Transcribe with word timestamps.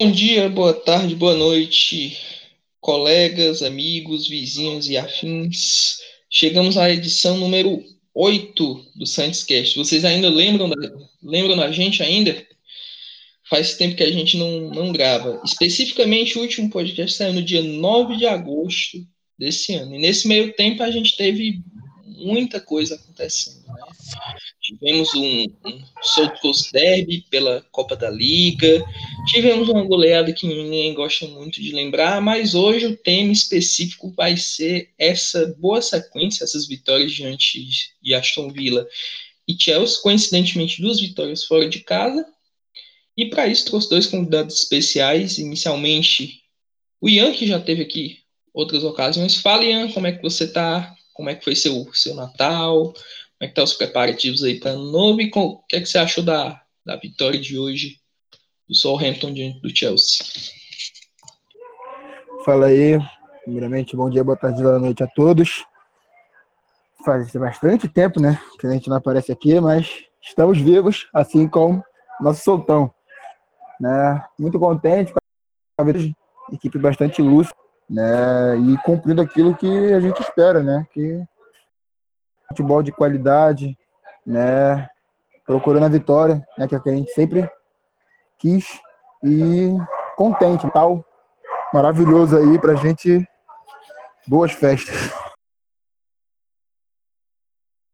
Bom 0.00 0.12
dia, 0.12 0.48
boa 0.48 0.72
tarde, 0.72 1.16
boa 1.16 1.34
noite, 1.34 2.16
colegas, 2.80 3.64
amigos, 3.64 4.28
vizinhos 4.28 4.88
e 4.88 4.96
afins. 4.96 5.98
Chegamos 6.30 6.76
à 6.76 6.88
edição 6.88 7.36
número 7.36 7.82
8 8.14 8.92
do 8.94 9.04
Santos 9.04 9.44
Vocês 9.74 10.04
ainda 10.04 10.28
lembram 10.28 10.68
da, 10.68 10.76
lembram 11.20 11.56
da 11.56 11.72
gente 11.72 12.00
ainda? 12.00 12.46
Faz 13.50 13.74
tempo 13.74 13.96
que 13.96 14.04
a 14.04 14.12
gente 14.12 14.36
não, 14.36 14.70
não 14.70 14.92
grava. 14.92 15.42
Especificamente, 15.44 16.38
o 16.38 16.42
último 16.42 16.70
podcast 16.70 17.16
saiu 17.16 17.32
no 17.32 17.42
dia 17.42 17.60
9 17.64 18.18
de 18.18 18.26
agosto 18.26 19.04
desse 19.36 19.74
ano. 19.74 19.96
E 19.96 19.98
nesse 19.98 20.28
meio 20.28 20.52
tempo 20.52 20.80
a 20.84 20.92
gente 20.92 21.16
teve 21.16 21.60
muita 22.18 22.60
coisa 22.60 22.96
acontecendo. 22.96 23.66
Né? 23.66 23.74
Tivemos 24.60 25.14
um, 25.14 25.46
um 25.64 25.84
South 26.02 26.36
Coast 26.42 26.72
Derby 26.72 27.24
pela 27.30 27.64
Copa 27.70 27.96
da 27.96 28.10
Liga, 28.10 28.84
tivemos 29.26 29.68
uma 29.68 29.84
goleada 29.84 30.32
que 30.32 30.46
ninguém 30.46 30.92
gosta 30.94 31.26
muito 31.26 31.62
de 31.62 31.72
lembrar, 31.72 32.20
mas 32.20 32.54
hoje 32.54 32.86
o 32.86 32.96
tema 32.96 33.32
específico 33.32 34.12
vai 34.16 34.36
ser 34.36 34.90
essa 34.98 35.54
boa 35.58 35.80
sequência, 35.80 36.44
essas 36.44 36.66
vitórias 36.66 37.12
diante 37.12 37.66
de 38.02 38.14
Aston 38.14 38.50
Villa 38.50 38.86
e 39.46 39.56
Chelsea, 39.58 40.02
coincidentemente 40.02 40.82
duas 40.82 41.00
vitórias 41.00 41.44
fora 41.44 41.68
de 41.68 41.80
casa. 41.80 42.26
E 43.16 43.26
para 43.26 43.48
isso 43.48 43.64
trouxe 43.64 43.88
dois 43.88 44.06
convidados 44.06 44.60
especiais, 44.60 45.38
inicialmente 45.38 46.42
o 47.00 47.08
Ian, 47.08 47.32
que 47.32 47.46
já 47.46 47.58
teve 47.58 47.82
aqui 47.82 48.18
outras 48.52 48.84
ocasiões. 48.84 49.36
Fala, 49.36 49.64
Ian, 49.64 49.90
como 49.92 50.06
é 50.06 50.12
que 50.12 50.22
você 50.22 50.44
está? 50.44 50.94
Como 51.18 51.30
é 51.30 51.34
que 51.34 51.42
foi 51.42 51.56
seu, 51.56 51.84
seu 51.92 52.14
Natal? 52.14 52.92
Como 52.92 52.94
é 53.40 53.48
que 53.48 53.54
tá 53.54 53.64
os 53.64 53.72
preparativos 53.72 54.44
aí 54.44 54.60
para 54.60 54.70
ano 54.70 54.84
novo? 54.84 55.20
E 55.20 55.28
o 55.34 55.58
que, 55.68 55.74
é 55.74 55.80
que 55.80 55.86
você 55.86 55.98
achou 55.98 56.22
da, 56.22 56.62
da 56.86 56.94
vitória 56.94 57.40
de 57.40 57.58
hoje 57.58 57.96
do 58.68 58.74
Southampton 58.76 59.32
diante 59.32 59.60
do 59.60 59.76
Chelsea? 59.76 60.24
Fala 62.44 62.66
aí. 62.66 63.00
Primeiramente, 63.42 63.96
bom 63.96 64.08
dia, 64.08 64.22
boa 64.22 64.36
tarde, 64.36 64.62
boa 64.62 64.78
noite 64.78 65.02
a 65.02 65.08
todos. 65.08 65.64
Faz 67.04 67.32
bastante 67.32 67.88
tempo, 67.88 68.20
né, 68.20 68.40
que 68.60 68.68
a 68.68 68.70
gente 68.70 68.88
não 68.88 68.98
aparece 68.98 69.32
aqui, 69.32 69.58
mas 69.58 70.04
estamos 70.22 70.60
vivos, 70.60 71.08
assim 71.12 71.48
como 71.48 71.82
nosso 72.20 72.44
soltão. 72.44 72.94
Né? 73.80 74.24
Muito 74.38 74.56
contente 74.56 75.12
com 75.12 75.18
a 75.82 76.54
equipe 76.54 76.78
bastante 76.78 77.20
lúcida 77.20 77.56
né? 77.88 78.58
E 78.58 78.76
cumprindo 78.84 79.22
aquilo 79.22 79.56
que 79.56 79.92
a 79.92 80.00
gente 80.00 80.20
espera, 80.20 80.62
né? 80.62 80.86
Que 80.92 81.22
futebol 82.48 82.82
de 82.82 82.92
qualidade, 82.92 83.76
né? 84.26 84.88
Procurando 85.44 85.86
a 85.86 85.88
vitória, 85.88 86.46
né? 86.56 86.68
Que 86.68 86.74
é 86.74 86.80
que 86.80 86.88
a 86.88 86.94
gente 86.94 87.12
sempre 87.12 87.48
quis 88.38 88.66
e 89.24 89.70
contente, 90.16 90.70
tal 90.70 91.04
maravilhoso 91.72 92.36
aí 92.36 92.58
pra 92.58 92.74
gente. 92.76 93.26
Boas 94.26 94.52
festas. 94.52 95.10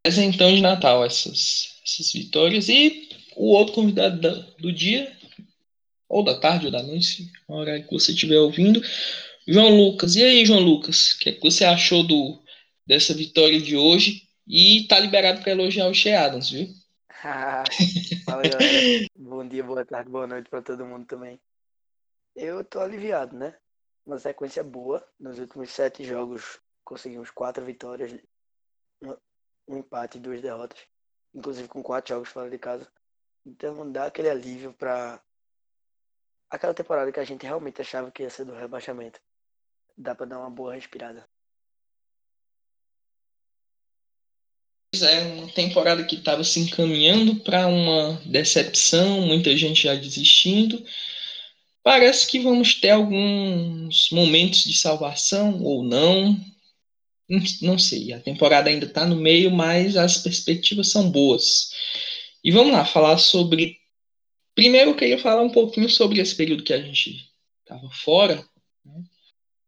Então 0.07 0.53
de 0.53 0.61
Natal 0.61 1.05
essas, 1.05 1.81
essas 1.85 2.13
vitórias 2.13 2.69
e 2.69 3.09
o 3.37 3.53
outro 3.53 3.75
convidado 3.75 4.21
da, 4.21 4.31
do 4.59 4.73
dia 4.73 5.11
ou 6.09 6.23
da 6.23 6.39
tarde 6.39 6.67
ou 6.67 6.73
da 6.73 6.83
noite, 6.83 7.31
a 7.49 7.55
hora 7.55 7.81
que 7.81 7.91
você 7.91 8.13
estiver 8.13 8.39
ouvindo, 8.39 8.81
João 9.47 9.77
Lucas, 9.77 10.17
e 10.17 10.25
aí, 10.25 10.47
João 10.47 10.61
Lucas, 10.61 11.13
o 11.13 11.19
que, 11.19 11.29
é 11.29 11.33
que 11.35 11.43
você 11.43 11.67
achou 11.67 12.03
do, 12.03 12.43
dessa 12.87 13.13
vitória 13.13 13.61
de 13.61 13.77
hoje? 13.77 14.27
E 14.47 14.87
tá 14.89 14.99
liberado 14.99 15.43
para 15.43 15.53
elogiar 15.53 15.87
o 15.87 15.95
Shea 15.95 16.19
Adams, 16.19 16.49
viu? 16.49 16.69
Fala, 18.25 18.43
galera. 18.49 19.07
Bom 19.15 19.47
dia, 19.47 19.63
boa 19.63 19.85
tarde, 19.85 20.11
boa 20.11 20.27
noite 20.27 20.49
para 20.49 20.63
todo 20.63 20.87
mundo 20.87 21.05
também. 21.05 21.39
Eu 22.35 22.65
tô 22.65 22.81
aliviado, 22.81 23.37
né? 23.37 23.55
Uma 24.07 24.19
sequência 24.19 24.65
boa. 24.65 25.07
Nos 25.21 25.39
últimos 25.39 25.71
sete 25.71 26.05
jogos 26.05 26.59
conseguimos 26.83 27.31
quatro 27.31 27.63
vitórias, 27.67 28.19
um 29.69 29.77
empate 29.77 30.17
e 30.17 30.21
duas 30.23 30.41
derrotas. 30.41 30.81
Inclusive 31.35 31.69
com 31.69 31.83
quatro 31.83 32.15
jogos 32.15 32.31
fora 32.31 32.49
de 32.49 32.59
casa. 32.59 32.91
Então 33.45 33.93
dá 33.93 34.07
aquele 34.07 34.31
alívio 34.31 34.73
para 34.73 35.23
aquela 36.49 36.73
temporada 36.73 37.13
que 37.13 37.21
a 37.21 37.25
gente 37.25 37.45
realmente 37.45 37.83
achava 37.83 38.11
que 38.11 38.23
ia 38.23 38.31
ser 38.31 38.47
do 38.47 38.55
rebaixamento 38.55 39.21
dá 39.97 40.15
para 40.15 40.27
dar 40.27 40.39
uma 40.39 40.51
boa 40.51 40.75
respirada. 40.75 41.27
É 45.03 45.23
uma 45.23 45.49
temporada 45.49 46.05
que 46.05 46.15
estava 46.15 46.45
se 46.45 46.61
encaminhando 46.61 47.37
para 47.37 47.67
uma 47.67 48.21
decepção, 48.25 49.23
muita 49.23 49.57
gente 49.57 49.83
já 49.83 49.95
desistindo. 49.95 50.85
Parece 51.83 52.31
que 52.31 52.39
vamos 52.39 52.75
ter 52.75 52.91
alguns 52.91 54.09
momentos 54.11 54.63
de 54.65 54.75
salvação 54.75 55.63
ou 55.63 55.83
não. 55.83 56.39
Não 57.61 57.79
sei, 57.79 58.13
a 58.13 58.21
temporada 58.21 58.71
ainda 58.71 58.87
está 58.87 59.05
no 59.05 59.17
meio, 59.17 59.51
mas 59.51 59.97
as 59.97 60.19
perspectivas 60.19 60.91
são 60.91 61.11
boas. 61.11 61.71
E 62.43 62.53
vamos 62.53 62.73
lá 62.73 62.85
falar 62.85 63.19
sobre. 63.19 63.79
Primeiro, 64.55 64.91
eu 64.91 64.97
queria 64.97 65.19
falar 65.19 65.43
um 65.43 65.51
pouquinho 65.51 65.91
sobre 65.91 66.21
esse 66.21 66.37
período 66.37 66.63
que 66.63 66.73
a 66.73 66.81
gente 66.81 67.29
estava 67.65 67.91
fora. 67.91 68.47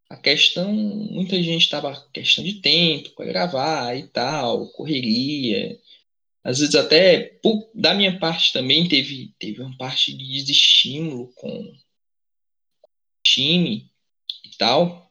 A 0.09 0.17
questão, 0.17 0.73
muita 0.73 1.43
gente 1.43 1.63
estava 1.63 2.09
questão 2.13 2.45
de 2.45 2.55
tempo 2.61 3.11
para 3.11 3.27
gravar 3.27 3.97
e 3.97 4.07
tal, 4.09 4.69
correria. 4.69 5.79
Às 6.45 6.61
vezes 6.61 6.77
até 6.77 7.39
da 7.75 7.93
minha 7.93 8.19
parte 8.21 8.53
também 8.53 8.89
teve 8.89 9.35
teve 9.39 9.61
uma 9.61 9.77
parte 9.77 10.17
de 10.17 10.25
desestímulo 10.25 11.33
com 11.35 11.77
time 13.25 13.91
e 14.45 14.57
tal. 14.57 15.11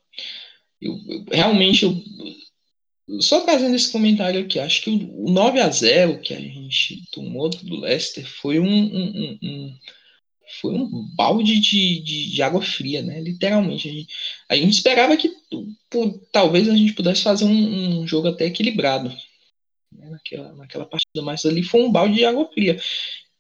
Eu, 0.82 0.98
eu 1.08 1.26
realmente 1.30 1.84
eu, 1.84 3.22
só 3.22 3.46
fazendo 3.46 3.76
esse 3.76 3.92
comentário 3.92 4.42
aqui, 4.42 4.60
acho 4.60 4.82
que 4.82 4.90
o, 4.90 5.26
o 5.26 5.32
9 5.32 5.60
a 5.60 5.70
0 5.70 6.22
que 6.22 6.34
a 6.34 6.40
gente 6.40 7.04
tomou 7.12 7.50
do 7.50 7.82
Leicester 7.82 8.26
foi 8.26 8.60
um, 8.60 8.66
um, 8.66 9.40
um 9.44 9.78
foi 10.62 10.74
um 10.74 10.90
balde 11.16 11.60
de, 11.60 12.00
de, 12.00 12.32
de, 12.32 12.42
água 12.42 12.62
fria, 12.62 13.02
né? 13.02 13.20
Literalmente. 13.20 13.90
A 13.90 13.92
gente, 13.92 14.14
a 14.50 14.56
gente 14.56 14.74
esperava 14.74 15.18
que 15.18 15.32
por, 15.90 16.20
talvez 16.32 16.70
a 16.70 16.76
gente 16.76 16.94
pudesse 16.94 17.24
fazer 17.24 17.46
um, 17.46 18.02
um 18.02 18.08
jogo 18.08 18.28
até 18.28 18.46
equilibrado. 18.46 19.10
Né? 19.92 20.10
Naquela, 20.10 20.54
naquela 20.54 20.86
partida, 20.86 21.22
mas 21.22 21.46
ali 21.46 21.64
foi 21.64 21.82
um 21.82 21.92
balde 21.92 22.16
de 22.16 22.26
água 22.26 22.50
fria. 22.54 22.80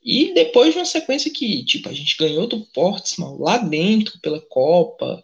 E 0.03 0.33
depois 0.33 0.71
de 0.73 0.79
uma 0.79 0.85
sequência 0.85 1.31
que, 1.31 1.63
tipo, 1.65 1.89
a 1.89 1.93
gente 1.93 2.15
ganhou 2.17 2.47
do 2.47 2.61
Portsmouth 2.67 3.39
lá 3.39 3.57
dentro 3.57 4.19
pela 4.19 4.39
Copa. 4.39 5.23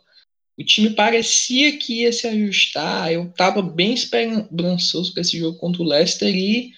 O 0.57 0.63
time 0.63 0.91
parecia 0.91 1.77
que 1.77 2.01
ia 2.01 2.11
se 2.11 2.27
ajustar. 2.27 3.11
Eu 3.11 3.31
tava 3.31 3.61
bem 3.61 3.93
esperançoso 3.93 5.13
para 5.13 5.21
esse 5.21 5.37
jogo 5.37 5.57
contra 5.59 5.81
o 5.81 5.85
Leicester 5.85 6.35
e 6.35 6.73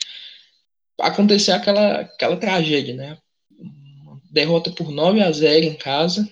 aconteceu 0.99 1.55
aquela, 1.55 2.01
aquela 2.01 2.37
tragédia, 2.37 2.93
né? 2.93 3.17
Derrota 4.33 4.71
por 4.71 4.91
9 4.91 5.21
a 5.21 5.31
0 5.31 5.65
em 5.65 5.75
casa. 5.75 6.27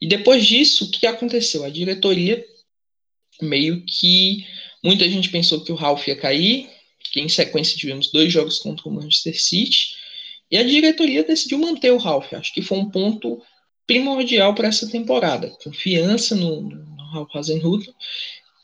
E 0.00 0.06
depois 0.06 0.44
disso, 0.44 0.84
o 0.84 0.90
que 0.90 1.06
aconteceu? 1.06 1.64
A 1.64 1.70
diretoria 1.70 2.44
meio 3.40 3.82
que 3.86 4.46
muita 4.82 5.08
gente 5.08 5.30
pensou 5.30 5.64
que 5.64 5.72
o 5.72 5.74
Ralph 5.74 6.06
ia 6.06 6.14
cair, 6.14 6.68
que 7.10 7.20
em 7.20 7.28
sequência 7.28 7.76
tivemos 7.76 8.12
dois 8.12 8.32
jogos 8.32 8.58
contra 8.58 8.88
o 8.88 8.92
Manchester 8.92 9.40
City, 9.40 9.96
e 10.50 10.58
a 10.58 10.62
diretoria 10.62 11.24
decidiu 11.24 11.58
manter 11.58 11.90
o 11.90 11.96
Ralph. 11.96 12.32
Acho 12.34 12.52
que 12.52 12.62
foi 12.62 12.78
um 12.78 12.90
ponto 12.90 13.42
primordial 13.86 14.54
para 14.54 14.68
essa 14.68 14.88
temporada. 14.88 15.48
Confiança 15.64 16.34
no, 16.34 16.60
no 16.60 17.10
Ralph 17.12 17.34
Hasenhutl. 17.34 17.90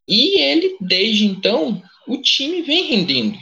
E 0.07 0.41
ele, 0.41 0.77
desde 0.81 1.25
então, 1.25 1.83
o 2.07 2.19
time 2.19 2.63
vem 2.63 2.89
rendendo 2.89 3.39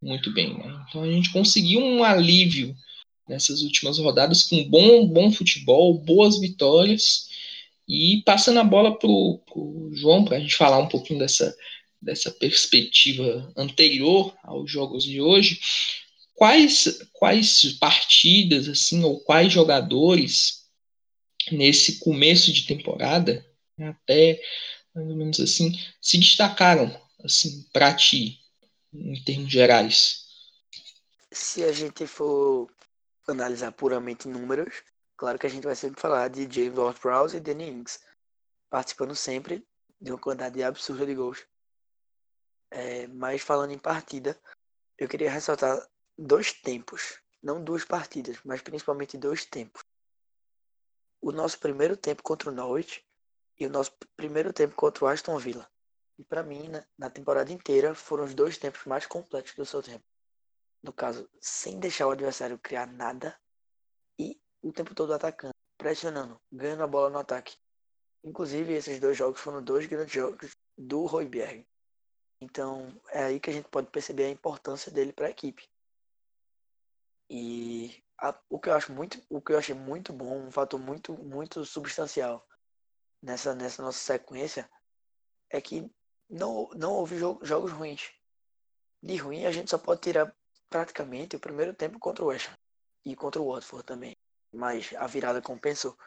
muito 0.00 0.32
bem. 0.32 0.54
Né? 0.56 0.84
Então 0.88 1.02
a 1.02 1.10
gente 1.10 1.32
conseguiu 1.32 1.80
um 1.80 2.02
alívio 2.02 2.74
nessas 3.30 3.62
últimas 3.62 3.98
rodadas 3.98 4.42
com 4.42 4.62
bom, 4.64 5.06
bom 5.06 5.30
futebol, 5.30 5.94
boas 5.94 6.40
vitórias. 6.40 7.28
E 7.88 8.22
passando 8.26 8.58
a 8.58 8.64
bola 8.64 8.98
para 8.98 9.08
o 9.08 9.90
João, 9.92 10.24
para 10.24 10.36
a 10.36 10.40
gente 10.40 10.56
falar 10.56 10.78
um 10.78 10.88
pouquinho 10.88 11.20
dessa, 11.20 11.56
dessa 12.02 12.30
perspectiva 12.32 13.50
anterior 13.56 14.36
aos 14.42 14.70
jogos 14.70 15.04
de 15.04 15.20
hoje, 15.20 15.60
quais, 16.34 16.98
quais 17.12 17.72
partidas, 17.78 18.68
assim, 18.68 19.02
ou 19.04 19.20
quais 19.20 19.52
jogadores 19.52 20.64
nesse 21.52 22.00
começo 22.00 22.52
de 22.52 22.66
temporada, 22.66 23.46
até 23.78 24.42
mais 24.94 25.08
ou 25.08 25.16
menos 25.16 25.38
assim, 25.38 25.72
se 26.00 26.18
destacaram 26.18 26.94
assim, 27.24 27.64
para 27.72 27.94
ti, 27.94 28.40
em 28.92 29.22
termos 29.22 29.52
gerais? 29.52 30.26
Se 31.30 31.62
a 31.62 31.70
gente 31.70 32.06
for 32.06 32.68
analisar 33.32 33.72
puramente 33.72 34.28
números, 34.28 34.82
claro 35.16 35.38
que 35.38 35.46
a 35.46 35.50
gente 35.50 35.64
vai 35.64 35.74
sempre 35.76 36.00
falar 36.00 36.28
de 36.28 36.42
James 36.50 36.78
Ward-Prowse 36.78 37.36
e 37.36 37.40
Danny 37.40 37.68
Ings, 37.70 38.00
participando 38.70 39.14
sempre 39.14 39.66
de 40.00 40.10
uma 40.12 40.18
quantidade 40.18 40.62
absurda 40.62 41.06
de 41.06 41.14
gols. 41.14 41.46
É, 42.70 43.06
mas 43.08 43.42
falando 43.42 43.72
em 43.72 43.78
partida, 43.78 44.40
eu 44.98 45.08
queria 45.08 45.30
ressaltar 45.30 45.86
dois 46.16 46.52
tempos, 46.52 47.20
não 47.42 47.62
duas 47.62 47.84
partidas, 47.84 48.38
mas 48.44 48.62
principalmente 48.62 49.18
dois 49.18 49.44
tempos. 49.44 49.82
o 51.20 51.32
nosso 51.32 51.58
primeiro 51.58 51.96
tempo 51.96 52.22
contra 52.22 52.50
o 52.50 52.52
Norwich 52.52 53.04
e 53.58 53.66
o 53.66 53.70
nosso 53.70 53.92
primeiro 54.16 54.52
tempo 54.52 54.74
contra 54.74 55.04
o 55.04 55.08
Aston 55.08 55.38
Villa. 55.38 55.70
E 56.18 56.24
para 56.24 56.42
mim, 56.42 56.68
né, 56.68 56.86
na 56.98 57.10
temporada 57.10 57.52
inteira, 57.52 57.94
foram 57.94 58.24
os 58.24 58.34
dois 58.34 58.58
tempos 58.58 58.84
mais 58.86 59.06
completos 59.06 59.54
do 59.54 59.64
seu 59.64 59.82
tempo. 59.82 60.04
No 60.82 60.92
caso, 60.92 61.28
sem 61.40 61.78
deixar 61.78 62.06
o 62.06 62.10
adversário 62.10 62.58
criar 62.58 62.86
nada 62.86 63.38
e 64.18 64.40
o 64.62 64.72
tempo 64.72 64.94
todo 64.94 65.12
atacando, 65.12 65.54
pressionando, 65.76 66.40
ganhando 66.50 66.82
a 66.82 66.86
bola 66.86 67.10
no 67.10 67.18
ataque. 67.18 67.56
Inclusive, 68.24 68.74
esses 68.74 69.00
dois 69.00 69.16
jogos 69.16 69.40
foram 69.40 69.62
dois 69.62 69.86
grandes 69.86 70.12
jogos 70.12 70.56
do 70.76 71.04
Royberg. 71.04 71.66
Então, 72.40 72.98
é 73.10 73.24
aí 73.24 73.40
que 73.40 73.50
a 73.50 73.52
gente 73.52 73.68
pode 73.68 73.88
perceber 73.88 74.24
a 74.24 74.30
importância 74.30 74.90
dele 74.90 75.12
para 75.12 75.26
a 75.26 75.30
equipe. 75.30 75.68
E 77.28 78.02
a, 78.18 78.38
o 78.48 78.58
que 78.58 78.68
eu 78.68 78.74
acho 78.74 78.92
muito, 78.92 79.22
o 79.28 79.40
que 79.40 79.52
eu 79.52 79.58
achei 79.58 79.74
muito 79.74 80.12
bom, 80.12 80.46
um 80.46 80.50
fator 80.50 80.80
muito, 80.80 81.12
muito 81.12 81.64
substancial 81.64 82.46
nessa, 83.22 83.54
nessa 83.54 83.82
nossa 83.82 83.98
sequência 83.98 84.70
é 85.48 85.60
que 85.60 85.90
não, 86.28 86.68
não 86.70 86.94
houve 86.94 87.18
jogo, 87.18 87.44
jogos 87.44 87.72
ruins. 87.72 88.10
De 89.02 89.16
ruim 89.16 89.46
a 89.46 89.52
gente 89.52 89.70
só 89.70 89.78
pode 89.78 90.00
tirar 90.00 90.34
praticamente 90.70 91.34
o 91.34 91.40
primeiro 91.40 91.74
tempo 91.74 91.98
contra 91.98 92.24
o 92.24 92.28
West 92.28 92.48
Ham 92.48 92.56
e 93.04 93.16
contra 93.16 93.42
o 93.42 93.52
Watford 93.52 93.84
também. 93.84 94.16
Mas 94.52 94.92
a 94.94 95.06
virada 95.06 95.42
compensou. 95.42 95.98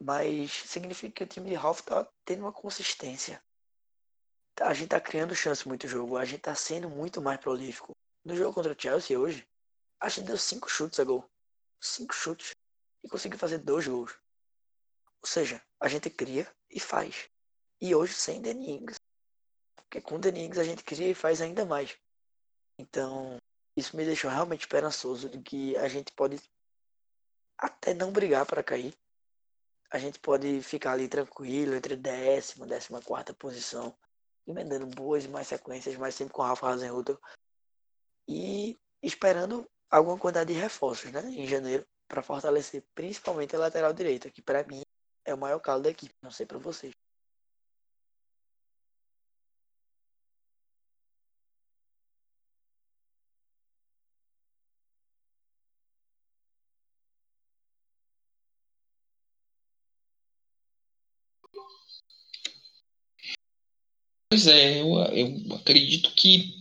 Mas 0.00 0.50
significa 0.52 1.14
que 1.14 1.24
o 1.24 1.26
time 1.26 1.50
de 1.50 1.54
Ralph 1.54 1.82
tá 1.82 2.08
tendo 2.24 2.40
uma 2.40 2.52
consistência. 2.52 3.42
A 4.60 4.72
gente 4.72 4.88
tá 4.88 5.00
criando 5.00 5.34
chance 5.34 5.66
muito 5.68 5.86
jogo. 5.86 6.16
A 6.16 6.24
gente 6.24 6.40
tá 6.40 6.54
sendo 6.54 6.88
muito 6.88 7.20
mais 7.20 7.38
prolífico. 7.38 7.92
No 8.24 8.34
jogo 8.34 8.54
contra 8.54 8.72
o 8.72 8.80
Chelsea 8.80 9.18
hoje, 9.18 9.46
a 10.00 10.08
gente 10.08 10.26
deu 10.26 10.38
cinco 10.38 10.68
chutes 10.70 10.98
a 10.98 11.04
gol. 11.04 11.28
Cinco 11.80 12.14
chutes. 12.14 12.52
E 13.02 13.08
conseguiu 13.08 13.38
fazer 13.38 13.58
dois 13.58 13.86
gols. 13.86 14.18
Ou 15.20 15.28
seja, 15.28 15.62
a 15.80 15.88
gente 15.88 16.08
cria 16.10 16.50
e 16.70 16.80
faz. 16.80 17.28
E 17.80 17.94
hoje 17.94 18.14
sem 18.14 18.40
Denings. 18.40 18.96
Porque 19.76 20.00
com 20.00 20.18
Denings 20.18 20.58
a 20.58 20.64
gente 20.64 20.82
cria 20.82 21.10
e 21.10 21.14
faz 21.14 21.40
ainda 21.40 21.64
mais. 21.64 21.96
Então, 22.78 23.38
isso 23.76 23.96
me 23.96 24.04
deixou 24.04 24.30
realmente 24.30 24.62
esperançoso 24.62 25.28
de 25.28 25.40
que 25.40 25.76
a 25.76 25.88
gente 25.88 26.12
pode 26.12 26.40
até 27.56 27.94
não 27.94 28.12
brigar 28.12 28.44
para 28.46 28.62
cair. 28.62 28.94
A 29.90 29.98
gente 29.98 30.18
pode 30.18 30.60
ficar 30.62 30.92
ali 30.92 31.08
tranquilo 31.08 31.74
entre 31.74 31.96
décima, 31.96 32.66
décima 32.66 33.00
quarta 33.00 33.32
posição, 33.32 33.96
emendando 34.46 34.86
boas 34.86 35.24
e 35.24 35.28
mais 35.28 35.46
sequências, 35.46 35.96
mas 35.96 36.14
sempre 36.14 36.34
com 36.34 36.42
o 36.42 36.44
Rafa 36.44 36.68
Hasenhutter. 36.68 37.16
E 38.28 38.78
esperando 39.02 39.68
alguma 39.90 40.18
quantidade 40.18 40.52
de 40.52 40.58
reforços, 40.58 41.12
né, 41.12 41.22
em 41.28 41.46
janeiro, 41.46 41.86
para 42.08 42.22
fortalecer 42.22 42.82
principalmente 42.94 43.54
a 43.54 43.58
lateral 43.58 43.92
direita, 43.92 44.30
que 44.30 44.42
para 44.42 44.64
mim 44.64 44.82
é 45.24 45.32
o 45.32 45.38
maior 45.38 45.60
calo 45.60 45.82
da 45.82 45.90
equipe, 45.90 46.14
não 46.22 46.30
sei 46.30 46.46
para 46.46 46.58
vocês. 46.58 46.92
Pois 64.34 64.48
é, 64.48 64.80
eu, 64.80 64.96
eu 65.12 65.54
acredito 65.54 66.10
que 66.10 66.52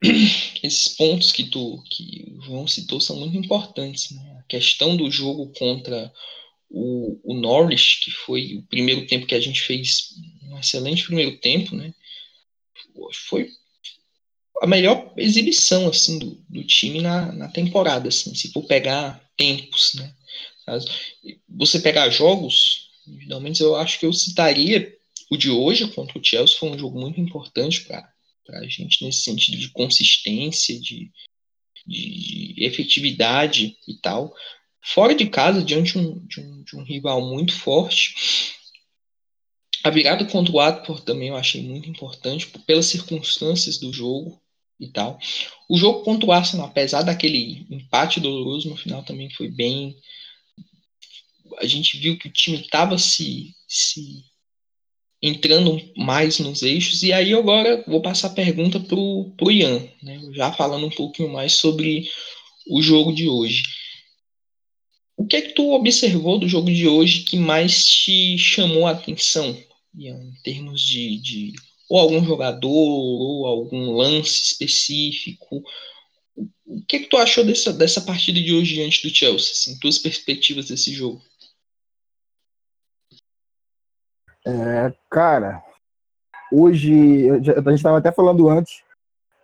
esses 0.62 0.88
pontos 0.88 1.32
que 1.32 1.44
tu 1.44 1.84
que 1.90 2.32
o 2.34 2.40
João 2.40 2.66
citou 2.66 2.98
são 2.98 3.16
muito 3.16 3.36
importantes. 3.36 4.10
Né? 4.12 4.38
A 4.38 4.42
questão 4.44 4.96
do 4.96 5.10
jogo 5.10 5.52
contra 5.58 6.10
o, 6.70 7.20
o 7.22 7.34
Norwich, 7.34 8.00
que 8.00 8.10
foi 8.10 8.56
o 8.56 8.62
primeiro 8.62 9.06
tempo 9.06 9.26
que 9.26 9.34
a 9.34 9.40
gente 9.40 9.60
fez 9.60 10.14
um 10.44 10.58
excelente 10.58 11.04
primeiro 11.04 11.36
tempo, 11.36 11.76
né? 11.76 11.92
Foi 13.28 13.50
a 14.62 14.66
melhor 14.66 15.12
exibição 15.14 15.88
assim 15.88 16.18
do, 16.18 16.42
do 16.48 16.64
time 16.64 17.02
na, 17.02 17.32
na 17.32 17.48
temporada, 17.48 18.08
assim, 18.08 18.34
se 18.34 18.50
for 18.50 18.62
pegar 18.62 19.22
tempos, 19.36 19.92
né? 19.92 20.14
Você 21.50 21.80
pegar 21.80 22.08
jogos, 22.08 22.88
individualmente, 23.06 23.60
eu 23.60 23.76
acho 23.76 24.00
que 24.00 24.06
eu 24.06 24.12
citaria 24.14 24.98
o 25.30 25.36
de 25.36 25.48
hoje 25.48 25.88
contra 25.92 26.18
o 26.18 26.24
Chelsea 26.24 26.58
foi 26.58 26.70
um 26.70 26.78
jogo 26.78 27.00
muito 27.00 27.20
importante 27.20 27.82
para 27.82 28.12
a 28.48 28.66
gente 28.66 29.04
nesse 29.04 29.20
sentido 29.20 29.56
de 29.56 29.70
consistência, 29.70 30.78
de, 30.80 31.10
de, 31.86 32.54
efetividade 32.58 33.76
e 33.86 33.94
tal. 34.02 34.34
Fora 34.82 35.14
de 35.14 35.30
casa, 35.30 35.62
diante 35.62 35.96
um, 35.96 36.26
de, 36.26 36.40
um, 36.40 36.62
de 36.64 36.76
um 36.76 36.82
rival 36.82 37.22
muito 37.22 37.54
forte. 37.54 38.12
A 39.84 39.90
virada 39.90 40.24
contra 40.24 40.52
o 40.52 40.56
Watford 40.56 41.04
também 41.04 41.28
eu 41.28 41.36
achei 41.36 41.62
muito 41.62 41.88
importante 41.88 42.48
pelas 42.66 42.86
circunstâncias 42.86 43.78
do 43.78 43.92
jogo 43.92 44.42
e 44.80 44.88
tal. 44.88 45.18
O 45.68 45.78
jogo 45.78 46.02
contra 46.02 46.26
o 46.26 46.32
Arsenal, 46.32 46.66
apesar 46.66 47.02
daquele 47.02 47.66
empate 47.70 48.18
doloroso 48.18 48.68
no 48.68 48.76
final, 48.76 49.04
também 49.04 49.30
foi 49.30 49.48
bem. 49.48 49.96
A 51.58 51.66
gente 51.66 51.98
viu 51.98 52.18
que 52.18 52.28
o 52.28 52.32
time 52.32 52.60
estava 52.60 52.98
se, 52.98 53.54
se 53.68 54.24
entrando 55.22 55.80
mais 55.96 56.38
nos 56.38 56.62
eixos. 56.62 57.02
E 57.02 57.12
aí 57.12 57.34
agora 57.34 57.84
vou 57.86 58.00
passar 58.00 58.28
a 58.28 58.34
pergunta 58.34 58.80
para 58.80 58.98
o 58.98 59.50
Ian, 59.50 59.86
né? 60.02 60.20
já 60.32 60.52
falando 60.52 60.86
um 60.86 60.90
pouquinho 60.90 61.32
mais 61.32 61.54
sobre 61.54 62.08
o 62.68 62.80
jogo 62.80 63.12
de 63.12 63.28
hoje. 63.28 63.62
O 65.16 65.26
que 65.26 65.36
é 65.36 65.42
que 65.42 65.52
tu 65.52 65.72
observou 65.72 66.38
do 66.38 66.48
jogo 66.48 66.72
de 66.72 66.88
hoje 66.88 67.24
que 67.24 67.36
mais 67.36 67.84
te 67.84 68.38
chamou 68.38 68.86
a 68.86 68.92
atenção, 68.92 69.56
Ian, 69.94 70.18
em 70.18 70.42
termos 70.42 70.80
de, 70.80 71.18
de 71.18 71.52
ou 71.90 71.98
algum 71.98 72.24
jogador, 72.24 72.70
ou 72.70 73.46
algum 73.46 73.90
lance 73.90 74.42
específico? 74.42 75.62
O 76.64 76.82
que 76.86 76.96
é 76.96 76.98
que 77.00 77.08
tu 77.08 77.18
achou 77.18 77.44
dessa, 77.44 77.72
dessa 77.72 78.00
partida 78.00 78.40
de 78.40 78.54
hoje 78.54 78.74
diante 78.74 79.06
do 79.06 79.14
Chelsea, 79.14 79.50
assim, 79.50 79.78
tuas 79.78 79.98
perspectivas 79.98 80.68
desse 80.68 80.94
jogo? 80.94 81.20
É, 84.50 84.92
cara, 85.08 85.62
hoje, 86.52 87.30
a 87.30 87.34
gente 87.36 87.74
estava 87.74 87.98
até 87.98 88.10
falando 88.10 88.48
antes, 88.48 88.82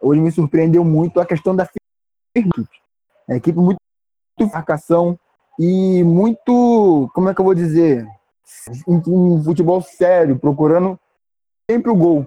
hoje 0.00 0.20
me 0.20 0.32
surpreendeu 0.32 0.84
muito 0.84 1.20
a 1.20 1.26
questão 1.26 1.54
da 1.54 1.68
equipe. 2.34 2.68
A 3.28 3.36
equipe 3.36 3.56
muito 3.58 3.78
marcação 4.52 5.18
e 5.58 6.02
muito, 6.02 7.08
como 7.14 7.28
é 7.28 7.34
que 7.34 7.40
eu 7.40 7.44
vou 7.44 7.54
dizer, 7.54 8.06
um, 8.86 9.42
futebol 9.44 9.80
sério, 9.80 10.38
procurando 10.38 10.98
sempre 11.70 11.90
o 11.90 11.96
gol. 11.96 12.26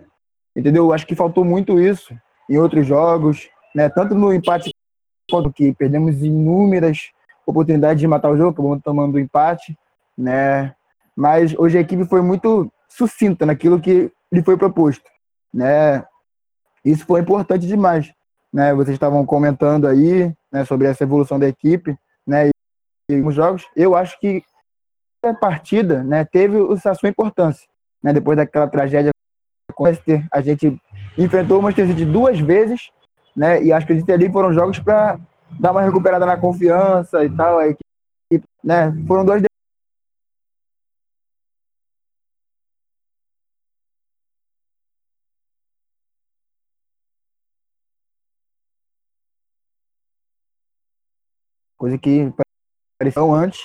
Entendeu? 0.55 0.93
Acho 0.93 1.05
que 1.05 1.15
faltou 1.15 1.43
muito 1.43 1.79
isso 1.79 2.15
em 2.50 2.57
outros 2.57 2.88
jogos, 2.88 3.50
né? 3.75 3.89
Tanto 3.89 4.15
no 4.15 4.33
empate 4.33 4.71
quanto 5.29 5.51
que 5.51 5.74
perdemos 5.74 6.24
inúmeras 6.24 7.12
oportunidades 7.45 8.00
de 8.00 8.07
matar 8.07 8.31
o 8.31 8.38
jogo, 8.38 8.51
acabamos 8.51 8.81
tomando 8.83 9.15
o 9.15 9.19
empate, 9.19 9.77
né? 10.17 10.75
Mas 11.19 11.53
hoje 11.57 11.77
a 11.77 11.81
equipe 11.81 12.05
foi 12.05 12.21
muito 12.21 12.71
sucinta 12.88 13.45
naquilo 13.45 13.77
que 13.77 14.09
lhe 14.31 14.41
foi 14.41 14.55
proposto, 14.55 15.03
né? 15.53 16.05
Isso 16.83 17.05
foi 17.05 17.19
importante 17.19 17.67
demais, 17.67 18.09
né? 18.53 18.73
Vocês 18.73 18.95
estavam 18.95 19.25
comentando 19.25 19.85
aí, 19.85 20.33
né, 20.49 20.63
sobre 20.63 20.88
essa 20.88 21.03
evolução 21.03 21.38
da 21.38 21.45
equipe, 21.45 21.93
né? 22.25 22.51
E 23.11 23.21
os 23.21 23.35
jogos, 23.35 23.67
eu 23.75 23.97
acho 23.97 24.17
que 24.21 24.41
a 25.21 25.33
partida, 25.33 26.05
né, 26.05 26.23
teve 26.23 26.57
a 26.85 26.95
sua 26.95 27.09
importância, 27.09 27.67
né? 28.01 28.13
Depois 28.13 28.38
daquela 28.38 28.69
tragédia 28.69 29.11
com 29.73 29.83
o 29.83 29.88
a 30.31 30.39
gente 30.39 30.81
enfrentou 31.17 31.59
o 31.59 31.61
Manchester 31.61 31.88
City 31.88 32.05
duas 32.05 32.39
vezes, 32.39 32.91
né? 33.35 33.61
E 33.61 33.73
acho 33.73 33.85
que 33.85 34.09
ali 34.09 34.31
foram 34.31 34.53
jogos 34.53 34.79
para 34.79 35.19
dar 35.59 35.71
uma 35.71 35.81
recuperada 35.81 36.25
na 36.25 36.38
confiança 36.38 37.25
e 37.25 37.29
tal, 37.29 37.59
a 37.59 37.67
equipe, 37.67 38.47
né? 38.63 38.95
Foram 39.05 39.25
dois 39.25 39.49
coisa 51.79 51.98
que 51.98 52.31
apareceu 52.95 53.33
antes, 53.33 53.62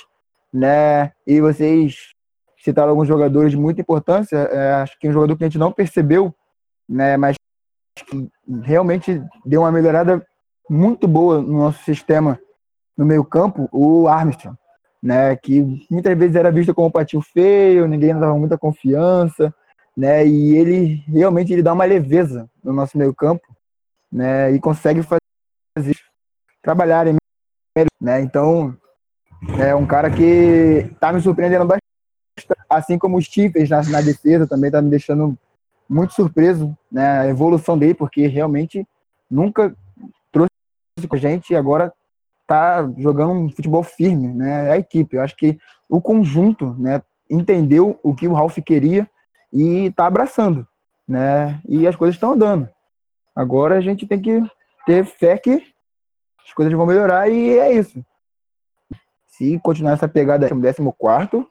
né? 0.51 1.11
E 1.27 1.41
vocês 1.41 2.13
citaram 2.57 2.89
alguns 2.89 3.07
jogadores 3.07 3.51
de 3.51 3.57
muita 3.57 3.81
importância. 3.81 4.37
É, 4.37 4.73
acho 4.75 4.97
que 4.97 5.07
um 5.07 5.11
jogador 5.11 5.37
que 5.37 5.43
a 5.43 5.47
gente 5.47 5.59
não 5.59 5.71
percebeu, 5.71 6.33
né? 6.87 7.17
Mas 7.17 7.35
que 8.07 8.29
realmente 8.63 9.21
deu 9.45 9.61
uma 9.61 9.71
melhorada 9.71 10.25
muito 10.69 11.07
boa 11.07 11.41
no 11.41 11.59
nosso 11.59 11.83
sistema 11.83 12.39
no 12.97 13.05
meio 13.05 13.25
campo, 13.25 13.67
o 13.71 14.07
Armstrong, 14.07 14.57
né? 15.03 15.35
Que 15.35 15.61
muitas 15.91 16.17
vezes 16.17 16.35
era 16.35 16.49
visto 16.49 16.73
como 16.73 16.87
um 16.87 16.91
patinho 16.91 17.21
feio, 17.21 17.87
ninguém 17.87 18.17
dava 18.17 18.37
muita 18.37 18.57
confiança, 18.57 19.53
né? 19.95 20.25
E 20.25 20.55
ele 20.55 21.03
realmente 21.07 21.51
ele 21.51 21.61
dá 21.61 21.73
uma 21.73 21.83
leveza 21.83 22.49
no 22.63 22.71
nosso 22.71 22.97
meio 22.97 23.13
campo, 23.13 23.45
né? 24.09 24.51
E 24.53 24.59
consegue 24.59 25.03
fazer 25.03 25.97
trabalhar 26.61 27.07
em 27.07 27.17
né? 28.01 28.21
Então, 28.21 28.75
É 29.59 29.75
um 29.75 29.85
cara 29.85 30.09
que 30.09 30.89
tá 30.99 31.13
me 31.13 31.21
surpreendendo 31.21 31.65
bastante. 31.65 31.83
Assim 32.69 32.97
como 32.97 33.17
os 33.17 33.25
Chiefs 33.25 33.69
na, 33.69 33.83
na 33.83 34.01
defesa 34.01 34.47
também 34.47 34.71
tá 34.71 34.81
me 34.81 34.89
deixando 34.89 35.37
muito 35.87 36.13
surpreso, 36.13 36.75
né? 36.91 37.19
A 37.19 37.27
evolução 37.27 37.77
dele, 37.77 37.93
porque 37.93 38.27
realmente 38.27 38.87
nunca 39.29 39.75
trouxe 40.31 41.07
com 41.07 41.15
a 41.15 41.19
gente 41.19 41.51
e 41.51 41.55
agora 41.55 41.93
tá 42.47 42.89
jogando 42.97 43.31
um 43.31 43.49
futebol 43.49 43.83
firme, 43.83 44.27
né? 44.29 44.69
É 44.69 44.71
a 44.71 44.77
equipe. 44.77 45.15
Eu 45.15 45.21
acho 45.21 45.35
que 45.35 45.57
o 45.87 46.01
conjunto, 46.01 46.75
né, 46.79 47.01
entendeu 47.29 47.99
o 48.01 48.15
que 48.15 48.27
o 48.27 48.33
Ralph 48.33 48.57
queria 48.65 49.07
e 49.53 49.91
tá 49.91 50.07
abraçando, 50.07 50.67
né? 51.07 51.61
E 51.67 51.87
as 51.87 51.95
coisas 51.95 52.15
estão 52.15 52.33
andando. 52.33 52.67
Agora 53.35 53.77
a 53.77 53.81
gente 53.81 54.07
tem 54.07 54.19
que 54.19 54.43
ter 54.85 55.05
fé 55.05 55.37
que 55.37 55.74
as 56.45 56.53
coisas 56.53 56.73
vão 56.73 56.85
melhorar 56.85 57.29
e 57.29 57.57
é 57.57 57.73
isso. 57.73 58.03
Se 59.27 59.59
continuar 59.59 59.93
essa 59.93 60.07
pegada 60.07 60.47
14, 60.47 61.45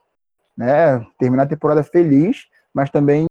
né, 0.56 1.04
terminar 1.18 1.42
a 1.42 1.48
temporada 1.48 1.82
feliz, 1.82 2.46
mas 2.72 2.90
também 2.90 3.26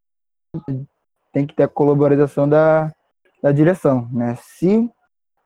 tem 1.32 1.48
que 1.48 1.56
ter 1.56 1.64
a 1.64 1.68
colaboração 1.68 2.48
da, 2.48 2.94
da 3.42 3.52
direção, 3.52 4.08
né? 4.12 4.36
Se 4.36 4.90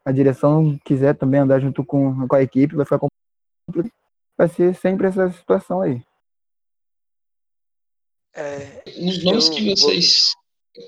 a 0.03 0.11
direção 0.11 0.77
quiser 0.83 1.15
também 1.15 1.39
andar 1.39 1.59
junto 1.59 1.85
com, 1.85 2.27
com 2.27 2.35
a 2.35 2.41
equipe, 2.41 2.75
vai 2.75 2.85
ficar 2.85 2.99
complicado. 2.99 3.93
Vai 4.37 4.47
ser 4.49 4.75
sempre 4.75 5.07
essa 5.07 5.31
situação 5.31 5.81
aí. 5.81 6.03
É, 8.33 8.83
Os 8.85 9.23
nomes 9.23 9.49
que 9.49 9.75
vocês. 9.75 10.33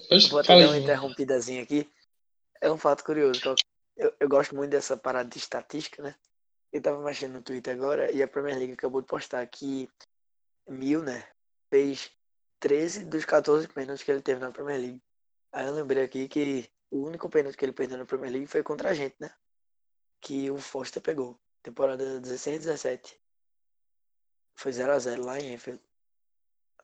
Vou, 0.10 0.20
vou 0.30 0.40
até 0.40 0.60
dar 0.60 0.68
uma 0.68 0.78
interrompidazinha 0.78 1.64
aqui. 1.64 1.90
É 2.62 2.72
um 2.72 2.78
fato 2.78 3.04
curioso. 3.04 3.42
Eu, 3.44 3.56
eu 4.20 4.30
gosto 4.30 4.56
muito 4.56 4.72
dessa 4.72 4.96
parada 4.96 5.30
de 5.30 5.38
estatística, 5.38 6.02
né? 6.02 6.16
Eu 6.72 6.82
tava 6.82 7.04
mexendo 7.04 7.34
no 7.34 7.42
Twitter 7.42 7.74
agora 7.74 8.12
e 8.12 8.24
a 8.24 8.28
Premier 8.28 8.58
League 8.58 8.74
acabou 8.74 9.02
de 9.02 9.08
postar 9.08 9.46
que 9.48 9.90
Milner 10.68 11.28
fez 11.70 12.12
13 12.60 13.06
dos 13.06 13.26
14 13.26 13.68
pênaltis 13.68 14.04
que 14.04 14.12
ele 14.12 14.22
teve 14.22 14.40
na 14.40 14.52
Premier 14.52 14.80
League. 14.80 15.04
Aí 15.52 15.66
eu 15.66 15.74
lembrei 15.74 16.04
aqui 16.04 16.28
que 16.28 16.70
o 16.90 17.06
único 17.06 17.30
pênalti 17.30 17.58
que 17.58 17.66
ele 17.66 17.74
perdeu 17.74 17.98
na 17.98 18.06
Premier 18.06 18.32
League 18.32 18.48
foi 18.48 18.64
contra 18.64 18.90
a 18.90 18.94
gente, 18.94 19.16
né? 19.20 19.34
Que 20.22 20.50
o 20.50 20.58
Foster 20.58 21.02
pegou. 21.02 21.40
Temporada 21.62 22.20
16 22.20 22.60
17. 22.60 23.20
Foi 24.56 24.72
0x0 24.72 25.24
lá 25.24 25.40
em 25.40 25.54
Enfield. 25.54 25.82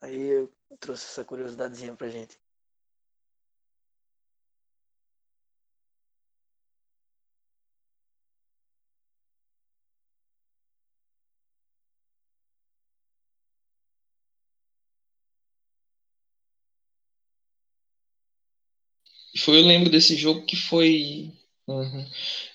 Aí 0.02 0.22
eu 0.22 0.52
trouxe 0.80 1.06
essa 1.06 1.24
curiosidadezinha 1.24 1.96
pra 1.96 2.10
gente. 2.10 2.40
Foi, 19.46 19.60
eu 19.60 19.66
lembro 19.66 19.92
desse 19.92 20.16
jogo 20.16 20.44
que 20.44 20.56
foi. 20.56 21.32
Uhum. 21.68 22.06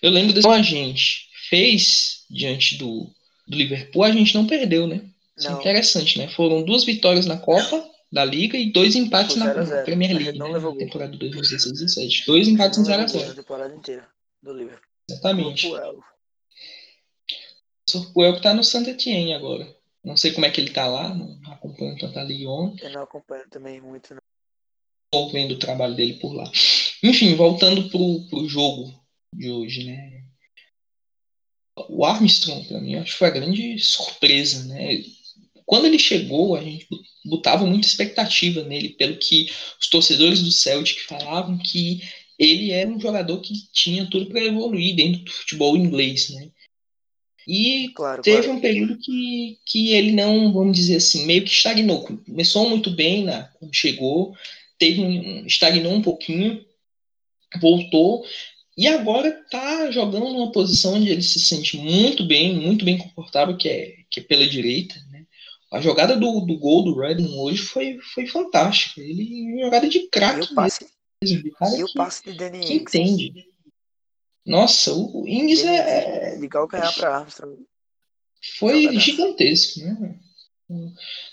Eu 0.02 0.11
lembro 0.11 0.32
desse. 0.32 0.49
A 0.49 0.61
gente 0.61 1.28
fez 1.49 2.25
diante 2.28 2.76
do, 2.76 3.09
do 3.47 3.56
Liverpool, 3.56 4.02
a 4.02 4.11
gente 4.11 4.35
não 4.35 4.47
perdeu, 4.47 4.88
né? 4.88 5.02
Isso 5.38 5.49
é 5.49 5.52
interessante, 5.52 6.18
né? 6.18 6.28
Foram 6.28 6.62
duas 6.64 6.85
vitórias 6.85 7.26
na 7.26 7.38
Copa 7.38 7.88
da 8.12 8.25
Liga 8.25 8.59
e 8.59 8.73
dois 8.73 8.97
empates 8.97 9.37
na, 9.37 9.54
Premier 9.85 10.12
League. 10.12 10.37
Não 10.38 10.49
né? 10.49 10.54
levou 10.54 10.76
temporada 10.76 11.16
2016-17. 11.16 12.26
Dois 12.26 12.49
empates 12.49 12.78
em 12.80 12.82
0x0. 12.82 13.35
temporada 13.37 13.75
inteira 13.75 14.06
do 14.42 14.52
Liverpool. 14.52 14.88
Exatamente. 15.09 15.68
O 17.94 18.12
Puel 18.12 18.35
que 18.35 18.42
tá 18.42 18.52
no 18.52 18.64
Santa 18.64 18.90
Etienne 18.90 19.32
agora. 19.32 19.73
Não 20.04 20.16
sei 20.16 20.32
como 20.32 20.47
é 20.47 20.50
que 20.50 20.61
ele 20.61 20.70
tá 20.70 20.87
lá, 20.87 21.14
não 21.14 21.38
acompanho 21.52 21.97
tanto 21.99 22.18
a 22.18 22.25
1. 22.25 22.76
Eu 22.82 22.90
não 22.90 23.02
acompanho 23.02 23.44
também 23.49 23.80
muito, 23.80 24.14
não. 24.14 24.20
Estou 25.12 25.30
vendo 25.32 25.52
o 25.52 25.59
trabalho 25.59 25.94
dele 25.94 26.14
por 26.14 26.32
lá. 26.32 26.44
Enfim, 27.02 27.35
voltando 27.35 27.88
pro, 27.88 28.26
pro 28.28 28.49
jogo 28.49 28.92
de 29.35 29.50
hoje, 29.50 29.85
né? 29.85 30.23
O 31.88 32.04
Armstrong, 32.04 32.66
para 32.66 32.80
mim, 32.80 32.97
acho 32.97 33.12
que 33.12 33.19
foi 33.19 33.28
a 33.28 33.33
grande 33.33 33.78
surpresa, 33.78 34.64
né? 34.64 35.02
Quando 35.64 35.87
ele 35.87 35.99
chegou, 35.99 36.57
a 36.57 36.62
gente 36.62 36.87
botava 37.25 37.64
muita 37.64 37.87
expectativa 37.87 38.62
nele, 38.64 38.90
pelo 38.90 39.16
que 39.16 39.50
os 39.80 39.88
torcedores 39.88 40.42
do 40.42 40.50
Celtic 40.50 41.00
falavam 41.07 41.59
que 41.59 42.02
ele 42.38 42.73
era 42.73 42.88
um 42.88 43.00
jogador 43.00 43.40
que 43.40 43.54
tinha 43.73 44.07
tudo 44.07 44.26
para 44.26 44.42
evoluir 44.42 44.97
dentro 44.97 45.23
do 45.23 45.30
futebol 45.30 45.76
inglês, 45.76 46.30
né? 46.30 46.50
E 47.47 47.90
claro, 47.95 48.23
teve 48.23 48.42
claro. 48.42 48.59
um 48.59 48.61
período 48.61 48.99
que, 48.99 49.59
que 49.64 49.92
ele 49.92 50.12
não, 50.12 50.52
vamos 50.52 50.76
dizer 50.76 50.97
assim, 50.97 51.26
meio 51.26 51.45
que 51.45 51.50
estagnou. 51.50 52.02
Começou 52.02 52.69
muito 52.69 52.90
bem 52.90 53.25
na, 53.25 53.45
quando 53.45 53.75
chegou, 53.75 54.35
teve 54.78 55.00
um, 55.00 55.47
estagnou 55.47 55.92
um 55.92 56.02
pouquinho, 56.02 56.64
voltou 57.59 58.25
e 58.76 58.87
agora 58.87 59.28
está 59.28 59.90
jogando 59.90 60.30
numa 60.30 60.52
posição 60.52 60.95
onde 60.95 61.11
ele 61.11 61.23
se 61.23 61.38
sente 61.40 61.76
muito 61.76 62.25
bem, 62.25 62.54
muito 62.54 62.85
bem 62.85 62.97
confortável, 62.97 63.57
que 63.57 63.69
é, 63.69 63.95
que 64.11 64.21
é 64.21 64.23
pela 64.23 64.47
direita. 64.47 64.95
Né? 65.11 65.26
A 65.73 65.80
jogada 65.80 66.16
do, 66.16 66.40
do 66.40 66.59
gol 66.59 66.85
do 66.85 66.99
Redmond 66.99 67.35
hoje 67.37 67.62
foi, 67.62 67.99
foi 68.14 68.26
fantástica. 68.26 69.00
Ele 69.00 69.61
jogada 69.61 69.88
de 69.88 70.09
craque 70.09 70.54
mesmo. 70.54 70.88
De 71.23 71.50
cara 71.50 71.76
e 71.76 71.85
o 71.85 71.92
passe 71.92 72.25
de 72.25 72.33
Danny 72.33 72.61
que 72.61 72.73
entende. 72.73 73.45
Nossa, 74.47 74.95
o 74.95 75.28
Ings 75.28 75.62
é. 75.62 76.38
De 76.38 76.49
calcanhar 76.49 76.97
para 76.97 77.19
Armstrong. 77.19 77.59
Foi 78.59 78.99
gigantesco, 78.99 79.80
né? 79.80 80.19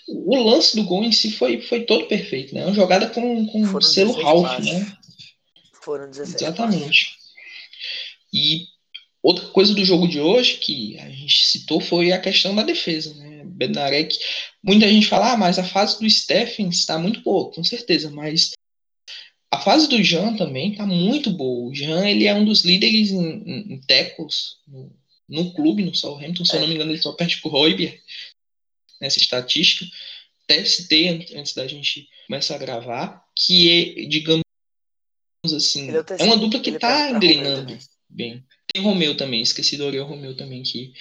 O 0.06 0.36
lance 0.36 0.76
do 0.76 0.84
gol 0.84 1.04
em 1.04 1.12
si 1.12 1.30
foi, 1.30 1.62
foi 1.62 1.84
todo 1.84 2.06
perfeito, 2.06 2.54
né? 2.54 2.66
Uma 2.66 2.74
jogada 2.74 3.08
com, 3.08 3.46
com 3.46 3.80
selo 3.80 4.12
Ralph, 4.12 4.58
né? 4.58 4.97
Foram 5.88 6.10
16 6.10 6.42
Exatamente. 6.42 7.16
E 8.30 8.66
outra 9.22 9.46
coisa 9.46 9.72
do 9.72 9.82
jogo 9.86 10.06
de 10.06 10.20
hoje 10.20 10.58
que 10.58 10.98
a 10.98 11.08
gente 11.08 11.46
citou 11.46 11.80
foi 11.80 12.12
a 12.12 12.20
questão 12.20 12.54
da 12.54 12.62
defesa, 12.62 13.14
né? 13.14 13.42
Bednarek, 13.46 14.14
muita 14.62 14.86
gente 14.86 15.06
fala, 15.06 15.32
ah, 15.32 15.36
mas 15.38 15.58
a 15.58 15.64
fase 15.64 15.98
do 15.98 16.10
Stephen 16.10 16.68
está 16.68 16.98
muito 16.98 17.22
boa, 17.22 17.50
com 17.50 17.64
certeza, 17.64 18.10
mas 18.10 18.50
a 19.50 19.58
fase 19.58 19.88
do 19.88 20.04
Jean 20.04 20.36
também 20.36 20.72
está 20.72 20.84
muito 20.84 21.30
boa. 21.30 21.70
O 21.70 21.74
Jean, 21.74 22.06
ele 22.06 22.26
é 22.26 22.34
um 22.34 22.44
dos 22.44 22.66
líderes 22.66 23.10
em, 23.10 23.42
em, 23.46 23.72
em 23.72 23.80
tackles 23.80 24.56
no, 24.66 24.94
no 25.26 25.54
clube, 25.54 25.82
no 25.82 25.94
Southampton, 25.94 26.44
se 26.44 26.52
é. 26.52 26.56
eu 26.56 26.60
não 26.60 26.68
me 26.68 26.74
engano, 26.74 26.90
ele 26.90 27.00
só 27.00 27.14
perde 27.14 27.40
pro 27.40 27.50
Royber 27.50 27.98
nessa 29.00 29.18
estatística. 29.18 29.86
Até 30.44 30.62
citei 30.66 31.08
antes 31.34 31.54
da 31.54 31.66
gente 31.66 32.06
começar 32.26 32.56
a 32.56 32.58
gravar, 32.58 33.24
que 33.34 34.02
é, 34.02 34.04
digamos 34.04 34.42
assim, 35.46 35.88
é 35.90 36.24
uma 36.24 36.36
dupla 36.36 36.60
que 36.60 36.70
está 36.70 37.10
engrenando 37.10 37.78
bem. 38.08 38.42
Tem 38.72 38.82
Romeu 38.82 39.16
também, 39.16 39.40
esqueci 39.40 39.76
do 39.76 39.84
Oriol 39.84 40.08
Romeu 40.08 40.36
também, 40.36 40.62
que 40.62 40.92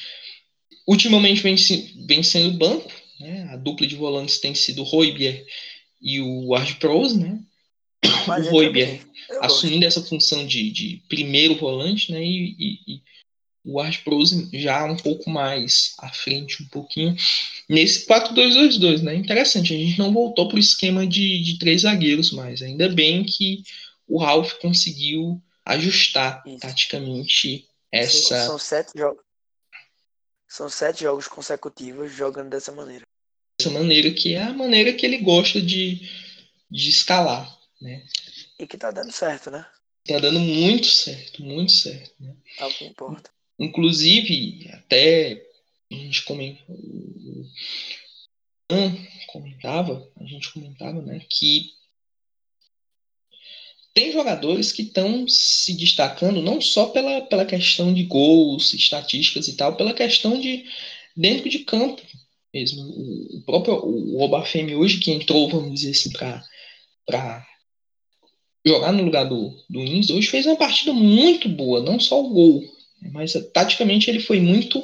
ultimamente 0.88 1.41
vem, 1.41 1.56
vem 2.08 2.24
sendo 2.24 2.58
banco, 2.58 2.91
né? 3.20 3.50
A 3.51 3.58
dupla 3.58 3.88
de 3.88 3.96
volantes 3.96 4.39
tem 4.39 4.53
sido 4.56 4.82
o 4.82 4.86
Roibier 4.86 5.46
e 6.01 6.22
o 6.22 6.53
Ard 6.56 6.75
Pros, 6.75 7.15
né? 7.15 7.39
Mas 8.27 8.48
o 8.48 8.51
Roibier 8.51 9.01
assumindo 9.41 9.86
essa 9.86 10.01
função 10.01 10.46
de, 10.46 10.72
de 10.72 11.01
primeiro 11.10 11.56
volante, 11.56 12.12
né? 12.12 12.24
E, 12.24 12.56
e, 12.58 12.79
e 12.88 13.01
o 13.67 13.82
Art 13.82 14.01
Prose 14.03 14.48
já 14.53 14.86
um 14.86 14.96
pouco 14.96 15.29
mais 15.29 15.94
à 16.00 16.08
frente, 16.08 16.63
um 16.63 16.67
pouquinho, 16.67 17.15
nesse 17.67 18.08
4-2-2-2, 18.08 19.01
né? 19.01 19.13
Interessante, 19.13 19.74
a 19.74 19.77
gente 19.77 20.00
não 20.00 20.13
voltou 20.13 20.48
para 20.48 20.56
o 20.56 20.60
esquema 20.60 21.06
de, 21.06 21.44
de 21.44 21.60
três 21.60 21.82
zagueiros 21.82 22.32
mais. 22.32 22.62
Ainda 22.62 22.88
bem 22.88 23.25
que 23.25 23.63
o 24.07 24.17
Ralph 24.19 24.53
conseguiu 24.53 25.41
ajustar 25.65 26.41
Isso. 26.45 26.59
taticamente 26.59 27.67
essa. 27.91 28.17
São, 28.17 28.47
são, 28.47 28.59
sete 28.59 28.97
jogos. 28.97 29.23
São 30.47 30.69
sete 30.69 31.03
jogos 31.03 31.27
consecutivos 31.27 32.11
jogando 32.13 32.49
dessa 32.49 32.71
maneira. 32.71 33.05
Dessa 33.59 33.71
maneira 33.71 34.11
que 34.11 34.33
é 34.33 34.43
a 34.43 34.53
maneira 34.53 34.93
que 34.93 35.05
ele 35.05 35.17
gosta 35.17 35.61
de, 35.61 36.09
de 36.71 36.89
escalar, 36.89 37.57
né? 37.81 38.05
E 38.57 38.65
que 38.65 38.77
tá 38.77 38.91
dando 38.91 39.11
certo, 39.11 39.51
né? 39.51 39.65
Tá 40.07 40.19
dando 40.19 40.39
muito 40.39 40.87
certo, 40.87 41.43
muito 41.43 41.71
certo. 41.73 42.13
Né? 42.19 42.33
É 42.59 42.65
o 42.65 42.69
que 42.69 42.85
importa. 42.85 43.29
Inclusive, 43.59 44.69
até 44.71 45.43
a 45.91 45.95
gente 45.95 46.23
comenta, 46.23 46.63
comentava, 49.27 50.09
a 50.19 50.23
gente 50.25 50.51
comentava, 50.53 51.01
né, 51.01 51.25
que 51.29 51.71
tem 53.98 54.12
jogadores 54.12 54.72
que 54.72 54.84
estão 54.84 55.27
se 55.27 55.74
destacando 55.74 56.39
não 56.39 56.62
só 56.62 56.86
pela, 56.86 57.20
pela 57.22 57.44
questão 57.44 57.92
de 57.92 58.04
gols, 58.04 58.75
estatísticas 58.75 59.48
e 59.48 59.58
tal, 59.58 59.75
pela 59.75 59.92
questão 59.92 60.39
de 60.39 60.66
dentro 61.16 61.50
de 61.50 61.60
campo 61.60 62.00
mesmo. 62.54 62.84
O, 62.84 63.42
próprio 63.44 63.74
o 63.84 64.22
Obafemi 64.22 64.75
hoje 64.75 65.00
que 65.00 65.10
entrou, 65.10 65.50
vamos 65.50 65.74
dizer 65.74 65.89
assim, 65.89 66.12
para 66.12 67.44
jogar 68.63 68.92
no 68.92 69.01
lugar 69.01 69.24
do, 69.24 69.51
do 69.68 69.84
Ins, 69.84 70.12
hoje 70.12 70.27
fez 70.27 70.46
uma 70.46 70.56
partida 70.56 70.94
muito 70.94 71.50
boa, 71.50 71.82
não 71.82 72.00
só 72.00 72.24
o 72.24 72.30
gol, 72.30 72.63
Mas 73.12 73.34
taticamente 73.51 74.12
ele 74.12 74.20
foi 74.20 74.39
muito 74.39 74.84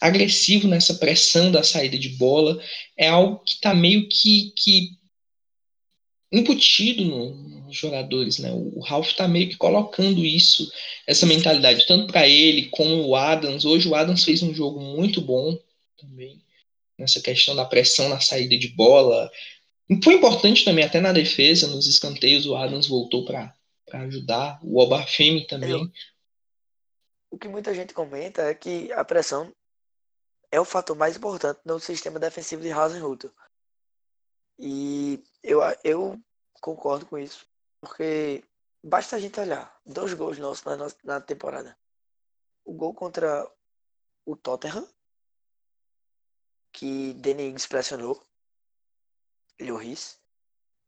agressivo 0.00 0.66
nessa 0.66 0.94
pressão 0.94 1.52
da 1.52 1.62
saída 1.62 1.98
de 1.98 2.08
bola. 2.16 2.58
É 2.96 3.08
algo 3.08 3.40
que 3.44 3.56
está 3.56 3.74
meio 3.74 4.08
que, 4.08 4.54
que 4.56 5.03
incutido 6.38 7.04
nos 7.04 7.76
jogadores, 7.76 8.38
né? 8.38 8.50
O 8.52 8.80
Ralph 8.80 9.08
está 9.08 9.28
meio 9.28 9.48
que 9.48 9.56
colocando 9.56 10.24
isso, 10.24 10.70
essa 11.06 11.26
mentalidade, 11.26 11.86
tanto 11.86 12.12
para 12.12 12.26
ele 12.28 12.66
como 12.70 13.06
o 13.06 13.16
Adams. 13.16 13.64
Hoje 13.64 13.88
o 13.88 13.94
Adams 13.94 14.24
fez 14.24 14.42
um 14.42 14.52
jogo 14.52 14.80
muito 14.80 15.20
bom 15.20 15.56
também, 15.96 16.42
nessa 16.98 17.20
questão 17.20 17.54
da 17.54 17.64
pressão 17.64 18.08
na 18.08 18.20
saída 18.20 18.58
de 18.58 18.68
bola. 18.68 19.30
Foi 20.02 20.14
importante 20.14 20.64
também, 20.64 20.84
até 20.84 21.00
na 21.00 21.12
defesa, 21.12 21.68
nos 21.68 21.86
escanteios, 21.86 22.46
o 22.46 22.56
Adams 22.56 22.86
voltou 22.86 23.24
para 23.24 23.54
ajudar. 23.92 24.58
O 24.62 24.80
Obafemi 24.80 25.46
também. 25.46 25.90
O 27.30 27.38
que 27.38 27.48
muita 27.48 27.74
gente 27.74 27.92
comenta 27.92 28.42
é 28.42 28.54
que 28.54 28.90
a 28.92 29.04
pressão 29.04 29.52
é 30.50 30.60
o 30.60 30.64
fator 30.64 30.96
mais 30.96 31.16
importante 31.16 31.60
no 31.64 31.80
sistema 31.80 32.18
defensivo 32.18 32.62
de 32.62 32.70
Hasenhutel. 32.70 33.30
E 34.58 35.20
eu, 35.44 35.60
eu 35.84 36.18
concordo 36.60 37.04
com 37.04 37.18
isso, 37.18 37.46
porque 37.78 38.42
basta 38.82 39.16
a 39.16 39.18
gente 39.18 39.38
olhar 39.38 39.78
dois 39.84 40.14
gols 40.14 40.38
nossos 40.38 40.64
na, 40.64 40.76
na 41.04 41.20
temporada. 41.20 41.76
O 42.64 42.72
gol 42.72 42.94
contra 42.94 43.46
o 44.24 44.34
Tottenham, 44.34 44.88
que 46.72 47.14
Ings 47.26 47.66
pressionou, 47.66 48.26
Lloris, 49.60 50.18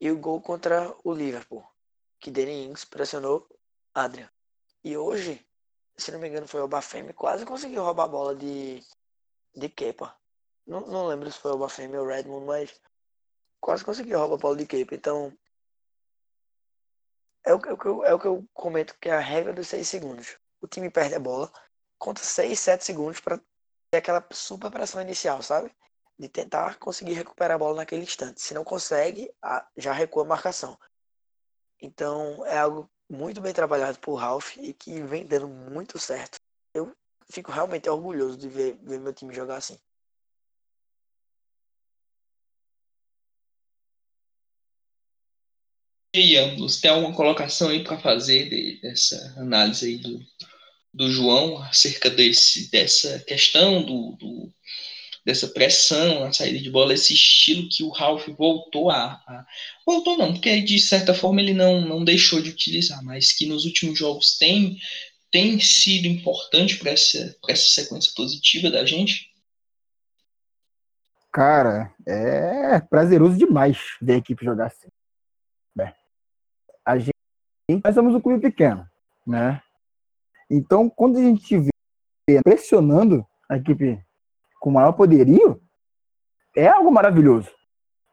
e 0.00 0.10
o 0.10 0.18
gol 0.18 0.40
contra 0.40 0.96
o 1.04 1.12
Liverpool, 1.12 1.64
que 2.18 2.30
Ings 2.30 2.86
pressionou 2.86 3.46
Adrian. 3.94 4.30
E 4.82 4.96
hoje, 4.96 5.46
se 5.98 6.10
não 6.12 6.18
me 6.18 6.28
engano, 6.28 6.48
foi 6.48 6.62
o 6.62 6.68
Bafemi, 6.68 7.12
quase 7.12 7.44
conseguiu 7.44 7.84
roubar 7.84 8.04
a 8.04 8.08
bola 8.08 8.34
de, 8.34 8.82
de 9.54 9.68
Kepa. 9.68 10.16
Não, 10.66 10.80
não 10.80 11.06
lembro 11.06 11.30
se 11.30 11.38
foi 11.38 11.52
o 11.52 11.58
Bafemi 11.58 11.98
ou 11.98 12.06
o 12.06 12.08
Redmond, 12.08 12.46
mas 12.46 12.80
quase 13.60 13.84
conseguiu 13.84 14.18
roubar 14.18 14.36
a 14.36 14.38
bola 14.38 14.56
de 14.56 14.66
Kepa. 14.66 14.94
Então, 14.94 15.32
é 17.44 17.54
o, 17.54 17.58
é, 17.58 17.72
o, 17.72 18.04
é 18.04 18.14
o 18.14 18.18
que 18.18 18.26
eu 18.26 18.44
comento 18.52 18.96
que 19.00 19.08
é 19.08 19.12
a 19.12 19.20
regra 19.20 19.52
dos 19.52 19.68
6 19.68 19.86
segundos. 19.86 20.36
O 20.60 20.66
time 20.66 20.90
perde 20.90 21.14
a 21.14 21.20
bola, 21.20 21.52
conta 21.98 22.20
6, 22.20 22.58
7 22.58 22.84
segundos 22.84 23.20
para 23.20 23.38
ter 23.90 23.98
aquela 23.98 24.26
super 24.32 24.70
pressão 24.70 25.00
inicial, 25.00 25.42
sabe? 25.42 25.70
De 26.18 26.28
tentar 26.28 26.78
conseguir 26.78 27.14
recuperar 27.14 27.54
a 27.54 27.58
bola 27.58 27.76
naquele 27.76 28.02
instante. 28.02 28.40
Se 28.40 28.54
não 28.54 28.64
consegue, 28.64 29.32
já 29.76 29.92
recua 29.92 30.22
a 30.22 30.26
marcação. 30.26 30.78
Então, 31.80 32.44
é 32.46 32.58
algo 32.58 32.90
muito 33.08 33.40
bem 33.40 33.52
trabalhado 33.52 33.98
por 34.00 34.14
Ralph 34.14 34.56
e 34.56 34.72
que 34.72 35.00
vem 35.02 35.26
dando 35.26 35.46
muito 35.46 35.98
certo. 35.98 36.38
Eu 36.74 36.96
fico 37.30 37.52
realmente 37.52 37.88
orgulhoso 37.88 38.36
de 38.36 38.48
ver, 38.48 38.78
ver 38.82 38.98
meu 38.98 39.12
time 39.12 39.34
jogar 39.34 39.56
assim. 39.56 39.78
Ambos, 46.36 46.80
tem 46.80 46.90
alguma 46.90 47.14
colocação 47.14 47.68
aí 47.68 47.82
para 47.82 47.98
fazer 47.98 48.48
de, 48.48 48.80
dessa 48.80 49.34
análise 49.36 49.86
aí 49.86 49.96
do, 49.96 50.20
do 50.92 51.10
João 51.10 51.62
acerca 51.62 52.08
desse, 52.08 52.70
dessa 52.70 53.18
questão 53.20 53.82
do, 53.82 54.12
do, 54.12 54.52
dessa 55.24 55.48
pressão 55.48 56.20
na 56.20 56.32
saída 56.32 56.58
de 56.58 56.70
bola, 56.70 56.94
esse 56.94 57.12
estilo 57.12 57.68
que 57.68 57.82
o 57.82 57.90
Ralph 57.90 58.28
voltou 58.28 58.90
a, 58.90 59.04
a, 59.26 59.46
voltou 59.84 60.16
não, 60.16 60.32
porque 60.32 60.60
de 60.60 60.78
certa 60.78 61.12
forma 61.12 61.40
ele 61.40 61.52
não, 61.52 61.80
não 61.80 62.04
deixou 62.04 62.40
de 62.40 62.50
utilizar, 62.50 63.02
mas 63.04 63.32
que 63.32 63.46
nos 63.46 63.64
últimos 63.64 63.98
jogos 63.98 64.38
tem 64.38 64.78
tem 65.30 65.60
sido 65.60 66.06
importante 66.06 66.78
para 66.78 66.92
essa, 66.92 67.36
essa 67.48 67.68
sequência 67.68 68.12
positiva 68.16 68.70
da 68.70 68.86
gente? 68.86 69.30
Cara, 71.32 71.92
é 72.06 72.80
prazeroso 72.80 73.36
demais 73.36 73.76
ver 74.00 74.14
a 74.14 74.18
equipe 74.18 74.42
jogar 74.42 74.68
assim. 74.68 74.88
A 76.86 76.98
gente, 76.98 77.12
nós 77.84 77.94
somos 77.94 78.14
um 78.14 78.20
clube 78.20 78.40
pequeno, 78.40 78.86
né? 79.26 79.60
Então, 80.48 80.88
quando 80.88 81.18
a 81.18 81.20
gente 81.20 81.58
vê 81.58 82.42
pressionando 82.44 83.26
a 83.48 83.56
equipe 83.56 84.00
com 84.60 84.70
maior 84.70 84.92
poderio, 84.92 85.60
é 86.56 86.68
algo 86.68 86.90
maravilhoso. 86.92 87.50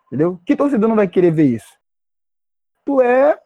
Entendeu? 0.08 0.40
Que 0.46 0.56
torcedor 0.56 0.90
não 0.90 0.96
vai 0.96 1.08
querer 1.08 1.32
ver 1.32 1.46
isso? 1.46 1.78
Tu 2.86 3.02
é. 3.02 3.40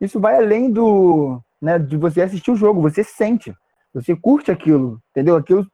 Isso 0.00 0.20
vai 0.20 0.36
além 0.36 0.70
do. 0.70 1.40
Né, 1.60 1.78
de 1.78 1.96
você 1.96 2.22
assistir 2.22 2.50
o 2.50 2.56
jogo, 2.56 2.82
você 2.82 3.04
sente. 3.04 3.54
Você 3.94 4.16
curte 4.16 4.50
aquilo, 4.50 5.00
entendeu? 5.10 5.36
Aquilo 5.36 5.64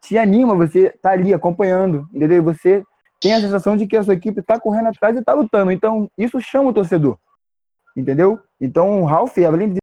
te 0.00 0.16
anima, 0.16 0.54
você 0.54 0.90
tá 0.90 1.10
ali 1.10 1.34
acompanhando, 1.34 2.08
entendeu? 2.14 2.42
Você 2.44 2.84
tem 3.20 3.34
a 3.34 3.40
sensação 3.40 3.76
de 3.76 3.86
que 3.86 3.96
a 3.96 4.02
sua 4.02 4.14
equipe 4.14 4.42
tá 4.42 4.60
correndo 4.60 4.88
atrás 4.88 5.16
e 5.16 5.24
tá 5.24 5.32
lutando. 5.32 5.72
Então, 5.72 6.08
isso 6.16 6.40
chama 6.40 6.70
o 6.70 6.72
torcedor. 6.72 7.18
Entendeu? 7.96 8.40
Então, 8.60 9.02
o 9.02 9.04
Ralph, 9.04 9.36
além 9.38 9.72
de 9.72 9.78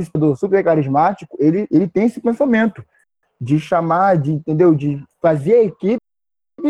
ser 0.00 0.36
super 0.36 0.62
carismático, 0.62 1.36
ele, 1.40 1.66
ele 1.70 1.88
tem 1.88 2.04
esse 2.04 2.20
pensamento 2.20 2.84
de 3.40 3.58
chamar, 3.58 4.18
de, 4.18 4.32
entendeu? 4.32 4.74
De 4.74 5.02
fazer 5.20 5.54
a 5.54 5.64
equipe 5.64 6.02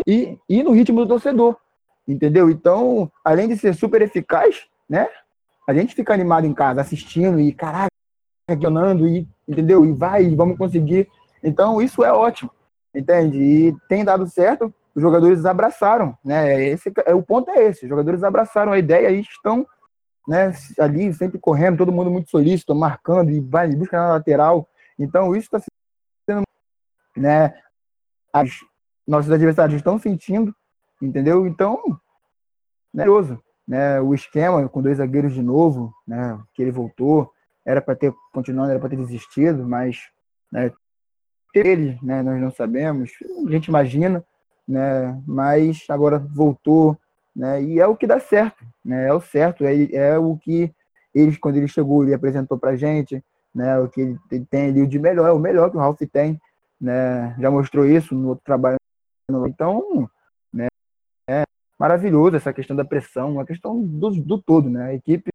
e 0.06 0.38
ir 0.48 0.62
no 0.62 0.72
ritmo 0.72 1.00
do 1.00 1.08
torcedor, 1.08 1.56
entendeu? 2.06 2.50
Então, 2.50 3.10
além 3.24 3.48
de 3.48 3.56
ser 3.56 3.74
super 3.74 4.02
eficaz, 4.02 4.66
né? 4.88 5.08
A 5.66 5.74
gente 5.74 5.94
fica 5.94 6.14
animado 6.14 6.46
em 6.46 6.54
casa, 6.54 6.80
assistindo 6.80 7.40
e, 7.40 7.52
caraca, 7.52 7.90
questionando, 8.48 9.08
e, 9.08 9.26
entendeu? 9.48 9.84
E 9.84 9.92
vai, 9.92 10.32
vamos 10.34 10.56
conseguir. 10.56 11.08
Então, 11.42 11.82
isso 11.82 12.04
é 12.04 12.12
ótimo, 12.12 12.50
entende? 12.94 13.38
E 13.38 13.76
tem 13.88 14.04
dado 14.04 14.28
certo, 14.28 14.72
os 14.94 15.02
jogadores 15.02 15.44
abraçaram, 15.44 16.16
né? 16.24 16.64
Esse, 16.68 16.92
é, 17.04 17.14
o 17.14 17.22
ponto 17.22 17.50
é 17.50 17.64
esse, 17.64 17.84
os 17.84 17.88
jogadores 17.88 18.22
abraçaram 18.22 18.72
a 18.72 18.78
ideia 18.78 19.10
e 19.10 19.20
estão 19.20 19.66
né, 20.26 20.52
ali 20.78 21.12
sempre 21.14 21.38
correndo, 21.38 21.78
todo 21.78 21.92
mundo 21.92 22.10
muito 22.10 22.30
solícito, 22.30 22.74
marcando 22.74 23.30
e 23.30 23.40
vai 23.40 23.68
busca 23.74 23.96
na 23.96 24.08
lateral. 24.14 24.68
Então, 24.98 25.34
isso 25.34 25.46
está 25.46 25.60
sendo 25.60 25.76
né? 27.16 27.54
As 28.32 28.50
nossos 29.06 29.32
adversários 29.32 29.76
estão 29.76 29.98
sentindo, 29.98 30.54
entendeu? 31.00 31.46
Então, 31.46 31.80
nervoso, 32.92 33.42
né? 33.66 34.00
O 34.00 34.14
esquema 34.14 34.68
com 34.68 34.82
dois 34.82 34.98
zagueiros 34.98 35.32
de 35.32 35.42
novo, 35.42 35.94
né? 36.06 36.38
Que 36.52 36.62
ele 36.62 36.70
voltou, 36.70 37.32
era 37.64 37.80
para 37.80 37.96
ter 37.96 38.12
continuado, 38.32 38.70
era 38.70 38.78
para 38.78 38.90
ter 38.90 38.96
desistido, 38.96 39.66
mas 39.66 39.98
né, 40.52 40.70
ele, 41.54 41.98
né? 42.02 42.22
Nós 42.22 42.40
não 42.40 42.50
sabemos, 42.50 43.10
a 43.46 43.50
gente 43.50 43.66
imagina, 43.66 44.22
né? 44.68 45.20
Mas 45.26 45.84
agora 45.88 46.18
voltou, 46.18 46.98
né? 47.36 47.62
E 47.62 47.78
é 47.78 47.86
o 47.86 47.94
que 47.94 48.06
dá 48.06 48.18
certo, 48.18 48.64
né? 48.82 49.08
É 49.08 49.12
o 49.12 49.20
certo, 49.20 49.64
é, 49.64 49.84
é 49.92 50.18
o 50.18 50.38
que 50.38 50.72
ele, 51.14 51.36
quando 51.36 51.56
ele 51.56 51.68
chegou, 51.68 52.02
ele 52.02 52.14
apresentou 52.14 52.58
para 52.58 52.76
gente, 52.76 53.22
né? 53.54 53.78
O 53.78 53.88
que 53.88 54.00
ele 54.00 54.46
tem 54.50 54.68
ali 54.68 54.86
de 54.86 54.98
melhor, 54.98 55.28
é 55.28 55.32
o 55.32 55.38
melhor 55.38 55.70
que 55.70 55.76
o 55.76 55.80
Ralph 55.80 56.00
tem, 56.10 56.40
né? 56.80 57.36
Já 57.38 57.50
mostrou 57.50 57.84
isso 57.84 58.14
no 58.14 58.30
outro 58.30 58.44
trabalho. 58.44 58.78
Então, 59.46 60.08
né? 60.52 60.68
É 61.28 61.44
maravilhoso 61.78 62.36
essa 62.36 62.52
questão 62.52 62.74
da 62.74 62.84
pressão, 62.84 63.32
uma 63.32 63.44
questão 63.44 63.82
do, 63.82 64.10
do 64.10 64.40
todo, 64.40 64.70
né? 64.70 64.86
A 64.86 64.94
equipe 64.94 65.30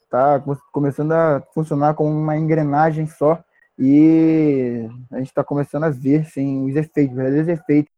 está 0.00 0.40
começando 0.72 1.12
a 1.12 1.42
funcionar 1.52 1.94
como 1.94 2.10
uma 2.10 2.36
engrenagem 2.38 3.06
só 3.06 3.42
e 3.78 4.88
a 5.10 5.18
gente 5.18 5.28
está 5.28 5.44
começando 5.44 5.84
a 5.84 5.90
ver 5.90 6.24
sim, 6.26 6.64
os 6.64 6.76
efeitos, 6.76 7.10
os 7.10 7.16
verdadeiros 7.16 7.48
efeitos 7.48 7.95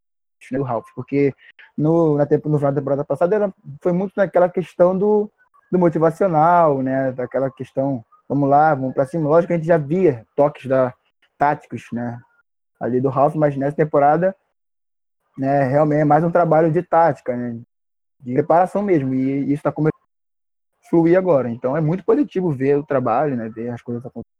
né, 0.50 0.58
do 0.58 0.64
Ralph, 0.64 0.86
porque 0.94 1.34
no, 1.76 2.16
na, 2.16 2.26
tempo, 2.26 2.48
no 2.48 2.58
final 2.58 2.72
da 2.72 2.80
temporada 2.80 3.04
passada 3.04 3.34
era, 3.34 3.54
foi 3.82 3.92
muito 3.92 4.12
naquela 4.16 4.48
questão 4.48 4.96
do, 4.96 5.30
do 5.70 5.78
motivacional, 5.78 6.82
né, 6.82 7.12
daquela 7.12 7.50
questão, 7.50 8.04
vamos 8.28 8.48
lá, 8.48 8.74
vamos 8.74 8.94
para 8.94 9.06
cima. 9.06 9.28
Lógico 9.28 9.48
que 9.48 9.52
a 9.54 9.56
gente 9.56 9.66
já 9.66 9.78
via 9.78 10.26
toques 10.34 10.66
da, 10.66 10.92
táticos, 11.36 11.86
né, 11.92 12.20
ali 12.80 13.00
do 13.00 13.08
Ralph, 13.08 13.34
mas 13.34 13.56
nessa 13.56 13.76
temporada, 13.76 14.34
né, 15.36 15.64
realmente 15.64 16.00
é 16.00 16.04
mais 16.04 16.24
um 16.24 16.30
trabalho 16.30 16.70
de 16.72 16.82
tática, 16.82 17.36
né, 17.36 17.60
de 18.20 18.34
preparação 18.34 18.82
mesmo, 18.82 19.14
e 19.14 19.44
isso 19.44 19.54
está 19.54 19.70
começando 19.70 19.94
a 19.94 20.88
fluir 20.88 21.16
agora. 21.16 21.48
Então 21.48 21.76
é 21.76 21.80
muito 21.80 22.04
positivo 22.04 22.50
ver 22.50 22.76
o 22.76 22.84
trabalho, 22.84 23.36
né, 23.36 23.48
ver 23.48 23.70
as 23.70 23.82
coisas 23.82 24.04
acontecendo, 24.04 24.34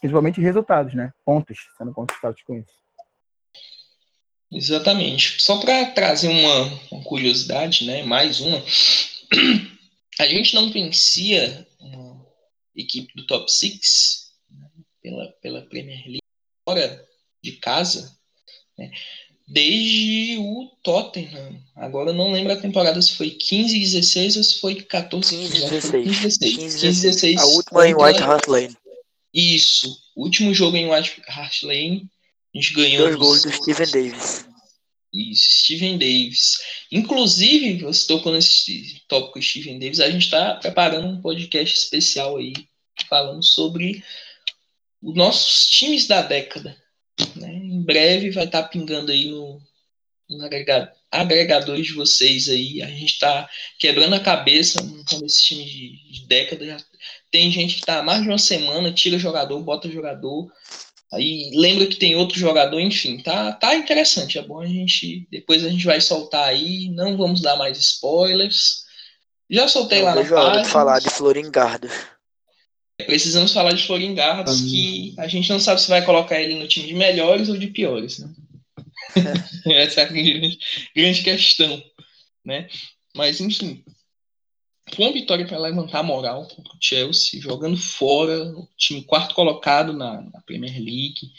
principalmente 0.00 0.40
resultados, 0.40 0.94
né, 0.94 1.12
pontos 1.24 1.58
sendo 1.76 1.92
conquistados 1.92 2.42
com 2.42 2.54
isso. 2.54 2.79
Exatamente. 4.52 5.40
Só 5.40 5.60
para 5.60 5.86
trazer 5.92 6.28
uma, 6.28 6.80
uma, 6.90 7.04
curiosidade, 7.04 7.84
né, 7.84 8.02
mais 8.02 8.40
uma, 8.40 8.62
a 10.18 10.26
gente 10.26 10.54
não 10.54 10.70
vencia 10.70 11.66
uma 11.78 12.26
equipe 12.74 13.12
do 13.14 13.26
top 13.26 13.50
6 13.50 14.32
né, 14.50 14.68
pela, 15.02 15.28
pela 15.40 15.62
Premier 15.62 16.04
League 16.04 16.20
fora 16.64 17.08
de 17.42 17.52
casa, 17.52 18.16
né? 18.76 18.90
desde 19.50 20.38
o 20.38 20.70
Tottenham. 20.82 21.60
Agora 21.74 22.10
eu 22.10 22.14
não 22.14 22.32
lembro 22.32 22.52
a 22.52 22.56
temporada 22.56 23.02
se 23.02 23.16
foi 23.16 23.30
15, 23.30 23.78
16 23.78 24.36
ou 24.36 24.44
se 24.44 24.60
foi 24.60 24.76
14, 24.76 25.36
15, 25.36 25.52
16. 25.52 25.90
15, 25.90 26.22
16. 26.22 26.56
15, 26.56 26.80
16. 26.80 26.80
15, 26.80 27.02
16. 27.02 27.40
A 27.40 27.46
última 27.46 27.88
em 27.88 27.94
White 27.94 28.22
Hart 28.22 28.46
Lane. 28.46 28.76
Isso, 29.34 29.96
último 30.16 30.54
jogo 30.54 30.76
em 30.76 30.92
White 30.92 31.22
Hart 31.28 31.62
Lane, 31.62 32.08
a 32.54 32.58
gente 32.58 32.72
ganhou. 32.74 33.06
Dois 33.06 33.16
gols 33.16 33.42
do 33.42 33.52
Steven 33.52 33.90
Davis. 33.90 34.46
Isso, 35.12 35.64
Steven 35.64 35.98
Davis. 35.98 36.58
Inclusive, 36.90 37.82
você 37.82 38.06
tocou 38.06 38.32
nesse 38.32 39.02
tópico 39.08 39.42
Steven 39.42 39.78
Davis, 39.78 40.00
a 40.00 40.10
gente 40.10 40.24
está 40.24 40.54
preparando 40.54 41.08
um 41.08 41.20
podcast 41.20 41.76
especial 41.76 42.36
aí, 42.36 42.52
falando 43.08 43.42
sobre 43.42 44.04
os 45.02 45.14
nossos 45.14 45.66
times 45.66 46.06
da 46.06 46.22
década. 46.22 46.76
Né? 47.36 47.52
Em 47.52 47.82
breve 47.82 48.30
vai 48.30 48.44
estar 48.44 48.62
tá 48.62 48.68
pingando 48.68 49.10
aí 49.10 49.28
no, 49.28 49.60
no 50.28 50.48
agregadores 51.10 51.86
de 51.88 51.92
vocês 51.92 52.48
aí. 52.48 52.82
A 52.82 52.86
gente 52.86 53.14
está 53.14 53.48
quebrando 53.78 54.14
a 54.14 54.20
cabeça 54.20 54.82
montando 54.82 55.26
esse 55.26 55.42
time 55.42 55.64
de, 55.64 56.12
de 56.12 56.26
década. 56.26 56.76
Tem 57.30 57.50
gente 57.50 57.74
que 57.74 57.80
está 57.80 58.02
mais 58.02 58.22
de 58.22 58.28
uma 58.28 58.38
semana, 58.38 58.92
tira 58.92 59.18
jogador, 59.18 59.60
bota 59.60 59.90
jogador. 59.90 60.50
Aí 61.12 61.50
lembra 61.54 61.86
que 61.86 61.96
tem 61.96 62.14
outro 62.14 62.38
jogador, 62.38 62.78
enfim, 62.78 63.18
tá, 63.18 63.52
tá 63.52 63.74
interessante. 63.74 64.38
É 64.38 64.42
bom 64.42 64.60
a 64.60 64.66
gente. 64.66 65.26
Depois 65.30 65.64
a 65.64 65.68
gente 65.68 65.84
vai 65.84 66.00
soltar 66.00 66.48
aí. 66.48 66.88
Não 66.90 67.16
vamos 67.16 67.40
dar 67.40 67.56
mais 67.56 67.78
spoilers. 67.78 68.84
Já 69.50 69.66
soltei 69.66 70.02
lá 70.02 70.14
na 70.14 70.22
página. 70.22 70.62
de 70.62 70.68
falar 70.68 71.00
de 71.00 71.10
Floringardo. 71.10 71.88
Precisamos 73.06 73.52
falar 73.52 73.72
de 73.72 73.84
Floringardos, 73.84 74.60
que 74.60 75.14
a 75.18 75.26
gente 75.26 75.50
não 75.50 75.58
sabe 75.58 75.80
se 75.80 75.88
vai 75.88 76.04
colocar 76.04 76.40
ele 76.40 76.54
no 76.54 76.68
time 76.68 76.86
de 76.86 76.94
melhores 76.94 77.48
ou 77.48 77.56
de 77.56 77.66
piores, 77.66 78.18
né? 78.18 78.30
Essa 79.66 80.02
é 80.02 80.04
a 80.04 80.06
grande, 80.06 80.58
grande 80.94 81.22
questão, 81.22 81.82
né? 82.44 82.68
Mas, 83.16 83.40
enfim, 83.40 83.82
uma 84.98 85.12
vitória 85.12 85.46
para 85.46 85.58
levantar 85.58 86.00
a 86.00 86.02
moral 86.02 86.46
contra 86.46 86.72
o 86.72 86.78
Chelsea, 86.80 87.40
jogando 87.40 87.76
fora 87.76 88.44
o 88.56 88.68
time 88.76 89.02
quarto 89.02 89.34
colocado 89.34 89.92
na, 89.92 90.22
na 90.22 90.40
Premier 90.42 90.74
League. 90.74 91.32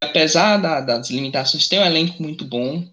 Apesar 0.00 0.56
da, 0.56 0.80
das 0.80 1.10
limitações, 1.10 1.68
tem 1.68 1.78
um 1.78 1.84
elenco 1.84 2.22
muito 2.22 2.44
bom. 2.44 2.88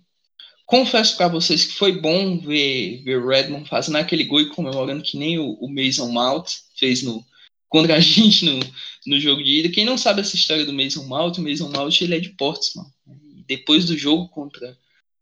Confesso 0.65 1.18
para 1.18 1.28
vocês 1.28 1.65
que 1.65 1.74
foi 1.74 2.00
bom 2.00 2.38
ver, 2.39 3.02
ver 3.04 3.26
Redmond 3.26 3.68
fazendo 3.68 3.98
aquele 3.98 4.24
gol 4.24 4.42
e 4.42 4.50
comemorando 4.50 5.02
que 5.02 5.18
nem 5.18 5.39
o, 5.39 5.54
o 5.54 5.68
Mason 5.68 6.12
Mount 6.12 6.48
fez 6.76 7.02
no, 7.02 7.26
contra 7.68 7.96
a 7.96 8.00
gente 8.02 8.46
no, 8.46 8.60
no 9.08 9.20
jogo 9.20 9.44
de 9.44 9.60
ida. 9.60 9.70
Quem 9.70 9.86
não 9.86 9.98
sabe 9.98 10.22
essa 10.22 10.36
história 10.36 10.65
do 10.65 10.74
Mason 10.74 11.04
Mount, 11.06 11.38
o 11.38 11.42
Mason 11.42 11.70
Mount 11.70 12.02
ele 12.02 12.15
é 12.15 12.20
de 12.20 12.30
Portsmouth. 12.30 12.92
Depois 13.48 13.86
do 13.86 13.98
jogo 13.98 14.28
contra 14.30 14.78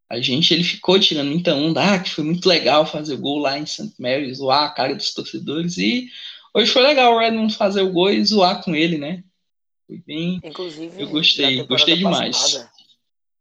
a 0.09 0.21
gente, 0.21 0.53
ele 0.53 0.63
ficou 0.63 0.99
tirando 0.99 1.27
muita 1.27 1.53
onda, 1.53 1.93
ah, 1.93 1.99
que 1.99 2.09
foi 2.09 2.23
muito 2.23 2.47
legal 2.47 2.85
fazer 2.85 3.15
o 3.15 3.19
gol 3.19 3.39
lá 3.39 3.59
em 3.59 3.65
St. 3.65 3.93
Mary's, 3.99 4.37
zoar 4.37 4.63
a 4.63 4.73
cara 4.73 4.95
dos 4.95 5.13
torcedores. 5.13 5.77
E 5.77 6.09
hoje 6.53 6.71
foi 6.71 6.81
legal 6.81 7.13
o 7.13 7.19
Redmond 7.19 7.55
fazer 7.55 7.81
o 7.81 7.91
gol 7.91 8.09
e 8.09 8.23
zoar 8.23 8.63
com 8.63 8.73
ele, 8.73 8.97
né? 8.97 9.23
Foi 9.85 9.97
bem. 9.97 10.39
Inclusive, 10.43 11.01
eu 11.01 11.09
gostei, 11.09 11.63
gostei 11.65 11.97
demais. 11.97 12.37
Passada, 12.37 12.71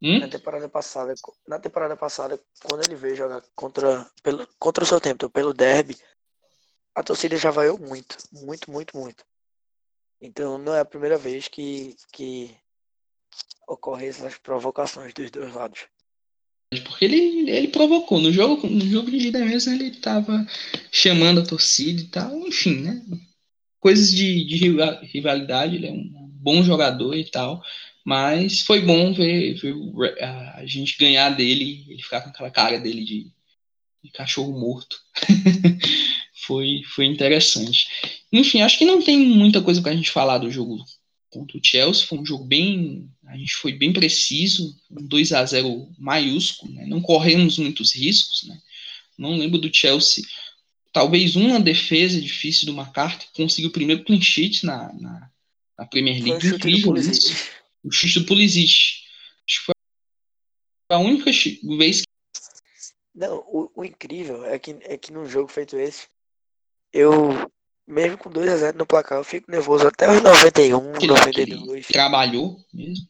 hum? 0.02 0.18
Na 0.18 0.28
temporada 0.28 0.68
passada, 0.68 1.14
na 1.46 1.58
temporada 1.60 1.96
passada, 1.96 2.40
quando 2.64 2.84
ele 2.84 2.96
veio 2.96 3.14
jogar 3.14 3.42
contra, 3.54 4.10
pelo, 4.22 4.46
contra 4.58 4.82
o 4.82 4.86
seu 4.86 5.00
tempo, 5.00 5.30
pelo 5.30 5.54
Derby, 5.54 5.96
a 6.96 7.02
torcida 7.02 7.36
já 7.36 7.52
vaiou 7.52 7.78
muito, 7.78 8.16
muito, 8.32 8.70
muito, 8.70 8.96
muito. 8.96 9.24
Então 10.20 10.58
não 10.58 10.74
é 10.74 10.80
a 10.80 10.84
primeira 10.84 11.16
vez 11.16 11.46
que, 11.46 11.94
que 12.12 12.56
ocorrem 13.68 14.08
essas 14.08 14.36
provocações 14.38 15.12
dos 15.12 15.30
dois 15.30 15.54
lados. 15.54 15.86
Porque 16.80 17.04
ele, 17.04 17.50
ele 17.50 17.68
provocou. 17.68 18.20
No 18.20 18.32
jogo, 18.32 18.68
no 18.68 18.86
jogo 18.86 19.10
de 19.10 19.28
ida 19.28 19.44
mesmo 19.44 19.72
ele 19.72 19.88
estava 19.88 20.46
chamando 20.90 21.40
a 21.40 21.44
torcida 21.44 22.00
e 22.00 22.06
tal, 22.06 22.46
enfim, 22.46 22.80
né? 22.80 23.02
Coisas 23.80 24.10
de, 24.10 24.44
de 24.44 24.56
rivalidade, 25.12 25.76
ele 25.76 25.86
é 25.86 25.92
um 25.92 26.10
bom 26.32 26.62
jogador 26.62 27.14
e 27.14 27.24
tal. 27.24 27.62
Mas 28.04 28.60
foi 28.60 28.80
bom 28.80 29.12
ver, 29.12 29.54
ver 29.54 29.74
a 30.22 30.64
gente 30.64 30.96
ganhar 30.96 31.30
dele, 31.30 31.84
ele 31.88 32.00
ficar 32.00 32.20
com 32.20 32.30
aquela 32.30 32.50
cara 32.50 32.78
dele 32.78 33.04
de, 33.04 33.26
de 34.04 34.10
cachorro 34.12 34.58
morto. 34.58 34.96
foi, 36.46 36.82
foi 36.94 37.06
interessante. 37.06 37.88
Enfim, 38.32 38.60
acho 38.60 38.78
que 38.78 38.84
não 38.84 39.02
tem 39.02 39.18
muita 39.18 39.60
coisa 39.60 39.82
para 39.82 39.90
a 39.90 39.94
gente 39.96 40.10
falar 40.10 40.38
do 40.38 40.50
jogo 40.50 40.84
contra 41.30 41.58
o 41.58 41.60
Chelsea. 41.62 42.06
Foi 42.06 42.18
um 42.18 42.24
jogo 42.24 42.44
bem. 42.44 43.10
A 43.26 43.36
gente 43.36 43.54
foi 43.56 43.72
bem 43.72 43.92
preciso, 43.92 44.76
um 44.90 45.06
2 45.06 45.32
a 45.32 45.44
0 45.44 45.90
maiúsculo, 45.98 46.72
né? 46.72 46.86
não 46.86 47.00
corremos 47.00 47.58
muitos 47.58 47.92
riscos. 47.92 48.44
Né? 48.44 48.60
Não 49.18 49.36
lembro 49.36 49.58
do 49.58 49.72
Chelsea. 49.72 50.24
Talvez 50.92 51.36
uma 51.36 51.60
defesa 51.60 52.20
difícil 52.20 52.66
do 52.66 52.78
McCarthy 52.78 53.26
conseguiu 53.34 53.70
o 53.70 53.72
primeiro 53.72 54.04
clean 54.04 54.20
sheet 54.20 54.64
na, 54.64 54.92
na, 54.94 55.30
na 55.78 55.86
Premier 55.86 56.22
League. 56.22 56.46
Incrível 56.46 56.96
isso. 56.96 57.50
O 57.84 57.90
chute 57.90 58.20
do 58.20 58.26
Pulisic. 58.26 59.04
Acho 59.46 59.58
que 59.60 59.64
foi 59.64 59.74
a 60.90 60.98
única 60.98 61.30
vez 61.78 62.00
que. 62.00 62.06
Não, 63.14 63.38
o, 63.46 63.70
o 63.74 63.84
incrível 63.84 64.44
é 64.44 64.58
que, 64.58 64.76
é 64.82 64.96
que 64.96 65.12
num 65.12 65.26
jogo 65.26 65.48
feito 65.48 65.76
esse, 65.76 66.06
eu, 66.92 67.50
mesmo 67.86 68.18
com 68.18 68.30
2x0 68.30 68.74
no 68.74 68.86
placar, 68.86 69.18
eu 69.18 69.24
fico 69.24 69.50
nervoso 69.50 69.86
até 69.86 70.10
os 70.10 70.22
91, 70.22 70.92
que 70.94 71.06
92. 71.06 71.86
Trabalhou 71.88 72.58
mesmo. 72.72 73.06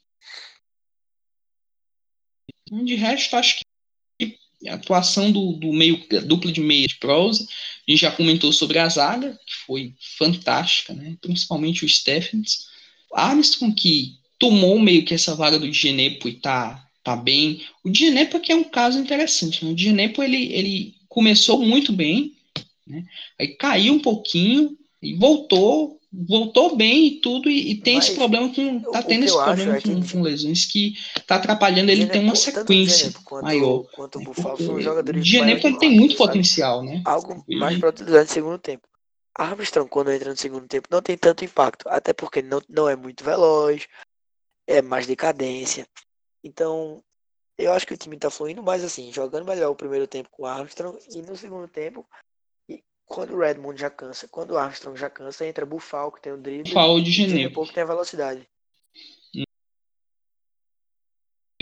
De 2.71 2.95
resto, 2.95 3.37
acho 3.37 3.59
que 3.59 4.39
a 4.69 4.75
atuação 4.75 5.31
do, 5.31 5.53
do 5.53 5.73
meio 5.73 6.05
duplo 6.25 6.51
de 6.51 6.61
meia 6.61 6.87
de 6.87 6.97
Prose, 6.97 7.47
a 7.87 7.91
gente 7.91 8.01
já 8.01 8.11
comentou 8.11 8.53
sobre 8.53 8.79
a 8.79 8.89
zaga, 8.89 9.39
que 9.47 9.55
foi 9.55 9.95
fantástica, 10.19 10.93
né? 10.95 11.17
principalmente 11.21 11.85
o 11.85 11.89
Stephens. 11.89 12.67
Armstrong, 13.13 13.75
que 13.75 14.19
tomou 14.39 14.79
meio 14.79 15.05
que 15.05 15.15
essa 15.15 15.35
vaga 15.35 15.59
do 15.59 15.73
Genepo 15.73 16.29
e 16.29 16.35
tá, 16.35 16.87
tá 17.03 17.17
bem. 17.17 17.63
O 17.85 17.95
Genepo 17.95 18.41
que 18.41 18.53
é 18.53 18.57
um 18.57 18.65
caso 18.65 18.99
interessante. 18.99 19.65
Né? 19.65 19.73
O 19.73 19.79
Genepo 19.79 20.23
ele, 20.23 20.53
ele 20.53 20.95
começou 21.09 21.63
muito 21.63 21.93
bem, 21.93 22.35
né? 22.87 23.05
Aí 23.39 23.49
caiu 23.49 23.95
um 23.95 24.01
pouquinho 24.01 24.77
e 25.03 25.15
voltou, 25.15 25.96
voltou 26.25 26.77
bem 26.77 27.07
e 27.07 27.21
tudo, 27.21 27.51
e, 27.51 27.73
e 27.73 27.75
tem 27.77 27.97
Mas, 27.97 28.07
esse 28.07 28.15
problema 28.17 28.53
com. 28.53 28.81
Tá 28.81 29.03
tendo 29.03 29.25
esse 29.25 29.35
problema 29.35 29.77
é 29.77 29.81
com, 29.81 30.01
que... 30.01 30.13
com, 30.13 30.23
lesões 30.23 30.65
que 30.65 30.95
tá 31.27 31.37
atrapalhando 31.37 31.91
ele 31.91 32.07
ter 32.07 32.21
uma 32.21 32.35
sequência 32.35 33.13
quanto, 33.25 33.45
maior. 33.45 33.85
Quanto 33.95 34.19
o. 34.19 34.75
O 34.75 35.23
Genepo 35.23 35.67
ele 35.67 35.79
tem 35.79 35.91
muito 35.91 36.17
sabe? 36.17 36.27
potencial, 36.27 36.83
né? 36.83 37.03
Algo 37.05 37.45
mais 37.49 37.79
para 37.79 37.91
utilizar 37.91 38.23
no 38.23 38.29
segundo 38.31 38.59
tempo. 38.59 38.89
Armstrong, 39.35 39.89
quando 39.91 40.11
entra 40.11 40.31
no 40.31 40.37
segundo 40.37 40.67
tempo, 40.67 40.89
não 40.91 41.03
tem 41.03 41.17
tanto 41.17 41.45
impacto, 41.45 41.87
até 41.91 42.15
porque 42.15 42.41
não, 42.41 42.63
não 42.71 42.89
é 42.89 42.97
muito 42.97 43.23
veloz, 43.23 43.87
é 44.67 44.81
mais 44.81 45.07
decadência. 45.07 45.87
Então, 46.43 47.03
eu 47.59 47.73
acho 47.73 47.87
que 47.87 47.93
o 47.93 47.97
time 47.99 48.17
tá 48.17 48.31
fluindo 48.31 48.63
mais 48.63 48.83
assim, 48.83 49.13
jogando 49.13 49.47
melhor 49.47 49.71
o 49.71 49.77
primeiro 49.77 50.07
tempo 50.07 50.31
com 50.31 50.45
o 50.45 50.47
Armstrong 50.47 50.99
e 51.11 51.21
no 51.21 51.37
segundo 51.37 51.69
tempo 51.69 52.07
quando 53.07 53.35
o 53.35 53.39
Redmond 53.39 53.81
já 53.81 53.89
cansa, 53.89 54.29
quando 54.29 54.51
o 54.51 54.59
Armstrong 54.59 54.99
já 54.99 55.09
cansa, 55.09 55.47
entra 55.47 55.65
Bufal, 55.65 56.13
que 56.13 56.21
tem 56.21 56.33
o 56.33 56.37
drible. 56.37 56.65
Bufal 56.65 57.01
de 57.01 57.11
Genebra. 57.11 57.55
pouco 57.55 57.73
tem 57.73 57.83
a 57.83 57.87
velocidade. 57.87 58.47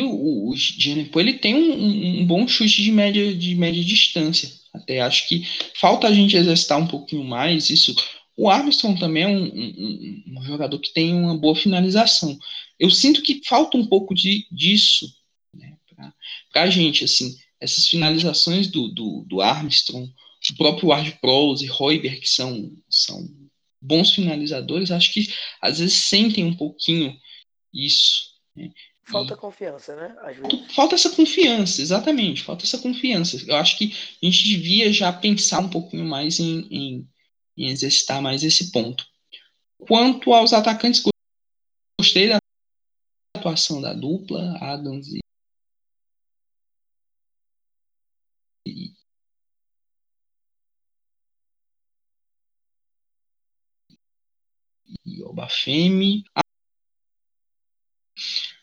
O, 0.01 0.51
o 0.51 0.57
Genepo, 0.57 1.21
ele 1.21 1.35
tem 1.35 1.55
um, 1.55 2.23
um, 2.23 2.27
bom 2.27 2.49
chute 2.49 2.83
de 2.83 2.91
média, 2.91 3.35
de 3.35 3.55
média 3.55 3.85
distância. 3.85 4.51
Até 4.73 5.01
acho 5.01 5.29
que 5.29 5.45
falta 5.77 6.09
a 6.09 6.13
gente 6.13 6.37
exercitar 6.37 6.79
um 6.79 6.89
pouquinho 6.89 7.23
mais 7.23 7.71
isso. 7.71 7.95
O 8.37 8.51
Armstrong 8.51 8.99
também 8.99 9.23
é 9.23 9.29
um, 9.29 9.45
um, 9.45 10.25
um 10.39 10.43
jogador 10.43 10.81
que 10.81 10.93
tem 10.93 11.15
uma 11.15 11.39
boa 11.39 11.55
finalização. 11.55 12.37
Eu 12.81 12.91
sinto 12.91 13.23
que 13.23 13.41
falta 13.47 13.77
um 13.77 13.87
pouco 13.87 14.13
de, 14.15 14.49
disso 14.51 15.07
né, 15.55 15.77
para 16.53 16.63
a 16.63 16.71
gente. 16.71 17.05
assim 17.05 17.37
Essas 17.61 17.87
finalizações 17.87 18.67
do, 18.67 18.89
do, 18.89 19.25
do 19.29 19.41
Armstrong, 19.41 20.13
o 20.53 20.57
próprio 20.57 20.89
Ward 20.89 21.19
Prowse 21.21 21.65
e 21.65 21.69
Royber, 21.69 22.21
que 22.21 22.29
são, 22.29 22.71
são 22.89 23.27
bons 23.81 24.15
finalizadores, 24.15 24.91
acho 24.91 25.13
que 25.13 25.33
às 25.61 25.79
vezes 25.79 25.95
sentem 25.95 26.45
um 26.45 26.57
pouquinho 26.57 27.17
isso. 27.73 28.35
Né? 28.57 28.71
Falta 29.07 29.35
e, 29.35 29.37
confiança, 29.37 29.95
né? 29.97 30.17
Falta 30.75 30.95
essa 30.95 31.11
confiança, 31.11 31.83
exatamente, 31.83 32.43
falta 32.43 32.65
essa 32.65 32.79
confiança. 32.79 33.43
Eu 33.47 33.57
acho 33.57 33.77
que 33.77 33.93
a 34.23 34.27
gente 34.27 34.45
devia 34.45 34.93
já 34.93 35.13
pensar 35.13 35.61
um 35.61 35.69
pouquinho 35.69 36.05
mais 36.05 36.41
em, 36.41 36.67
em, 36.71 37.09
em 37.57 37.69
exercitar 37.69 38.23
mais 38.23 38.43
esse 38.43 38.73
ponto. 38.73 39.07
Quanto 39.79 40.33
aos 40.33 40.55
atacantes, 40.55 41.03
gostei 42.01 42.29
da 42.29 42.39
atuação 43.37 43.81
da 43.81 43.93
dupla, 43.93 44.57
Adams 44.61 45.09
e 45.09 45.24
Obafemi. 55.45 56.25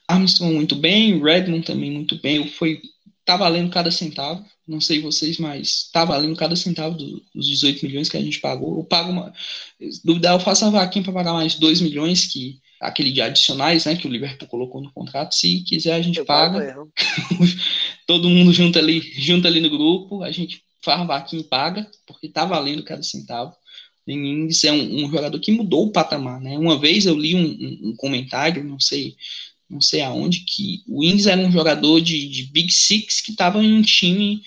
Armstrong 0.07 0.53
muito 0.53 0.75
bem, 0.75 1.21
Redmond 1.21 1.65
também 1.65 1.91
muito 1.91 2.19
bem. 2.21 2.47
Foi 2.47 2.81
tá 3.23 3.37
valendo 3.37 3.71
cada 3.71 3.91
centavo. 3.91 4.45
Não 4.67 4.81
sei 4.81 5.01
vocês, 5.01 5.37
mas 5.37 5.89
tá 5.91 6.05
valendo 6.05 6.35
cada 6.35 6.55
centavo 6.55 6.95
dos 6.95 7.47
18 7.47 7.85
milhões 7.85 8.09
que 8.09 8.17
a 8.17 8.21
gente 8.21 8.39
pagou. 8.39 8.77
Eu 8.77 8.83
pago 8.83 9.11
uma. 9.11 9.33
Duvidar, 10.03 10.33
eu 10.33 10.39
faço 10.39 10.65
uma 10.65 10.71
vaquinha 10.71 11.03
para 11.03 11.13
pagar 11.13 11.33
mais 11.33 11.55
2 11.55 11.81
milhões 11.81 12.25
que, 12.25 12.59
aquele 12.79 13.11
de 13.11 13.21
adicionais, 13.21 13.85
né, 13.85 13.95
que 13.95 14.07
o 14.07 14.11
Liverpool 14.11 14.47
colocou 14.47 14.81
no 14.81 14.91
contrato. 14.91 15.35
Se 15.35 15.63
quiser, 15.63 15.93
a 15.93 16.01
gente 16.01 16.19
Eu 16.19 16.25
paga. 16.25 16.75
Todo 18.07 18.29
mundo 18.29 18.53
junto 18.53 18.77
ali, 18.79 18.99
junto 18.99 19.47
ali 19.47 19.59
no 19.59 19.69
grupo, 19.69 20.23
a 20.23 20.31
gente 20.31 20.63
faz 20.83 21.05
vaquinha 21.05 21.41
e 21.41 21.45
paga, 21.45 21.89
porque 22.05 22.27
tá 22.29 22.45
valendo 22.45 22.83
cada 22.83 23.03
centavo. 23.03 23.55
Ings 24.13 24.63
é 24.63 24.71
um, 24.71 25.05
um, 25.05 25.11
jogador 25.11 25.39
que 25.39 25.51
mudou 25.51 25.87
o 25.87 25.91
patamar, 25.91 26.39
né? 26.39 26.57
Uma 26.57 26.79
vez 26.79 27.05
eu 27.05 27.15
li 27.15 27.35
um, 27.35 27.39
um, 27.39 27.89
um 27.89 27.95
comentário, 27.95 28.63
não 28.63 28.79
sei, 28.79 29.15
não 29.69 29.81
sei 29.81 30.01
aonde, 30.01 30.41
que 30.41 30.83
o 30.87 31.03
Ings 31.03 31.27
era 31.27 31.41
um 31.41 31.51
jogador 31.51 31.99
de, 32.01 32.27
de 32.27 32.43
Big 32.43 32.71
Six 32.71 33.21
que 33.21 33.31
estava 33.31 33.63
em 33.63 33.73
um 33.73 33.81
time 33.81 34.43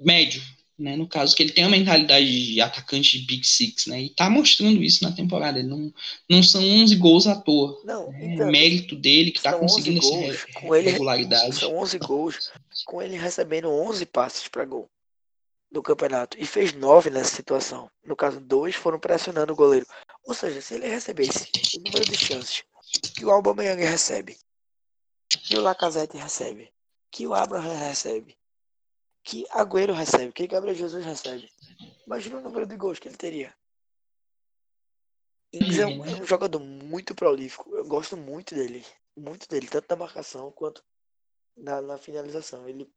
médio, 0.00 0.42
né? 0.78 0.96
No 0.96 1.06
caso, 1.06 1.34
que 1.34 1.42
ele 1.42 1.52
tem 1.52 1.64
a 1.64 1.68
mentalidade 1.68 2.52
de 2.52 2.60
atacante 2.60 3.18
de 3.18 3.26
Big 3.26 3.46
Six, 3.46 3.86
né? 3.86 4.02
E 4.02 4.10
tá 4.10 4.30
mostrando 4.30 4.82
isso 4.82 5.02
na 5.02 5.12
temporada. 5.12 5.58
Ele 5.58 5.68
não, 5.68 5.92
não 6.28 6.42
são 6.42 6.62
11 6.62 6.94
gols 6.96 7.26
à 7.26 7.34
toa. 7.34 7.80
Não, 7.84 8.10
né? 8.10 8.34
então, 8.34 8.50
mérito 8.50 8.94
dele 8.96 9.30
que 9.30 9.42
tá 9.42 9.52
conseguindo 9.52 9.98
essa 9.98 10.46
com 10.54 10.70
regularidade. 10.70 11.44
Ele, 11.44 11.52
são 11.52 11.76
11 11.76 11.98
gols, 11.98 12.52
com 12.84 13.02
ele 13.02 13.16
recebendo 13.16 13.68
11 13.68 14.06
passes 14.06 14.48
para 14.48 14.64
gol 14.64 14.88
do 15.70 15.82
campeonato 15.82 16.38
e 16.38 16.46
fez 16.46 16.72
9 16.72 17.10
nessa 17.10 17.36
situação. 17.36 17.90
No 18.04 18.16
caso, 18.16 18.40
dois 18.40 18.74
foram 18.74 18.98
pressionando 18.98 19.52
o 19.52 19.56
goleiro. 19.56 19.86
Ou 20.24 20.34
seja, 20.34 20.60
se 20.60 20.74
ele 20.74 20.88
recebesse 20.88 21.50
o 21.76 21.80
número 21.80 22.04
de 22.04 22.16
chances 22.16 22.64
que 23.14 23.24
o 23.24 23.30
Aubameyang 23.30 23.82
recebe, 23.84 24.38
que 25.28 25.56
o 25.56 25.60
Lacazette 25.60 26.16
recebe, 26.16 26.72
que 27.10 27.26
o 27.26 27.34
Abraham 27.34 27.76
recebe, 27.76 28.38
que 29.22 29.46
Agüero 29.50 29.92
recebe, 29.92 30.32
que 30.32 30.46
Gabriel 30.46 30.74
Jesus 30.74 31.04
recebe. 31.04 31.50
Imagina 32.06 32.38
o 32.38 32.40
número 32.40 32.66
de 32.66 32.76
gols 32.76 32.98
que 32.98 33.08
ele 33.08 33.16
teria. 33.16 33.54
Ings 35.52 35.78
é 35.78 35.86
um, 35.86 36.04
é 36.04 36.10
um 36.22 36.24
jogador 36.24 36.60
muito 36.60 37.14
prolífico. 37.14 37.74
Eu 37.74 37.86
gosto 37.86 38.16
muito 38.16 38.54
dele. 38.54 38.84
Muito 39.16 39.48
dele, 39.48 39.66
tanto 39.66 39.86
na 39.90 39.96
marcação 39.96 40.50
quanto 40.52 40.82
na, 41.56 41.82
na 41.82 41.98
finalização. 41.98 42.68
Ele 42.68 42.90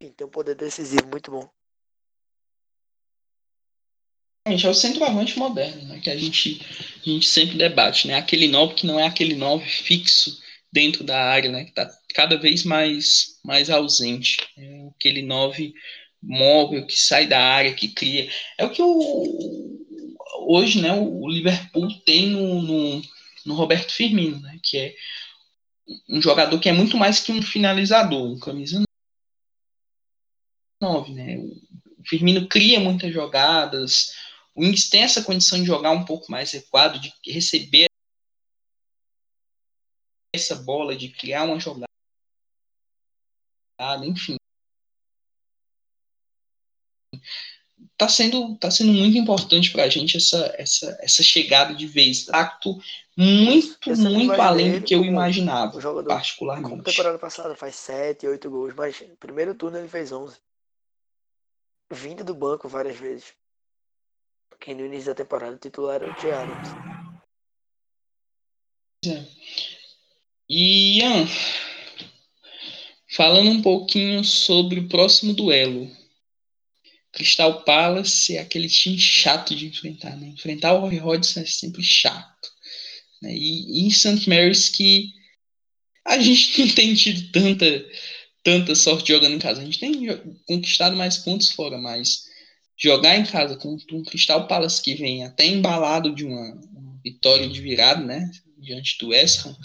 enfim, 0.00 0.12
tem 0.12 0.26
um 0.26 0.30
poder 0.30 0.54
decisivo 0.54 1.06
muito 1.06 1.30
bom. 1.30 1.48
É 4.48 4.68
o 4.68 4.74
centroavante 4.74 5.36
moderno, 5.36 5.82
né? 5.88 5.98
Que 5.98 6.08
a 6.08 6.16
gente, 6.16 6.60
a 7.04 7.10
gente 7.10 7.26
sempre 7.26 7.58
debate, 7.58 8.06
né? 8.06 8.14
Aquele 8.14 8.46
9 8.46 8.74
que 8.74 8.86
não 8.86 9.00
é 9.00 9.04
aquele 9.04 9.34
9 9.34 9.68
fixo 9.68 10.40
dentro 10.72 11.02
da 11.02 11.20
área, 11.20 11.50
né? 11.50 11.64
Que 11.64 11.72
tá 11.72 11.90
cada 12.14 12.38
vez 12.38 12.62
mais, 12.62 13.40
mais 13.44 13.68
ausente. 13.68 14.36
É 14.56 14.86
aquele 14.96 15.22
9 15.22 15.74
móvel 16.22 16.86
que 16.86 16.96
sai 16.96 17.26
da 17.26 17.40
área, 17.40 17.74
que 17.74 17.88
cria. 17.88 18.30
É 18.56 18.64
o 18.64 18.70
que 18.70 18.80
o, 18.80 19.84
hoje, 20.46 20.80
né? 20.80 20.92
O 20.92 21.26
Liverpool 21.28 21.88
tem 22.04 22.28
no, 22.28 22.62
no, 22.62 23.02
no 23.46 23.54
Roberto 23.54 23.92
Firmino, 23.92 24.38
né? 24.38 24.60
Que 24.62 24.78
é 24.78 24.94
um 26.08 26.22
jogador 26.22 26.60
que 26.60 26.68
é 26.68 26.72
muito 26.72 26.96
mais 26.96 27.18
que 27.18 27.32
um 27.32 27.42
finalizador, 27.42 28.24
um 28.24 28.38
camisa 28.38 28.80
9, 30.80 31.12
né? 31.12 31.36
O 31.36 32.08
Firmino 32.08 32.46
cria 32.46 32.78
muitas 32.78 33.12
jogadas, 33.12 34.14
o 34.56 34.64
Ings 34.64 34.88
tem 34.88 35.02
essa 35.02 35.22
condição 35.22 35.60
de 35.60 35.66
jogar 35.66 35.90
um 35.90 36.04
pouco 36.04 36.32
mais 36.32 36.50
recuado, 36.50 36.98
de 36.98 37.12
receber 37.26 37.86
essa 40.34 40.54
bola, 40.54 40.96
de 40.96 41.10
criar 41.10 41.44
uma 41.44 41.60
jogada, 41.60 41.86
enfim. 44.02 44.36
Tá 47.98 48.08
sendo, 48.08 48.56
tá 48.56 48.70
sendo 48.70 48.92
muito 48.92 49.16
importante 49.18 49.70
para 49.72 49.84
a 49.84 49.88
gente 49.88 50.16
essa, 50.16 50.54
essa, 50.56 50.98
essa 51.00 51.22
chegada 51.22 51.74
de 51.74 51.86
vez. 51.86 52.28
Acto 52.30 52.78
muito, 53.14 53.96
muito 53.96 54.40
além 54.40 54.78
do 54.78 54.86
que 54.86 54.94
eu 54.94 55.04
imaginava, 55.04 55.80
jogador, 55.80 56.08
particularmente. 56.08 56.82
Temporada 56.82 57.18
passada 57.18 57.54
faz 57.54 57.76
7, 57.76 58.26
8 58.26 58.50
gols, 58.50 58.74
mas 58.74 59.00
no 59.02 59.16
primeiro 59.16 59.54
turno 59.54 59.78
ele 59.78 59.88
fez 59.88 60.12
11. 60.12 60.38
Vindo 61.90 62.24
do 62.24 62.34
banco 62.34 62.68
várias 62.68 62.96
vezes. 62.96 63.34
Quem 64.60 64.74
no 64.74 64.86
início 64.86 65.06
da 65.06 65.14
temporada 65.14 65.56
titular 65.56 66.02
era 66.02 66.10
o 66.10 66.14
T. 66.14 66.30
Adams. 66.30 66.68
É. 69.06 69.24
E 70.48 70.98
Ian, 70.98 71.26
falando 73.10 73.50
um 73.50 73.62
pouquinho 73.62 74.24
sobre 74.24 74.80
o 74.80 74.88
próximo 74.88 75.32
duelo. 75.32 75.90
Crystal 77.12 77.64
Palace 77.64 78.36
é 78.36 78.40
aquele 78.40 78.68
time 78.68 78.98
chato 78.98 79.54
de 79.56 79.66
enfrentar, 79.66 80.16
né? 80.16 80.28
Enfrentar 80.28 80.74
o 80.74 80.80
Roy 80.80 80.98
Hodgson 80.98 81.40
é 81.40 81.46
sempre 81.46 81.82
chato. 81.82 82.52
Né? 83.22 83.34
E, 83.34 83.80
e 83.80 83.86
em 83.86 83.90
St. 83.90 84.28
Mary's 84.28 84.68
que 84.68 85.14
a 86.04 86.18
gente 86.18 86.60
não 86.60 86.68
tem 86.74 86.94
tido 86.94 87.32
tanta, 87.32 87.90
tanta 88.42 88.74
sorte 88.74 89.12
jogando 89.12 89.34
em 89.34 89.38
casa. 89.38 89.62
A 89.62 89.64
gente 89.64 89.80
tem 89.80 90.06
conquistado 90.46 90.94
mais 90.94 91.16
pontos 91.16 91.50
fora, 91.50 91.78
mas 91.78 92.25
jogar 92.76 93.16
em 93.16 93.24
casa 93.24 93.56
com 93.56 93.76
um 93.92 94.04
Crystal 94.04 94.46
Palace 94.46 94.82
que 94.82 94.94
vem 94.94 95.24
até 95.24 95.46
embalado 95.46 96.14
de 96.14 96.24
uma, 96.24 96.58
vitória 97.06 97.48
de 97.48 97.60
virada, 97.60 98.02
né, 98.02 98.28
diante 98.58 98.98
do 98.98 99.10
West 99.10 99.46
Ham, 99.46 99.56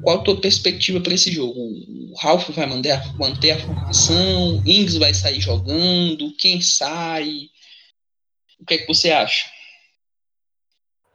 qual 0.00 0.20
a 0.20 0.22
tua 0.22 0.40
perspectiva 0.40 1.00
para 1.00 1.12
esse 1.12 1.32
jogo? 1.32 1.58
O 1.58 2.14
Ralph 2.20 2.48
vai 2.50 2.66
manter 2.66 2.92
a, 2.92 3.12
manter 3.14 3.50
a 3.52 3.58
formação? 3.58 4.62
Ings 4.64 4.96
vai 4.96 5.12
sair 5.12 5.40
jogando? 5.40 6.34
Quem 6.38 6.60
sai? 6.60 7.48
O 8.60 8.64
que 8.64 8.74
é 8.74 8.78
que 8.78 8.86
você 8.86 9.10
acha? 9.10 9.50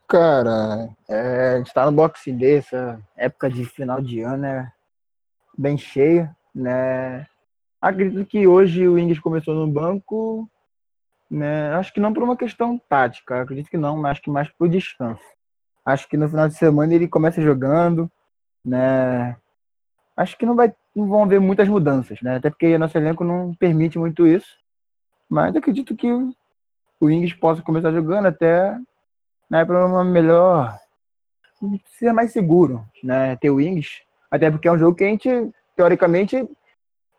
Cara, 0.06 0.88
é, 1.08 1.54
a 1.54 1.58
gente 1.58 1.72
tá 1.72 1.86
no 1.86 1.92
Boxing 1.92 2.36
Day, 2.36 2.56
essa 2.56 3.00
época 3.16 3.50
de 3.50 3.64
final 3.64 4.02
de 4.02 4.20
ano 4.20 4.44
é 4.44 4.72
bem 5.56 5.78
cheia, 5.78 6.34
né? 6.54 7.26
Acredito 7.80 8.26
que 8.26 8.46
hoje 8.46 8.86
o 8.86 8.98
Ings 8.98 9.20
começou 9.20 9.54
no 9.54 9.66
banco 9.66 10.48
né? 11.30 11.74
Acho 11.74 11.92
que 11.92 12.00
não 12.00 12.12
por 12.12 12.22
uma 12.22 12.36
questão 12.36 12.80
tática, 12.88 13.42
acredito 13.42 13.70
que 13.70 13.76
não, 13.76 13.96
mas 13.96 14.12
acho 14.12 14.22
que 14.22 14.30
mais 14.30 14.48
por 14.48 14.68
descanso. 14.68 15.22
Acho 15.84 16.08
que 16.08 16.16
no 16.16 16.28
final 16.28 16.48
de 16.48 16.54
semana 16.54 16.94
ele 16.94 17.08
começa 17.08 17.40
jogando, 17.40 18.10
né? 18.64 19.36
Acho 20.16 20.36
que 20.36 20.46
não 20.46 20.54
vai 20.54 20.74
não 20.94 21.06
vão 21.06 21.22
haver 21.22 21.40
muitas 21.40 21.68
mudanças, 21.68 22.20
né? 22.22 22.36
Até 22.36 22.50
porque 22.50 22.76
nosso 22.76 22.98
elenco 22.98 23.22
não 23.22 23.54
permite 23.54 23.98
muito 23.98 24.26
isso. 24.26 24.58
Mas 25.28 25.54
acredito 25.54 25.94
que 25.94 26.08
o 27.00 27.10
Ings 27.10 27.34
possa 27.34 27.62
começar 27.62 27.92
jogando 27.92 28.26
até 28.26 28.76
né, 29.48 29.64
para 29.64 29.86
uma 29.86 30.04
melhor 30.04 30.76
ser 31.98 32.12
mais 32.12 32.32
seguro, 32.32 32.84
né? 33.02 33.36
Ter 33.36 33.50
o 33.50 33.60
Ings, 33.60 34.02
até 34.30 34.50
porque 34.50 34.68
é 34.68 34.72
um 34.72 34.78
jogo 34.78 34.96
que 34.96 35.04
a 35.04 35.08
gente 35.08 35.28
teoricamente, 35.76 36.36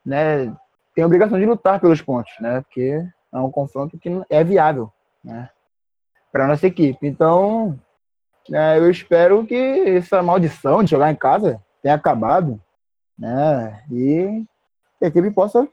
né, 0.06 0.54
tem 0.94 1.02
a 1.02 1.08
obrigação 1.08 1.40
de 1.40 1.46
lutar 1.46 1.80
pelos 1.80 2.02
pontos, 2.02 2.34
né? 2.42 2.62
Porque 2.62 3.08
é 3.32 3.38
um 3.40 3.52
confronto 3.52 3.98
que 3.98 4.10
é 4.30 4.44
viável 4.44 4.92
né, 5.24 5.50
para 6.32 6.48
nossa 6.48 6.68
equipe. 6.68 7.06
Então, 7.08 7.80
né, 8.48 8.78
eu 8.78 8.90
espero 8.90 9.46
que 9.46 9.56
essa 9.56 10.22
maldição 10.22 10.84
de 10.84 10.92
jogar 10.92 11.12
em 11.12 11.16
casa 11.16 11.62
tenha 11.82 11.96
acabado 11.96 12.62
né, 13.18 13.84
e 13.92 14.46
a 15.02 15.08
equipe 15.08 15.32
possa 15.32 15.68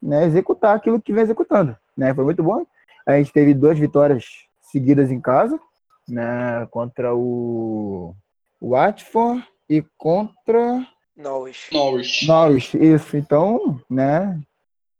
né, 0.00 0.24
executar 0.24 0.76
aquilo 0.76 1.00
que 1.00 1.12
vem 1.12 1.22
executando. 1.22 1.76
Né? 1.96 2.14
Foi 2.14 2.24
muito 2.24 2.42
bom. 2.42 2.66
A 3.06 3.16
gente 3.16 3.32
teve 3.32 3.52
duas 3.52 3.78
vitórias 3.78 4.24
seguidas 4.60 5.10
em 5.10 5.20
casa, 5.20 5.60
né, 6.08 6.66
contra 6.70 7.14
o 7.14 8.14
Watford 8.60 9.46
e 9.68 9.82
contra 9.96 10.86
Norwich. 11.16 11.72
Norwich. 11.72 12.26
Norwich, 12.26 12.76
isso. 12.76 13.16
Então, 13.16 13.80
né, 13.88 14.40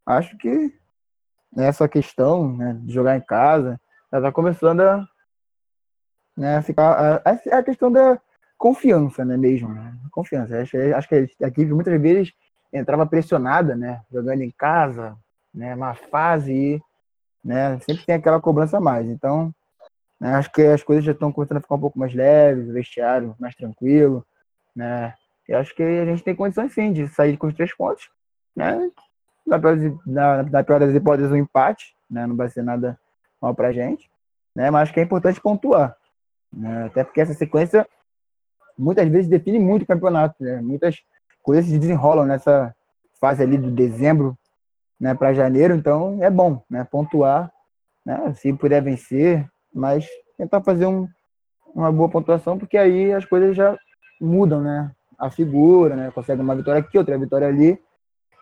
acho 0.06 0.36
que 0.38 0.72
nessa 1.54 1.88
questão 1.88 2.56
né, 2.56 2.78
de 2.82 2.92
jogar 2.92 3.16
em 3.16 3.20
casa, 3.20 3.80
ela 4.10 4.28
está 4.28 4.32
começando 4.32 4.80
a 4.80 5.08
né, 6.36 6.62
ficar. 6.62 7.22
A, 7.24 7.30
a, 7.30 7.62
questão 7.62 7.90
da 7.90 8.20
confiança, 8.58 9.24
né, 9.24 9.36
mesmo. 9.36 9.68
Né? 9.72 9.94
Confiança. 10.10 10.60
Acho, 10.60 10.76
acho 10.94 11.08
que 11.08 11.14
a 11.14 11.48
equipe 11.48 11.72
muitas 11.72 12.00
vezes 12.00 12.32
entrava 12.72 13.06
pressionada, 13.06 13.76
né, 13.76 14.02
jogando 14.10 14.42
em 14.42 14.50
casa, 14.50 15.16
né, 15.54 15.74
uma 15.74 15.94
fase 15.94 16.52
e 16.52 16.82
né, 17.44 17.78
sempre 17.80 18.04
tem 18.04 18.16
aquela 18.16 18.40
cobrança 18.40 18.78
a 18.78 18.80
mais. 18.80 19.06
Então, 19.08 19.54
né, 20.18 20.34
acho 20.34 20.50
que 20.50 20.62
as 20.62 20.82
coisas 20.82 21.04
já 21.04 21.12
estão 21.12 21.32
começando 21.32 21.58
a 21.58 21.60
ficar 21.60 21.76
um 21.76 21.80
pouco 21.80 21.98
mais 21.98 22.12
leves, 22.12 22.68
o 22.68 22.72
vestiário 22.72 23.36
mais 23.38 23.54
tranquilo, 23.54 24.26
né. 24.74 25.14
Eu 25.46 25.58
acho 25.58 25.74
que 25.74 25.82
a 25.82 26.06
gente 26.06 26.24
tem 26.24 26.34
condições 26.34 26.72
sim 26.72 26.90
de 26.90 27.06
sair 27.08 27.36
com 27.36 27.46
os 27.46 27.54
três 27.54 27.74
pontos, 27.76 28.08
né? 28.56 28.90
Na 29.46 29.58
pior, 29.58 29.76
na, 30.06 30.42
na 30.42 30.64
pior 30.64 30.80
das 30.80 30.94
hipóteses, 30.94 31.30
um 31.30 31.36
empate, 31.36 31.94
né? 32.10 32.26
Não 32.26 32.36
vai 32.36 32.48
ser 32.48 32.62
nada 32.62 32.98
mal 33.40 33.54
pra 33.54 33.72
gente, 33.72 34.10
né? 34.54 34.70
Mas 34.70 34.84
acho 34.84 34.94
que 34.94 35.00
é 35.00 35.02
importante 35.02 35.40
pontuar, 35.40 35.96
né? 36.52 36.86
Até 36.86 37.04
porque 37.04 37.20
essa 37.20 37.34
sequência 37.34 37.86
muitas 38.76 39.08
vezes 39.08 39.28
define 39.28 39.58
muito 39.58 39.82
o 39.82 39.86
campeonato, 39.86 40.42
né? 40.42 40.60
Muitas 40.60 41.02
coisas 41.42 41.66
se 41.66 41.78
desenrolam 41.78 42.24
nessa 42.24 42.74
fase 43.20 43.42
ali 43.42 43.58
de 43.58 43.70
dezembro, 43.70 44.36
né? 44.98 45.14
Para 45.14 45.34
janeiro, 45.34 45.74
então 45.74 46.18
é 46.22 46.30
bom, 46.30 46.62
né? 46.70 46.84
Pontuar, 46.84 47.52
né? 48.04 48.32
Se 48.34 48.52
puder 48.52 48.82
vencer, 48.82 49.48
mas 49.72 50.06
tentar 50.36 50.62
fazer 50.62 50.86
um, 50.86 51.08
uma 51.74 51.92
boa 51.92 52.08
pontuação, 52.08 52.58
porque 52.58 52.78
aí 52.78 53.12
as 53.12 53.24
coisas 53.24 53.56
já 53.56 53.76
mudam, 54.20 54.60
né? 54.60 54.90
A 55.18 55.30
figura, 55.30 55.96
né? 55.96 56.10
Consegue 56.10 56.40
uma 56.40 56.56
vitória 56.56 56.80
aqui, 56.80 56.98
outra 56.98 57.18
vitória 57.18 57.46
ali, 57.46 57.80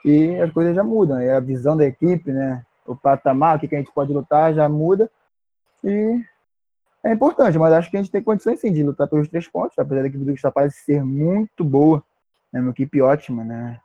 e 0.05 0.37
as 0.41 0.53
coisas 0.53 0.75
já 0.75 0.83
mudam. 0.83 1.21
E 1.21 1.31
a 1.31 1.41
visão 1.41 1.77
da 1.77 1.85
equipe, 1.85 2.33
né? 2.33 2.65
O 2.87 2.97
patamar, 2.97 3.57
o 3.57 3.61
que 3.61 3.75
a 3.75 3.79
gente 3.79 3.93
pode 3.93 4.13
lutar, 4.13 4.55
já 4.55 4.69
muda. 4.69 5.11
E 5.85 6.21
é 7.05 7.13
importante, 7.13 7.59
mas 7.59 7.73
acho 7.73 7.91
que 7.91 7.97
a 7.97 8.01
gente 8.01 8.13
tem 8.13 8.23
condições 8.23 8.61
sim 8.61 8.73
de 8.73 8.83
lutar 8.83 9.09
pelos 9.09 9.29
três 9.29 9.49
pontos, 9.49 9.79
apesar 9.79 10.03
da 10.03 10.09
equipe 10.09 10.25
do 10.25 10.53
Palace 10.53 10.85
ser 10.85 11.05
muito 11.05 11.65
boa, 11.65 12.03
é 12.53 12.57
né? 12.57 12.63
uma 12.63 12.71
equipe 12.71 13.01
ótima, 13.01 13.45
né? 13.45 13.81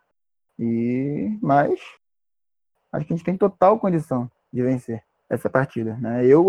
E 0.60 1.38
mas 1.42 1.80
acho 2.92 3.06
que 3.06 3.14
a 3.14 3.16
gente 3.16 3.26
tem 3.26 3.38
total 3.38 3.80
condição 3.80 4.30
de 4.54 4.62
vencer 4.62 5.04
essa 5.30 5.50
partida, 5.50 5.98
né? 5.98 6.26
Eu 6.26 6.48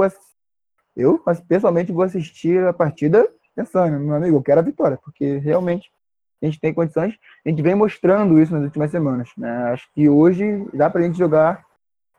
eu 0.96 1.22
pessoalmente 1.46 1.92
vou 1.92 2.02
assistir 2.02 2.62
a 2.66 2.72
partida 2.72 3.26
pensando, 3.54 3.98
meu 3.98 4.14
amigo, 4.14 4.36
eu 4.36 4.42
quero 4.42 4.60
a 4.60 4.64
vitória, 4.64 4.98
porque 4.98 5.38
realmente 5.38 5.90
a 6.40 6.46
gente 6.46 6.60
tem 6.60 6.72
condições, 6.72 7.18
a 7.44 7.48
gente 7.48 7.62
vem 7.62 7.74
mostrando 7.74 8.40
isso 8.40 8.52
nas 8.52 8.62
últimas 8.62 8.90
semanas, 8.90 9.30
né? 9.36 9.50
Acho 9.72 9.88
que 9.92 10.08
hoje 10.08 10.66
dá 10.72 10.88
pra 10.88 11.02
gente 11.02 11.18
jogar 11.18 11.64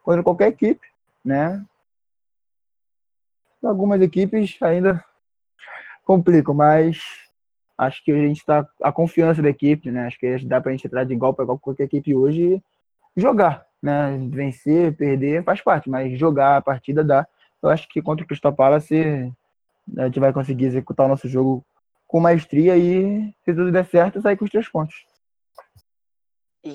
contra 0.04 0.24
qualquer 0.24 0.50
equipe, 0.50 0.86
né? 1.24 1.64
Algumas 3.64 4.02
equipes 4.02 4.58
ainda 4.62 5.04
complicam, 6.04 6.54
mas 6.54 7.02
acho 7.78 8.04
que 8.04 8.12
a 8.12 8.16
gente 8.16 8.38
está 8.38 8.68
a 8.82 8.92
confiança 8.92 9.42
da 9.42 9.50
equipe, 9.50 9.92
né? 9.92 10.08
Acho 10.08 10.20
que 10.20 10.46
dá 10.46 10.60
para 10.60 10.72
a 10.72 10.76
gente 10.76 10.86
entrar 10.86 11.04
de 11.04 11.14
igual 11.14 11.34
para 11.34 11.44
igual 11.44 11.58
com 11.58 11.66
qualquer 11.66 11.84
equipe 11.84 12.16
hoje 12.16 12.62
e 13.16 13.22
jogar, 13.22 13.66
né? 13.82 14.18
Vencer, 14.30 14.96
perder 14.96 15.44
faz 15.44 15.62
parte, 15.62 15.90
mas 15.90 16.18
jogar 16.18 16.58
a 16.58 16.62
partida 16.62 17.04
dá. 17.04 17.28
Eu 17.62 17.70
acho 17.70 17.88
que 17.90 18.02
contra 18.02 18.24
o 18.24 18.28
Crystal 18.28 18.54
Palace 18.54 19.32
a 19.98 20.06
gente 20.06 20.20
vai 20.20 20.34
conseguir 20.34 20.66
executar 20.66 21.06
o 21.06 21.10
nosso 21.10 21.28
jogo 21.28 21.64
com 22.10 22.20
maestria 22.20 22.76
e 22.76 23.32
se 23.46 23.54
tudo 23.54 23.72
der 23.72 23.88
certo 23.88 24.20
sair 24.20 24.36
com 24.36 24.44
os 24.44 24.50
três 24.50 24.68
pontos. 24.68 25.06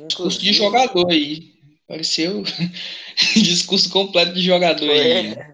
Discurso 0.07 0.38
de 0.38 0.53
jogador 0.53 1.11
aí. 1.11 1.53
Pareceu 1.88 2.44
discurso 3.35 3.90
completo 3.90 4.33
de 4.33 4.40
jogador 4.40 4.88
aí. 4.88 5.35
Né? 5.35 5.53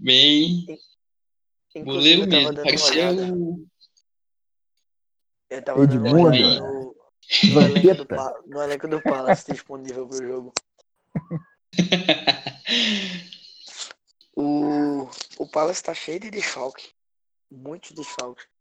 bem. 0.00 0.66
Goleiro 1.84 2.26
mesmo. 2.26 2.54
Pareceu. 2.54 3.68
Eu 5.50 5.62
tava 5.62 5.84
Edmundo, 5.84 6.30
no, 6.30 6.96
no, 7.52 7.60
elenco 7.60 8.06
do, 8.06 8.16
no 8.46 8.62
elenco 8.62 8.88
do 8.88 9.02
Palace 9.02 9.52
disponível 9.52 10.08
pro 10.08 10.26
jogo. 10.26 10.50
o, 14.34 15.10
o 15.36 15.46
Palace 15.50 15.82
tá 15.82 15.92
cheio 15.92 16.20
de 16.20 16.30
desfalque. 16.30 16.94
Muitos 17.50 17.92
desfalques. 17.92 18.51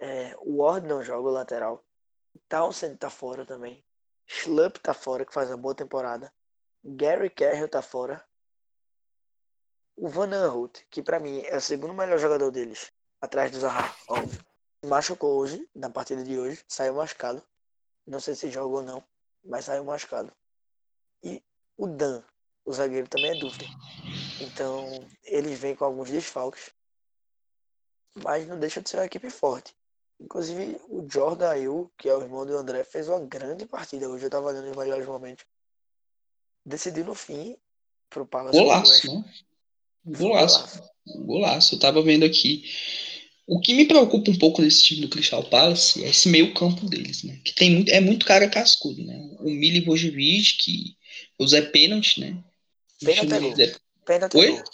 É, 0.00 0.34
o 0.38 0.62
Ward 0.62 0.86
não 0.86 1.04
joga 1.04 1.28
o 1.28 1.32
lateral. 1.32 1.84
Townsend 2.48 2.96
tá 2.96 3.10
fora 3.10 3.44
também. 3.44 3.84
Schlupp 4.26 4.80
tá 4.80 4.94
fora, 4.94 5.26
que 5.26 5.34
faz 5.34 5.50
uma 5.50 5.58
boa 5.58 5.74
temporada. 5.74 6.32
Gary 6.82 7.28
Carroll 7.28 7.68
tá 7.68 7.82
fora. 7.82 8.24
O 9.94 10.08
Van 10.08 10.32
Aanholt, 10.32 10.80
que 10.88 11.02
para 11.02 11.20
mim 11.20 11.42
é 11.42 11.56
o 11.56 11.60
segundo 11.60 11.92
melhor 11.92 12.18
jogador 12.18 12.50
deles, 12.50 12.90
atrás 13.20 13.50
do 13.50 13.60
Zaha, 13.60 13.94
óbvio. 14.08 14.42
Machucou 14.86 15.36
hoje, 15.38 15.68
na 15.74 15.90
partida 15.90 16.24
de 16.24 16.38
hoje, 16.38 16.64
saiu 16.66 16.94
machucado. 16.94 17.42
Não 18.06 18.18
sei 18.18 18.34
se 18.34 18.50
jogou 18.50 18.78
ou 18.78 18.82
não, 18.82 19.04
mas 19.44 19.66
saiu 19.66 19.84
machucado. 19.84 20.32
E 21.22 21.42
o 21.76 21.86
Dan, 21.86 22.22
o 22.64 22.72
zagueiro, 22.72 23.06
também 23.06 23.36
é 23.36 23.38
dúvida. 23.38 23.66
Então, 24.40 25.06
eles 25.24 25.58
vêm 25.58 25.76
com 25.76 25.84
alguns 25.84 26.10
desfalques, 26.10 26.72
mas 28.14 28.48
não 28.48 28.58
deixa 28.58 28.80
de 28.80 28.88
ser 28.88 28.96
uma 28.96 29.04
equipe 29.04 29.28
forte. 29.28 29.76
Inclusive, 30.20 30.76
o 30.88 31.06
Jordan 31.10 31.48
Ayew, 31.48 31.90
que 31.96 32.08
é 32.08 32.14
o 32.14 32.20
irmão 32.20 32.44
do 32.44 32.56
André, 32.56 32.84
fez 32.84 33.08
uma 33.08 33.20
grande 33.20 33.64
partida 33.64 34.08
hoje. 34.08 34.24
Eu 34.24 34.30
tava 34.30 34.48
olhando 34.48 34.70
os 34.70 34.76
melhores 34.76 35.06
momentos. 35.06 35.44
Decidiu 36.64 37.06
no 37.06 37.14
fim 37.14 37.56
pro 38.10 38.26
Palace. 38.26 38.58
Golaço, 38.58 39.14
né? 39.14 39.24
Golaço. 40.04 40.82
Golaço. 41.24 41.74
Eu 41.74 41.78
tava 41.78 42.02
vendo 42.02 42.24
aqui. 42.24 42.64
O 43.46 43.60
que 43.60 43.72
me 43.74 43.86
preocupa 43.86 44.30
um 44.30 44.38
pouco 44.38 44.60
nesse 44.60 44.82
time 44.82 45.00
do 45.00 45.08
Crystal 45.08 45.42
Palace 45.44 46.04
é 46.04 46.10
esse 46.10 46.28
meio 46.28 46.52
campo 46.54 46.86
deles, 46.88 47.24
né? 47.24 47.40
Que 47.42 47.54
tem 47.54 47.70
muito, 47.70 47.90
é 47.90 47.98
muito 47.98 48.26
cara 48.26 48.48
cascudo, 48.48 49.02
né? 49.02 49.18
O 49.40 49.50
Milivojevic, 49.50 50.56
que 50.58 50.96
o 51.38 51.48
Zé 51.48 51.62
Pênalti, 51.62 52.20
né? 52.20 52.44
Pênalti 53.00 53.34
é 53.34 53.40
gol. 53.40 53.56
Zé... 53.56 53.76
Pênalti 54.04 54.36
Oi? 54.36 54.50
Gol. 54.50 54.64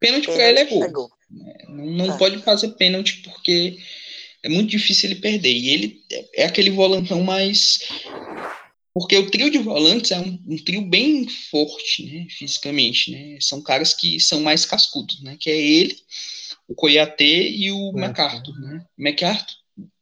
Pênalti 0.00 0.24
pra 0.24 0.48
ele 0.48 0.58
é 0.58 0.64
gol. 0.64 0.84
É 0.84 0.88
gol. 0.88 1.10
É, 1.46 1.66
não, 1.68 1.84
não 1.84 2.14
ah. 2.14 2.16
pode 2.16 2.38
fazer 2.38 2.68
pênalti 2.70 3.20
porque 3.22 3.78
é 4.42 4.48
muito 4.48 4.70
difícil 4.70 5.10
ele 5.10 5.20
perder. 5.20 5.52
E 5.52 5.70
ele 5.70 6.04
é 6.34 6.44
aquele 6.44 6.70
volantão 6.70 7.22
mais 7.22 7.80
porque 8.98 9.16
o 9.16 9.30
trio 9.30 9.48
de 9.48 9.58
volantes 9.58 10.10
é 10.10 10.18
um, 10.18 10.42
um, 10.48 10.56
trio 10.56 10.82
bem 10.82 11.28
forte, 11.28 12.04
né, 12.04 12.26
fisicamente, 12.28 13.12
né? 13.12 13.38
São 13.40 13.62
caras 13.62 13.94
que 13.94 14.18
são 14.18 14.40
mais 14.40 14.64
cascudos, 14.64 15.22
né? 15.22 15.36
Que 15.38 15.50
é 15.50 15.56
ele, 15.56 15.96
o 16.66 16.74
Coiatê 16.74 17.48
e 17.48 17.70
o 17.70 17.90
é. 17.90 18.00
MacArthur, 18.00 18.58
né? 18.58 18.84
MacArthur, 18.98 19.54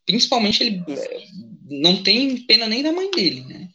principalmente 0.06 0.62
ele 0.62 0.82
é, 0.88 1.26
não 1.68 2.02
tem 2.02 2.38
pena 2.46 2.66
nem 2.66 2.82
da 2.82 2.90
mãe 2.90 3.10
dele, 3.10 3.42
né? 3.42 3.68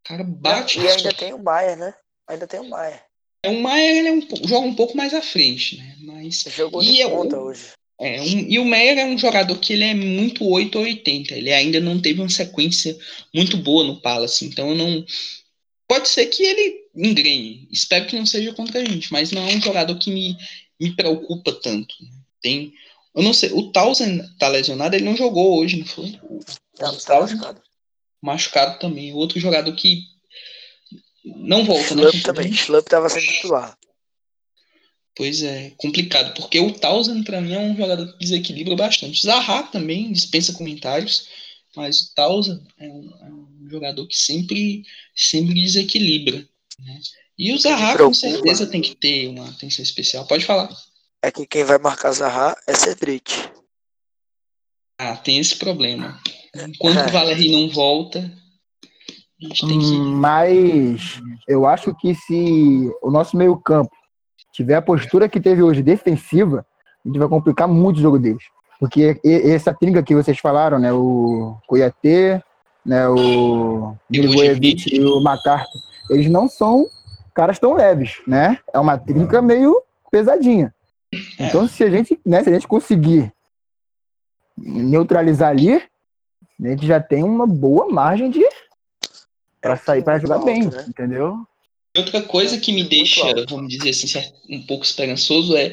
O 0.00 0.08
cara 0.08 0.24
bate. 0.24 0.80
e 0.80 0.88
ainda 0.88 1.12
tem 1.12 1.34
o 1.34 1.42
Maier, 1.42 1.76
né? 1.76 1.94
Ainda 2.26 2.46
tem 2.46 2.60
o 2.60 2.68
Maier. 2.70 3.04
É 3.42 3.50
o 3.50 3.60
Maier, 3.60 3.96
ele 3.98 4.08
é 4.08 4.12
um, 4.12 4.48
joga 4.48 4.66
um 4.66 4.74
pouco 4.74 4.96
mais 4.96 5.12
à 5.12 5.20
frente, 5.20 5.76
né? 5.76 5.94
Mas 6.00 6.42
jogou 6.48 6.80
de 6.80 7.02
é 7.02 7.06
ponta 7.06 7.38
hoje. 7.38 7.73
É, 8.00 8.20
um, 8.20 8.40
e 8.48 8.58
o 8.58 8.64
Meyer 8.64 8.98
é 8.98 9.06
um 9.06 9.16
jogador 9.16 9.56
que 9.58 9.72
ele 9.72 9.84
é 9.84 9.94
muito 9.94 10.44
8 10.44 10.76
ou 10.76 10.84
80. 10.84 11.34
Ele 11.34 11.52
ainda 11.52 11.80
não 11.80 12.00
teve 12.00 12.20
uma 12.20 12.28
sequência 12.28 12.96
muito 13.32 13.56
boa 13.56 13.84
no 13.84 14.00
Palace. 14.00 14.44
Então 14.44 14.74
não. 14.74 15.04
Pode 15.86 16.08
ser 16.08 16.26
que 16.26 16.42
ele 16.42 16.84
engrene. 16.94 17.68
Espero 17.70 18.06
que 18.06 18.16
não 18.16 18.26
seja 18.26 18.52
contra 18.52 18.80
a 18.80 18.84
gente, 18.84 19.12
mas 19.12 19.30
não 19.30 19.48
é 19.48 19.54
um 19.54 19.60
jogador 19.60 19.96
que 19.98 20.10
me, 20.10 20.36
me 20.80 20.94
preocupa 20.96 21.52
tanto. 21.52 21.94
Tem. 22.42 22.72
Eu 23.14 23.22
não 23.22 23.32
sei, 23.32 23.52
o 23.52 23.70
Townsend 23.70 24.22
tá 24.38 24.48
lesionado, 24.48 24.96
ele 24.96 25.04
não 25.04 25.16
jogou 25.16 25.60
hoje, 25.60 25.76
não 25.76 25.86
foi? 25.86 26.18
O, 26.24 26.40
tá, 26.76 26.92
tá 26.92 27.20
machucado. 27.20 27.62
Machucado 28.20 28.78
também. 28.80 29.12
Outro 29.12 29.38
jogador 29.38 29.72
que 29.76 30.02
não 31.24 31.64
volta, 31.64 31.94
né? 31.94 32.02
também. 32.24 32.52
Schlupp 32.52 32.88
tava 32.88 33.08
sendo 33.08 33.26
titular. 33.26 33.78
Pois 35.16 35.42
é, 35.42 35.72
complicado, 35.76 36.34
porque 36.34 36.58
o 36.58 36.72
Townsend 36.72 37.24
para 37.24 37.40
mim 37.40 37.52
é 37.52 37.60
um 37.60 37.76
jogador 37.76 38.12
que 38.12 38.18
desequilibra 38.18 38.74
bastante. 38.74 39.22
Zaha 39.22 39.62
também 39.64 40.12
dispensa 40.12 40.52
comentários, 40.52 41.28
mas 41.76 42.00
o 42.00 42.14
Townsend 42.14 42.60
é 42.78 42.88
um, 42.88 43.12
é 43.20 43.30
um 43.30 43.68
jogador 43.70 44.06
que 44.08 44.16
sempre, 44.16 44.82
sempre 45.14 45.54
desequilibra. 45.54 46.44
Né? 46.80 47.00
E 47.38 47.52
o 47.52 47.58
Zaha 47.58 47.96
com 47.96 48.12
certeza 48.12 48.66
tem 48.66 48.80
que 48.80 48.96
ter 48.96 49.28
uma 49.28 49.48
atenção 49.48 49.84
especial. 49.84 50.26
Pode 50.26 50.44
falar. 50.44 50.68
É 51.22 51.30
que 51.30 51.46
quem 51.46 51.62
vai 51.62 51.78
marcar 51.78 52.10
Zaha 52.10 52.56
é 52.66 52.74
Cedric. 52.74 53.32
Ah, 54.98 55.16
tem 55.16 55.38
esse 55.38 55.56
problema. 55.56 56.20
Enquanto 56.56 56.98
é. 56.98 57.06
o 57.06 57.12
Valeri 57.12 57.52
não 57.52 57.68
volta, 57.68 58.18
a 59.40 59.46
gente 59.46 59.66
tem 59.66 59.78
que... 59.78 59.96
Mas 59.96 61.20
eu 61.46 61.66
acho 61.66 61.94
que 61.96 62.14
se 62.14 62.90
o 63.00 63.10
nosso 63.10 63.36
meio 63.36 63.56
campo 63.56 63.94
tiver 64.54 64.76
a 64.76 64.82
postura 64.82 65.28
que 65.28 65.40
teve 65.40 65.62
hoje 65.62 65.82
defensiva, 65.82 66.64
a 67.04 67.08
gente 67.08 67.18
vai 67.18 67.28
complicar 67.28 67.66
muito 67.66 67.98
o 67.98 68.00
jogo 68.00 68.18
deles. 68.18 68.44
Porque 68.78 69.20
essa 69.24 69.74
trinca 69.74 70.02
que 70.02 70.14
vocês 70.14 70.38
falaram, 70.38 70.78
né? 70.78 70.92
O 70.92 71.56
Cuiatê, 71.66 72.40
né? 72.86 73.08
O 73.08 73.96
Milivojevic 74.08 74.94
e 74.94 75.04
o 75.04 75.20
MacArthur, 75.20 75.80
eles 76.10 76.30
não 76.30 76.48
são 76.48 76.86
caras 77.34 77.58
tão 77.58 77.74
leves, 77.74 78.22
né? 78.26 78.58
É 78.72 78.78
uma 78.78 78.96
trinca 78.96 79.42
meio 79.42 79.82
pesadinha. 80.10 80.72
É. 81.38 81.48
Então, 81.48 81.66
se 81.66 81.82
a 81.82 81.90
gente, 81.90 82.20
né, 82.24 82.42
se 82.42 82.48
a 82.50 82.52
gente 82.52 82.68
conseguir 82.68 83.32
neutralizar 84.56 85.50
ali, 85.50 85.74
a 85.74 86.68
gente 86.68 86.86
já 86.86 87.00
tem 87.00 87.24
uma 87.24 87.46
boa 87.46 87.88
margem 87.88 88.30
de 88.30 88.44
para 89.60 89.76
sair 89.76 90.02
para 90.02 90.18
jogar 90.18 90.38
bem, 90.38 90.66
né? 90.66 90.84
entendeu? 90.88 91.38
Outra 91.96 92.22
coisa 92.22 92.58
que 92.58 92.72
me 92.72 92.82
deixa, 92.82 93.22
vamos 93.48 93.68
dizer 93.68 93.90
assim, 93.90 94.08
um 94.50 94.62
pouco 94.62 94.84
esperançoso 94.84 95.56
é 95.56 95.72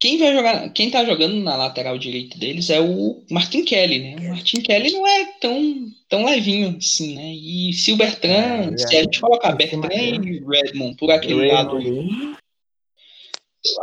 quem 0.00 0.16
vai 0.16 0.32
jogar, 0.32 0.70
quem 0.70 0.90
tá 0.90 1.04
jogando 1.04 1.34
na 1.40 1.56
lateral 1.56 1.98
direita 1.98 2.38
deles 2.38 2.70
é 2.70 2.80
o 2.80 3.22
Martin 3.30 3.62
Kelly, 3.62 3.98
né? 3.98 4.16
O 4.18 4.30
Martin 4.30 4.62
Kelly 4.62 4.92
não 4.92 5.06
é 5.06 5.24
tão, 5.38 5.92
tão 6.08 6.24
levinho 6.24 6.74
assim, 6.78 7.14
né? 7.14 7.34
E 7.34 7.74
se 7.74 7.92
o 7.92 7.98
Bertrand, 7.98 8.72
é, 8.72 8.78
se 8.78 8.96
a 8.96 9.02
gente 9.02 9.20
colocar 9.20 9.52
Bertrand 9.52 10.24
e 10.24 10.42
Redmond 10.42 10.96
por 10.96 11.10
aquele 11.10 11.52
lado, 11.52 11.78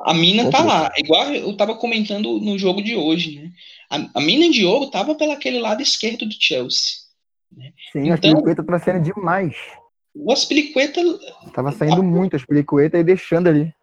a 0.06 0.14
mina 0.16 0.50
tá 0.50 0.64
lá. 0.64 0.92
Igual 0.98 1.36
eu 1.36 1.56
tava 1.56 1.76
comentando 1.76 2.40
no 2.40 2.58
jogo 2.58 2.82
de 2.82 2.96
hoje, 2.96 3.36
né? 3.36 3.52
A, 3.88 4.20
a 4.20 4.22
mina 4.22 4.50
de 4.50 4.66
ouro 4.66 4.90
tava 4.90 5.14
pelo 5.14 5.34
aquele 5.34 5.60
lado 5.60 5.84
esquerdo 5.84 6.26
do 6.26 6.36
Chelsea. 6.40 6.96
Né? 7.56 7.72
Sim, 7.92 8.10
então, 8.10 8.44
a 8.44 8.56
tá 8.56 8.80
sendo 8.80 9.04
demais. 9.04 9.56
O 10.20 10.32
Aspilicueta. 10.32 11.02
Tava 11.54 11.72
saindo 11.72 12.02
a... 12.02 12.04
muito 12.04 12.36
a 12.36 12.38
Aspilicueta 12.38 12.98
e 12.98 13.04
deixando 13.04 13.48
ali. 13.48 13.74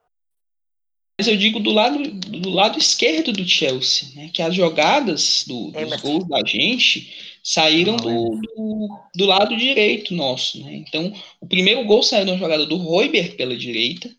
Mas 1.19 1.29
eu 1.29 1.37
digo 1.37 1.61
do 1.61 1.71
lado, 1.71 2.03
do 2.11 2.51
lado 2.51 2.77
esquerdo 2.77 3.33
do 3.33 3.47
Chelsea, 3.47 4.09
né? 4.17 4.31
Que 4.33 4.43
as 4.43 4.55
jogadas 4.55 5.45
do, 5.47 5.71
dos 5.71 5.83
Emerson. 5.83 6.07
gols 6.09 6.29
da 6.29 6.45
gente 6.45 7.39
saíram 7.43 7.97
do, 7.97 8.41
do, 8.41 9.01
do 9.15 9.25
lado 9.25 9.57
direito 9.57 10.13
nosso, 10.13 10.61
né? 10.65 10.75
Então, 10.75 11.13
o 11.41 11.47
primeiro 11.47 11.85
gol 11.85 12.03
saiu 12.03 12.25
de 12.25 12.33
uma 12.33 12.39
jogada 12.39 12.67
do 12.67 12.77
Royber 12.77 13.37
pela 13.37 13.57
direita, 13.57 14.11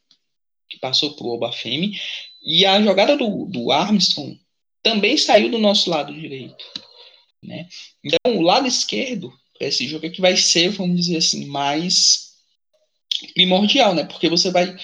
que 0.69 0.79
passou 0.79 1.15
pro 1.15 1.27
Obafemi, 1.27 1.99
e 2.41 2.65
a 2.65 2.81
jogada 2.81 3.17
do, 3.17 3.45
do 3.45 3.71
Armstrong 3.71 4.39
também 4.81 5.17
saiu 5.17 5.49
do 5.49 5.57
nosso 5.57 5.89
lado 5.89 6.13
direito, 6.13 6.63
né? 7.43 7.67
Então, 8.03 8.37
o 8.37 8.41
lado 8.41 8.67
esquerdo 8.67 9.33
para 9.57 9.67
esse 9.67 9.87
jogo 9.87 10.05
é 10.05 10.09
que 10.09 10.21
vai 10.21 10.35
ser, 10.35 10.69
vamos 10.69 10.97
dizer 11.05 11.17
assim, 11.17 11.45
mais 11.45 12.33
primordial, 13.33 13.95
né? 13.95 14.03
Porque 14.03 14.29
você 14.29 14.51
vai 14.51 14.75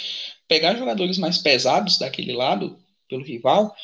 pegar 0.47 0.76
jogadores 0.76 1.17
mais 1.17 1.38
pesados 1.38 1.97
daquele 1.97 2.34
lado, 2.34 2.78
pelo 3.07 3.24
rival, 3.24 3.76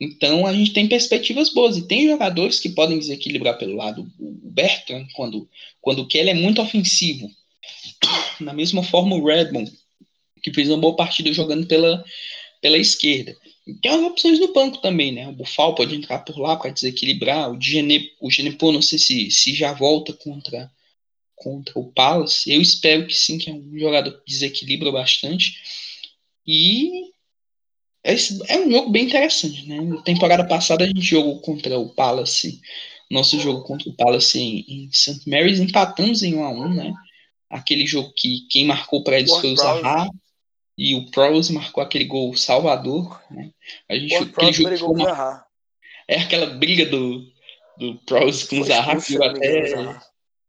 então 0.00 0.46
a 0.46 0.52
gente 0.52 0.72
tem 0.72 0.88
perspectivas 0.88 1.52
boas. 1.52 1.76
E 1.76 1.86
tem 1.86 2.06
jogadores 2.06 2.60
que 2.60 2.68
podem 2.68 2.98
desequilibrar 2.98 3.58
pelo 3.58 3.76
lado. 3.76 4.10
O 4.18 4.50
Bertrand, 4.50 5.06
quando, 5.14 5.48
quando 5.80 6.00
o 6.00 6.06
Kelly 6.06 6.30
é 6.30 6.34
muito 6.34 6.60
ofensivo. 6.60 7.30
Da 8.40 8.52
mesma 8.52 8.82
forma 8.82 9.16
o 9.16 9.24
Redmond, 9.24 9.72
que 10.42 10.52
fez 10.52 10.68
uma 10.68 10.78
boa 10.78 10.94
partida 10.94 11.32
jogando 11.32 11.66
pela, 11.66 12.04
pela 12.60 12.76
esquerda. 12.76 13.34
E 13.66 13.74
tem 13.74 13.90
as 13.90 14.02
opções 14.02 14.38
no 14.38 14.52
banco 14.52 14.78
também, 14.78 15.10
né? 15.10 15.26
O 15.28 15.32
Bufal 15.32 15.74
pode 15.74 15.94
entrar 15.94 16.20
por 16.20 16.38
lá 16.38 16.56
para 16.56 16.70
desequilibrar. 16.70 17.50
O, 17.50 17.60
Gene, 17.60 18.12
o 18.20 18.30
Genepo, 18.30 18.70
não 18.70 18.80
sei 18.80 18.98
se, 18.98 19.30
se 19.30 19.54
já 19.54 19.72
volta 19.72 20.12
contra, 20.12 20.70
contra 21.34 21.76
o 21.76 21.90
Palace. 21.90 22.50
Eu 22.52 22.62
espero 22.62 23.06
que 23.06 23.14
sim, 23.14 23.38
que 23.38 23.50
é 23.50 23.52
um 23.52 23.76
jogador 23.76 24.12
que 24.12 24.30
desequilibra 24.30 24.92
bastante. 24.92 25.60
E 26.46 27.10
esse 28.04 28.40
é 28.46 28.60
um 28.60 28.70
jogo 28.70 28.90
bem 28.90 29.06
interessante, 29.06 29.66
né? 29.66 29.80
Na 29.80 30.00
temporada 30.02 30.46
passada 30.46 30.84
a 30.84 30.86
gente 30.86 31.00
jogou 31.00 31.40
contra 31.40 31.76
o 31.76 31.88
Palace, 31.88 32.60
nosso 33.10 33.40
jogo 33.40 33.64
contra 33.64 33.88
o 33.88 33.94
Palace 33.94 34.38
em, 34.38 34.64
em 34.68 34.92
St. 34.92 35.28
Mary's, 35.28 35.58
empatamos 35.58 36.22
em 36.22 36.36
1 36.36 36.44
a 36.44 36.50
1 36.50 36.74
né? 36.74 36.94
Aquele 37.50 37.84
jogo 37.84 38.12
que 38.16 38.46
quem 38.48 38.64
marcou 38.64 39.02
para 39.02 39.18
eles 39.18 39.34
foi 39.34 39.52
o 39.52 39.56
Zaha 39.56 40.08
e 40.78 40.94
o 40.94 41.10
Prowse 41.10 41.52
marcou 41.52 41.82
aquele 41.82 42.04
gol 42.04 42.34
salvador, 42.36 43.20
né? 43.30 43.50
A 43.90 43.94
gente, 43.96 44.14
aquele 44.14 44.76
jogo 44.76 44.96
foi 45.00 45.10
uma, 45.12 45.44
é 46.08 46.20
aquela 46.20 46.46
briga 46.46 46.86
do, 46.86 47.22
do 47.78 47.96
Prowse 48.06 48.48
com 48.48 48.60
o 48.60 48.64
Zaha 48.64 48.96
que 49.00 49.12
virou 49.12 49.28
até, 49.30 50.00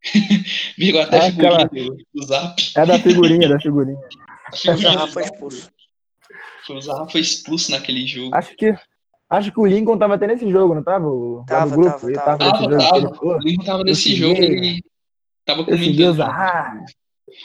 virou 0.78 1.00
até 1.02 1.16
É 1.18 1.30
figurinha 1.30 1.56
aquela- 1.64 1.94
do, 2.14 2.22
Zap. 2.26 2.62
É 2.76 2.86
da 2.86 2.98
figurinha, 2.98 3.48
da 3.48 3.60
figurinha. 3.60 3.98
Figurinha 4.54 4.92
Zaha 4.92 5.06
foi 5.08 5.22
expulso. 5.24 5.70
O 6.70 6.80
Zaha 6.80 7.08
foi 7.08 7.20
expulso 7.22 7.70
naquele 7.70 8.06
jogo. 8.06 8.34
Acho 8.34 8.54
que. 8.56 8.74
Acho 9.30 9.52
que 9.52 9.60
o 9.60 9.66
Lincoln 9.66 9.98
tava 9.98 10.14
até 10.14 10.26
nesse 10.26 10.50
jogo, 10.50 10.74
não 10.74 10.82
tava? 10.82 11.06
O, 11.06 11.44
Tava, 11.46 11.70
grupo, 11.76 11.90
tava, 12.12 12.38
tava. 12.38 12.38
tava, 12.38 12.78
Tava, 12.78 12.78
tava. 12.78 13.10
Pô, 13.12 13.34
O 13.34 13.38
Lincoln 13.38 13.64
tava 13.64 13.84
nesse 13.84 14.14
jogo, 14.16 14.40
ele 14.42 14.82
tava 15.44 15.60
eu 15.62 15.76
segui 15.76 16.02
o 16.02 16.06
comentando. 16.12 16.16
Zaha. 16.16 16.84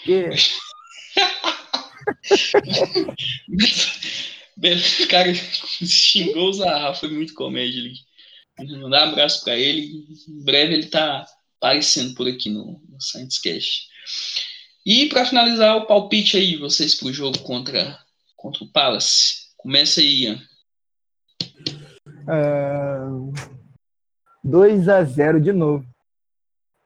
Que... 0.06 0.30
O 4.56 5.08
cara 5.08 5.34
xingou 5.34 6.50
o 6.50 6.54
Zaha, 6.54 6.94
foi 6.94 7.10
muito 7.10 7.34
comédia 7.34 7.82
ali. 7.82 7.94
Mandar 8.80 9.08
um 9.08 9.12
abraço 9.12 9.44
pra 9.44 9.58
ele. 9.58 10.06
Em 10.28 10.44
breve 10.44 10.74
ele 10.74 10.88
tá 10.88 11.26
aparecendo 11.58 12.14
por 12.14 12.28
aqui 12.28 12.50
no, 12.50 12.82
no 12.88 13.02
Saints 13.02 13.40
Cash. 13.40 13.88
E 14.86 15.08
pra 15.08 15.26
finalizar 15.26 15.78
o 15.78 15.86
palpite 15.86 16.38
aí, 16.38 16.58
vocês 16.58 16.94
pro 16.96 17.12
jogo 17.12 17.40
contra, 17.40 17.98
contra 18.36 18.64
o 18.64 18.68
Palace. 18.68 19.44
Começa 19.58 20.02
aí, 20.02 20.24
Ian. 20.24 20.42
É... 22.28 23.44
2 24.44 24.90
a 24.90 25.04
0 25.04 25.40
de 25.40 25.54
novo. 25.54 25.86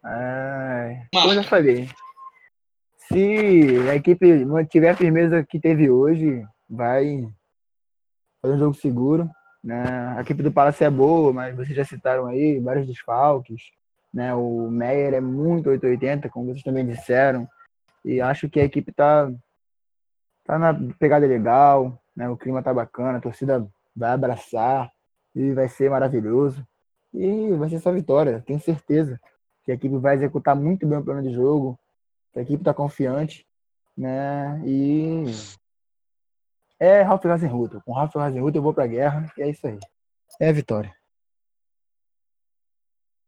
Ai, 0.03 1.07
como 1.11 1.31
eu 1.31 1.35
já 1.35 1.43
falei. 1.43 1.89
Se 3.17 3.89
a 3.89 3.95
equipe 3.95 4.45
mantiver 4.45 4.91
a 4.91 4.95
firmeza 4.95 5.43
que 5.43 5.59
teve 5.59 5.89
hoje, 5.89 6.45
vai 6.69 7.27
fazer 8.39 8.53
um 8.53 8.59
jogo 8.59 8.75
seguro. 8.75 9.27
Né? 9.63 9.81
A 10.15 10.21
equipe 10.21 10.43
do 10.43 10.51
Palace 10.51 10.83
é 10.83 10.89
boa, 10.91 11.33
mas 11.33 11.55
vocês 11.55 11.75
já 11.75 11.83
citaram 11.83 12.27
aí 12.27 12.59
vários 12.59 12.85
desfalques. 12.85 13.71
Né? 14.13 14.35
O 14.35 14.69
Meyer 14.69 15.15
é 15.15 15.19
muito 15.19 15.67
880, 15.67 16.29
como 16.29 16.45
vocês 16.45 16.61
também 16.61 16.85
disseram. 16.85 17.49
E 18.05 18.21
acho 18.21 18.47
que 18.47 18.59
a 18.59 18.65
equipe 18.65 18.91
tá, 18.91 19.31
tá 20.45 20.59
na 20.59 20.75
pegada 20.99 21.25
legal, 21.25 21.99
né? 22.15 22.29
o 22.29 22.37
clima 22.37 22.61
tá 22.61 22.71
bacana, 22.71 23.17
a 23.17 23.21
torcida 23.21 23.67
vai 23.95 24.11
abraçar 24.11 24.91
e 25.33 25.53
vai 25.53 25.67
ser 25.67 25.89
maravilhoso. 25.89 26.63
E 27.11 27.51
vai 27.53 27.67
ser 27.67 27.79
só 27.79 27.91
vitória, 27.91 28.43
tenho 28.45 28.59
certeza 28.59 29.19
que 29.63 29.71
a 29.71 29.73
equipe 29.73 29.97
vai 29.97 30.13
executar 30.13 30.55
muito 30.55 30.85
bem 30.85 30.99
o 30.99 31.03
plano 31.03 31.23
de 31.23 31.33
jogo, 31.33 31.79
a 32.37 32.41
equipe 32.41 32.61
está 32.61 32.73
confiante, 32.73 33.45
né? 33.97 34.61
E 34.65 35.23
é 36.79 37.01
Ralf 37.01 37.25
Hasenhutter. 37.25 37.81
Com 37.83 37.93
Ralf 37.93 38.15
Hasenhutter 38.15 38.59
eu 38.59 38.63
vou 38.63 38.73
pra 38.73 38.87
guerra 38.87 39.31
e 39.37 39.41
é 39.41 39.49
isso 39.49 39.65
aí. 39.65 39.79
É 40.39 40.49
a 40.49 40.53
vitória. 40.53 40.95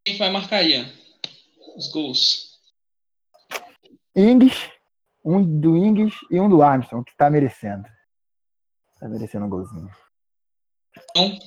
Quem 0.05 0.17
vai 0.17 0.31
marcar, 0.31 0.63
Ian? 0.63 0.91
Os 1.75 1.91
gols. 1.91 2.59
Ings, 4.15 4.69
um 5.23 5.43
do 5.59 5.77
Ings 5.77 6.15
e 6.29 6.39
um 6.39 6.49
do 6.49 6.61
Armstrong, 6.61 7.03
que 7.05 7.15
tá 7.15 7.29
merecendo. 7.29 7.87
Tá 8.99 9.07
merecendo 9.07 9.45
um 9.45 9.49
golzinho. 9.49 9.89
Então, 11.11 11.37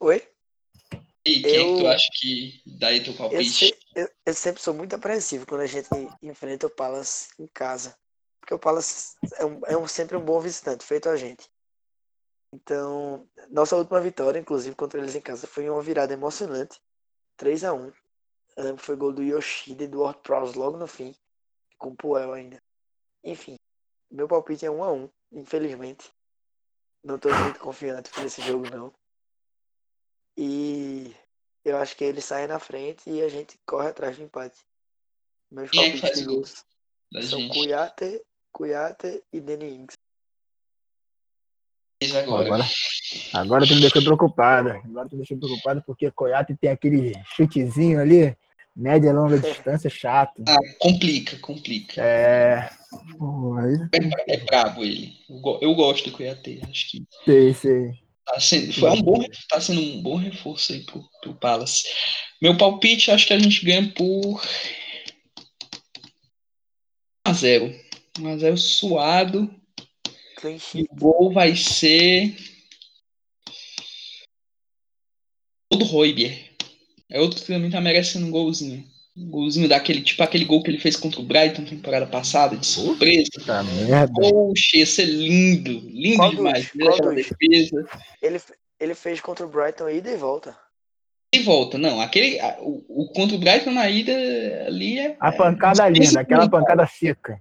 Oi? 0.00 0.22
e 1.24 1.40
quem 1.40 1.50
é 1.50 1.58
que 1.58 1.76
tu 1.76 1.80
Eu- 1.80 1.88
acha 1.88 2.08
que 2.20 2.62
dá 2.78 2.88
aí 2.88 3.02
teu 3.02 3.12
Eu, 3.12 3.18
palpite? 3.18 3.50
se- 3.50 3.78
eu- 3.96 4.10
eu 4.26 4.34
sempre 4.34 4.62
sou 4.62 4.74
muito 4.74 4.94
apreensivo 4.94 5.46
quando 5.46 5.62
a 5.62 5.66
gente 5.66 5.88
enfrenta 6.22 6.66
o 6.66 6.70
Palace 6.70 7.30
em 7.38 7.46
casa. 7.46 7.96
Porque 8.38 8.54
o 8.54 8.58
Palace 8.58 9.16
é, 9.38 9.44
um- 9.44 9.60
é 9.66 9.76
um- 9.76 9.88
sempre 9.88 10.16
um 10.16 10.24
bom 10.24 10.38
visitante, 10.38 10.84
feito 10.84 11.08
a 11.08 11.16
gente. 11.16 11.50
Então, 12.52 13.28
nossa 13.50 13.74
última 13.76 14.00
vitória, 14.00 14.38
inclusive, 14.38 14.76
contra 14.76 15.00
eles 15.00 15.14
em 15.14 15.20
casa, 15.20 15.46
foi 15.46 15.68
uma 15.68 15.82
virada 15.82 16.12
emocionante. 16.12 16.80
3 17.36 17.64
a 17.64 17.72
1 17.72 17.92
Eu 18.56 18.64
lembro 18.64 18.78
que 18.78 18.86
foi 18.86 18.96
gol 18.96 19.12
do 19.12 19.22
Yoshida 19.22 19.84
e 19.84 19.88
do 19.88 20.00
Ward 20.00 20.20
Prowse 20.22 20.58
logo 20.58 20.78
no 20.78 20.86
fim. 20.86 21.14
Com 21.78 21.90
o 21.90 21.96
Puel 21.96 22.32
ainda. 22.32 22.62
Enfim, 23.24 23.56
meu 24.10 24.28
palpite 24.28 24.64
é 24.64 24.70
1 24.70 24.84
a 24.84 24.92
1 24.92 25.10
infelizmente. 25.32 26.10
Não 27.02 27.18
tô 27.18 27.28
muito 27.28 27.60
confiante 27.60 28.10
por 28.10 28.24
esse 28.24 28.40
jogo, 28.42 28.70
não. 28.70 28.94
E 30.36 31.14
eu 31.66 31.76
acho 31.78 31.96
que 31.96 32.04
ele 32.04 32.20
sai 32.20 32.46
na 32.46 32.58
frente 32.60 33.10
e 33.10 33.20
a 33.22 33.28
gente 33.28 33.58
corre 33.66 33.88
atrás 33.88 34.16
do 34.16 34.22
empate. 34.22 34.58
Meus 35.50 35.70
Quem 35.70 35.92
é 35.92 35.96
faz 35.96 36.24
gols 36.24 36.64
são. 37.22 37.48
Kuyate, 37.48 38.22
Kuyate 38.52 39.22
e 39.32 39.40
Danny 39.40 39.74
Ings. 39.74 39.94
Agora. 42.22 42.44
Agora, 42.44 42.64
agora 43.32 43.66
tu 43.66 43.74
me 43.74 43.80
deixou 43.80 44.02
preocupado. 44.02 44.68
Agora 44.68 45.08
tu 45.08 45.12
me 45.16 45.18
deixou 45.22 45.38
preocupado 45.38 45.82
porque 45.84 46.10
Coiate 46.10 46.54
tem 46.54 46.70
aquele 46.70 47.14
chutezinho 47.24 48.00
ali, 48.00 48.36
média 48.74 49.08
e 49.08 49.12
longa 49.12 49.38
distância, 49.38 49.88
chato. 49.88 50.44
Ah, 50.46 50.58
complica, 50.78 51.38
complica. 51.38 52.02
É. 52.02 52.70
Pô, 53.18 53.56
aí 53.56 53.74
É 54.28 54.36
brabo 54.36 54.84
ele. 54.84 55.14
Eu, 55.28 55.40
go- 55.40 55.58
eu 55.62 55.74
gosto 55.74 56.10
do 56.10 56.16
Cuiatê. 56.16 56.60
Acho 56.68 56.90
que 56.90 57.04
sei, 57.24 57.54
sei. 57.54 58.05
Tá 58.26 58.40
sendo, 58.40 58.72
foi 58.72 58.90
um 58.90 59.02
bom, 59.02 59.24
tá 59.48 59.60
sendo 59.60 59.80
um 59.80 60.02
bom 60.02 60.16
reforço 60.16 60.72
aí 60.72 60.84
pro, 60.84 61.08
pro 61.22 61.34
Palace. 61.36 61.84
Meu 62.42 62.56
palpite, 62.56 63.10
acho 63.10 63.26
que 63.26 63.32
a 63.32 63.38
gente 63.38 63.64
ganha 63.64 63.90
por 63.92 64.42
1x0. 67.26 67.80
1x0 68.18 68.56
suado. 68.56 69.50
E 70.74 70.82
o 70.82 70.94
gol 70.94 71.32
vai 71.32 71.56
ser. 71.56 72.36
O 75.72 75.76
do 75.76 75.84
Roiber. 75.84 76.54
É 77.08 77.20
outro 77.20 77.40
que 77.40 77.46
também 77.46 77.70
tá 77.70 77.80
merecendo 77.80 78.26
um 78.26 78.30
golzinho. 78.30 78.84
Um 79.16 79.30
golzinho 79.30 79.66
daquele, 79.68 80.02
tipo 80.02 80.22
aquele 80.22 80.44
gol 80.44 80.62
que 80.62 80.70
ele 80.70 80.78
fez 80.78 80.94
contra 80.94 81.20
o 81.20 81.24
Brighton 81.24 81.64
temporada 81.64 82.06
passada, 82.06 82.54
de 82.56 82.66
surpresa. 82.66 83.30
Puta 83.34 83.62
merda. 83.62 84.12
Poxa, 84.12 84.76
ia 84.76 84.84
ser 84.86 85.06
lindo. 85.06 85.70
Lindo 85.88 86.16
Qual 86.18 86.28
dos? 86.30 86.36
demais. 86.36 86.70
Dos? 86.74 87.14
defesa. 87.14 87.86
Ele, 88.20 88.40
ele 88.78 88.94
fez 88.94 89.20
contra 89.20 89.46
o 89.46 89.48
Brighton 89.48 89.88
ida 89.88 90.10
e 90.10 90.16
volta. 90.16 90.54
E 91.34 91.38
volta. 91.40 91.78
Não, 91.78 91.98
aquele. 92.00 92.38
O, 92.60 92.84
o 93.04 93.12
contra 93.14 93.36
o 93.36 93.38
Brighton 93.38 93.70
na 93.72 93.88
ida 93.88 94.12
ali 94.66 94.98
é. 94.98 95.16
A 95.18 95.32
pancada 95.32 95.88
linda, 95.88 96.20
aquela 96.20 96.48
pancada 96.48 96.86
seca. 96.86 97.40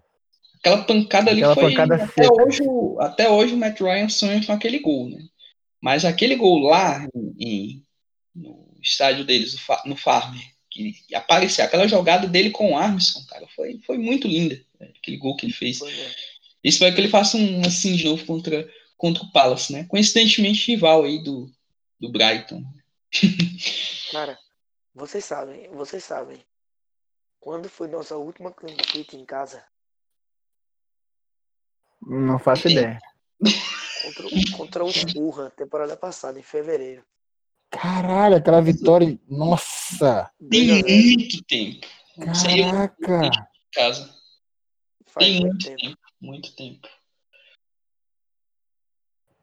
Aquela 0.59 0.84
pancada 0.84 1.30
ali 1.30 1.41
Aquela 1.43 1.55
foi. 1.55 1.69
pancada 1.71 1.95
até, 1.95 2.23
seca. 2.23 2.34
hoje, 2.41 2.63
o- 2.65 2.97
até 3.01 3.30
hoje 3.30 3.53
o 3.53 3.57
Matt 3.57 3.80
Ryan 3.82 4.09
sonha 4.09 4.43
com 4.45 4.51
aquele 4.53 4.80
gol, 4.80 5.09
né? 5.09 5.19
Mas 5.82 6.05
aquele 6.05 6.36
gol 6.36 6.57
lá 6.59 7.05
em- 7.13 7.36
em- 7.39 7.84
no 8.34 8.65
estádio 8.82 9.23
deles, 9.26 9.53
no 9.53 9.59
Fa- 9.59 9.84
no 9.86 9.95
Farmer, 9.95 10.41
que 10.76 11.15
apareceu, 11.15 11.63
aquela 11.63 11.88
jogada 11.88 12.28
dele 12.28 12.49
com 12.49 12.73
o 12.73 12.78
Armstrong, 12.78 13.26
cara, 13.28 13.47
foi, 13.55 13.80
foi 13.86 13.97
muito 13.97 14.28
linda. 14.28 14.61
né? 14.80 14.91
Aquele 14.97 15.17
gol 15.17 15.36
que 15.38 15.45
ele 15.45 15.53
fez. 15.53 15.80
Pois 15.80 15.97
é. 15.97 16.11
Espero 16.63 16.93
que 16.93 17.01
ele 17.01 17.09
faça 17.09 17.38
um 17.38 17.61
assim 17.65 17.95
de 17.95 18.03
novo 18.05 18.26
contra, 18.26 18.69
contra 18.97 19.23
o 19.23 19.32
Palace, 19.32 19.71
né? 19.71 19.86
Coincidentemente, 19.86 20.71
rival 20.71 21.03
aí 21.03 21.23
do, 21.23 21.49
do 21.99 22.11
Brighton. 22.11 22.63
Cara, 24.11 24.38
vocês 24.93 25.23
sabem, 25.23 25.69
vocês 25.69 26.03
sabem. 26.03 26.43
Quando 27.39 27.69
foi 27.69 27.88
nossa 27.88 28.17
última 28.17 28.51
clean 28.51 28.76
sheet 28.91 29.15
em 29.15 29.23
casa? 29.23 29.63
Não 32.01 32.38
faço 32.39 32.67
ideia. 32.67 32.99
Contra, 34.03 34.57
contra 34.57 34.84
o 34.84 34.91
Spurra, 34.91 35.51
temporada 35.51 35.95
passada, 35.95 36.39
em 36.39 36.43
fevereiro. 36.43 37.03
Caralho, 37.70 38.36
aquela 38.36 38.61
vitória. 38.61 39.20
Nossa! 39.28 40.32
Tem 40.49 40.68
zero. 40.68 40.88
muito 40.88 41.43
tempo. 41.43 41.88
Eu 42.18 42.26
Caraca! 42.28 43.26
em 43.26 43.32
casa. 43.74 44.16
Faz 45.07 45.26
Tem 45.26 45.41
muito 45.41 45.53
muito 45.53 45.66
tempo, 45.66 45.82
tempo. 45.82 45.97
Muito 46.22 46.55
tempo. 46.55 46.88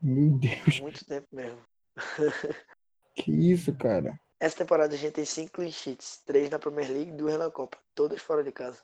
Meu 0.01 0.39
Deus, 0.39 0.81
muito 0.81 1.05
tempo 1.05 1.29
mesmo. 1.31 1.61
que 3.15 3.31
isso, 3.31 3.73
cara? 3.75 4.19
Essa 4.41 4.57
temporada 4.57 4.95
a 4.95 4.99
gente 4.99 5.13
tem 5.13 5.25
cinco 5.25 5.53
clean 5.53 5.71
sheets, 5.71 6.23
três 6.27 6.51
na 6.51 6.59
Premier 6.59 6.91
League 6.91 7.11
e 7.11 7.17
duas 7.17 7.39
na 7.39 7.51
Copa, 7.51 7.79
todas 7.95 8.21
fora 8.21 8.43
de 8.43 8.51
casa. 8.51 8.83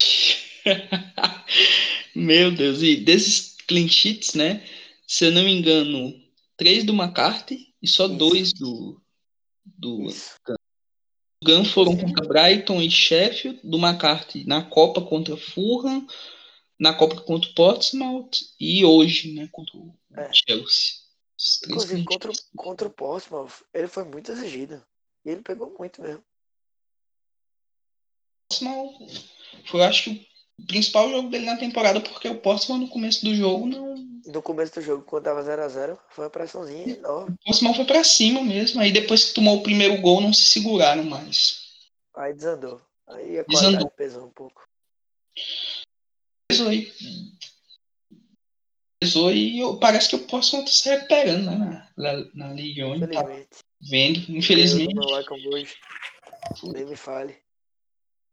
Meu 2.14 2.54
Deus, 2.54 2.82
e 2.82 2.96
desses 2.96 3.56
clean 3.66 3.88
sheets, 3.88 4.34
né? 4.34 4.66
Se 5.06 5.24
eu 5.24 5.32
não 5.32 5.44
me 5.44 5.58
engano, 5.58 6.12
três 6.56 6.84
do 6.84 6.92
McCarthy 6.92 7.69
e 7.82 7.88
só 7.88 8.06
Isso. 8.06 8.16
dois 8.16 8.52
do, 8.52 9.00
do 9.64 10.02
Isso. 10.02 10.34
Gun 11.42 11.64
foram 11.64 11.96
contra 11.96 12.28
Brighton 12.28 12.82
e 12.82 12.90
Sheffield, 12.90 13.60
do 13.64 13.78
McCarthy 13.78 14.44
na 14.46 14.62
Copa 14.62 15.00
contra 15.00 15.36
Fulham, 15.36 16.06
na 16.78 16.92
Copa 16.92 17.20
contra 17.22 17.50
o 17.50 17.54
Portsmouth 17.54 18.30
e 18.58 18.84
hoje, 18.84 19.32
né, 19.32 19.48
contra 19.50 19.76
o 19.78 19.94
É. 20.16 20.30
Chelsea. 20.32 21.00
Inclusive, 21.66 22.04
contra, 22.04 22.32
contra 22.54 22.88
o 22.88 22.90
Portsmouth, 22.90 23.64
ele 23.72 23.88
foi 23.88 24.04
muito 24.04 24.30
exigido. 24.30 24.84
E 25.24 25.30
ele 25.30 25.40
pegou 25.40 25.74
muito 25.78 26.02
mesmo. 26.02 26.22
Portsmouth 28.48 29.08
foi, 29.64 29.82
acho 29.84 30.04
que, 30.04 30.28
o 30.58 30.66
principal 30.66 31.08
jogo 31.08 31.30
dele 31.30 31.46
na 31.46 31.56
temporada, 31.56 32.02
porque 32.02 32.28
o 32.28 32.38
Portsmouth 32.38 32.80
no 32.80 32.88
começo 32.88 33.24
do 33.24 33.34
jogo 33.34 33.66
não. 33.66 34.09
No 34.32 34.42
começo 34.42 34.74
do 34.74 34.82
jogo, 34.82 35.02
quando 35.04 35.24
tava 35.24 35.42
0x0, 35.42 35.98
foi 36.10 36.24
uma 36.24 36.30
pressãozinha 36.30 36.94
enorme. 36.94 37.34
O 37.40 37.44
Portsmouth 37.44 37.74
foi 37.74 37.84
pra 37.84 38.04
cima 38.04 38.42
mesmo. 38.42 38.80
Aí 38.80 38.92
depois 38.92 39.24
que 39.24 39.34
tomou 39.34 39.56
o 39.58 39.62
primeiro 39.62 40.00
gol, 40.00 40.20
não 40.20 40.32
se 40.32 40.48
seguraram 40.48 41.02
mais. 41.04 41.60
Aí 42.16 42.32
desandou. 42.34 42.80
Aí 43.08 43.38
a 43.38 43.44
Desandou. 43.44 43.90
pesou 43.90 44.26
um 44.26 44.30
pouco. 44.30 44.62
Pesou 46.48 46.68
aí. 46.68 46.92
Pesou 49.00 49.32
e 49.32 49.58
eu- 49.60 49.78
parece 49.78 50.08
que 50.10 50.16
o 50.16 50.26
Portsmouth 50.26 50.64
tá 50.66 50.70
se 50.70 50.88
recuperando 50.88 51.46
né, 51.46 51.88
na, 51.96 52.12
na, 52.12 52.30
na 52.34 52.52
Ligue 52.52 52.84
1. 52.84 53.00
Tá 53.00 53.22
vendo, 53.80 54.18
infelizmente. 54.36 54.94
hoje. 55.48 55.74
Nem 56.64 56.84
me 56.84 56.96
fale. 56.96 57.36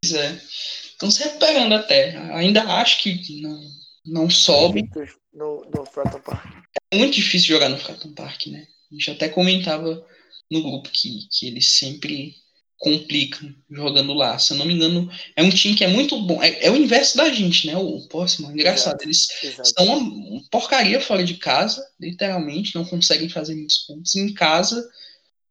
Pois 0.03 0.13
é. 0.13 0.33
Estão 0.33 1.09
se 1.09 1.23
recuperando 1.23 1.73
até. 1.73 2.17
Ainda 2.35 2.63
acho 2.63 3.01
que 3.01 3.41
não, 3.41 3.59
não 4.07 4.29
sobe. 4.29 4.89
No, 5.33 5.65
no 5.69 5.85
Fratton 5.85 6.19
Park. 6.21 6.47
É 6.91 6.97
muito 6.97 7.15
difícil 7.15 7.49
jogar 7.49 7.69
no 7.69 7.77
Fratton 7.77 8.13
Park, 8.13 8.47
né? 8.47 8.67
A 8.91 8.95
gente 8.95 9.11
até 9.11 9.29
comentava 9.29 10.05
no 10.49 10.63
grupo 10.63 10.89
que, 10.89 11.27
que 11.29 11.47
eles 11.47 11.77
sempre 11.77 12.35
complicam 12.77 13.53
jogando 13.69 14.13
lá. 14.13 14.37
Se 14.39 14.53
eu 14.53 14.57
não 14.57 14.65
me 14.65 14.73
engano, 14.73 15.09
é 15.35 15.43
um 15.43 15.49
time 15.49 15.75
que 15.75 15.83
é 15.83 15.87
muito 15.87 16.19
bom. 16.21 16.41
É, 16.41 16.65
é 16.65 16.71
o 16.71 16.75
inverso 16.75 17.17
da 17.17 17.29
gente, 17.29 17.67
né? 17.67 17.75
O 17.77 18.07
Portsmouth. 18.07 18.51
Engraçado. 18.51 19.01
Eles 19.01 19.27
Exato. 19.43 19.69
são 19.69 19.85
uma 19.85 20.43
porcaria 20.49 21.01
fora 21.01 21.23
de 21.23 21.35
casa, 21.35 21.85
literalmente. 21.99 22.75
Não 22.75 22.85
conseguem 22.85 23.29
fazer 23.29 23.55
muitos 23.55 23.79
pontos. 23.79 24.15
Em 24.15 24.33
casa, 24.33 24.87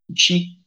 o 0.08 0.14
time 0.14 0.60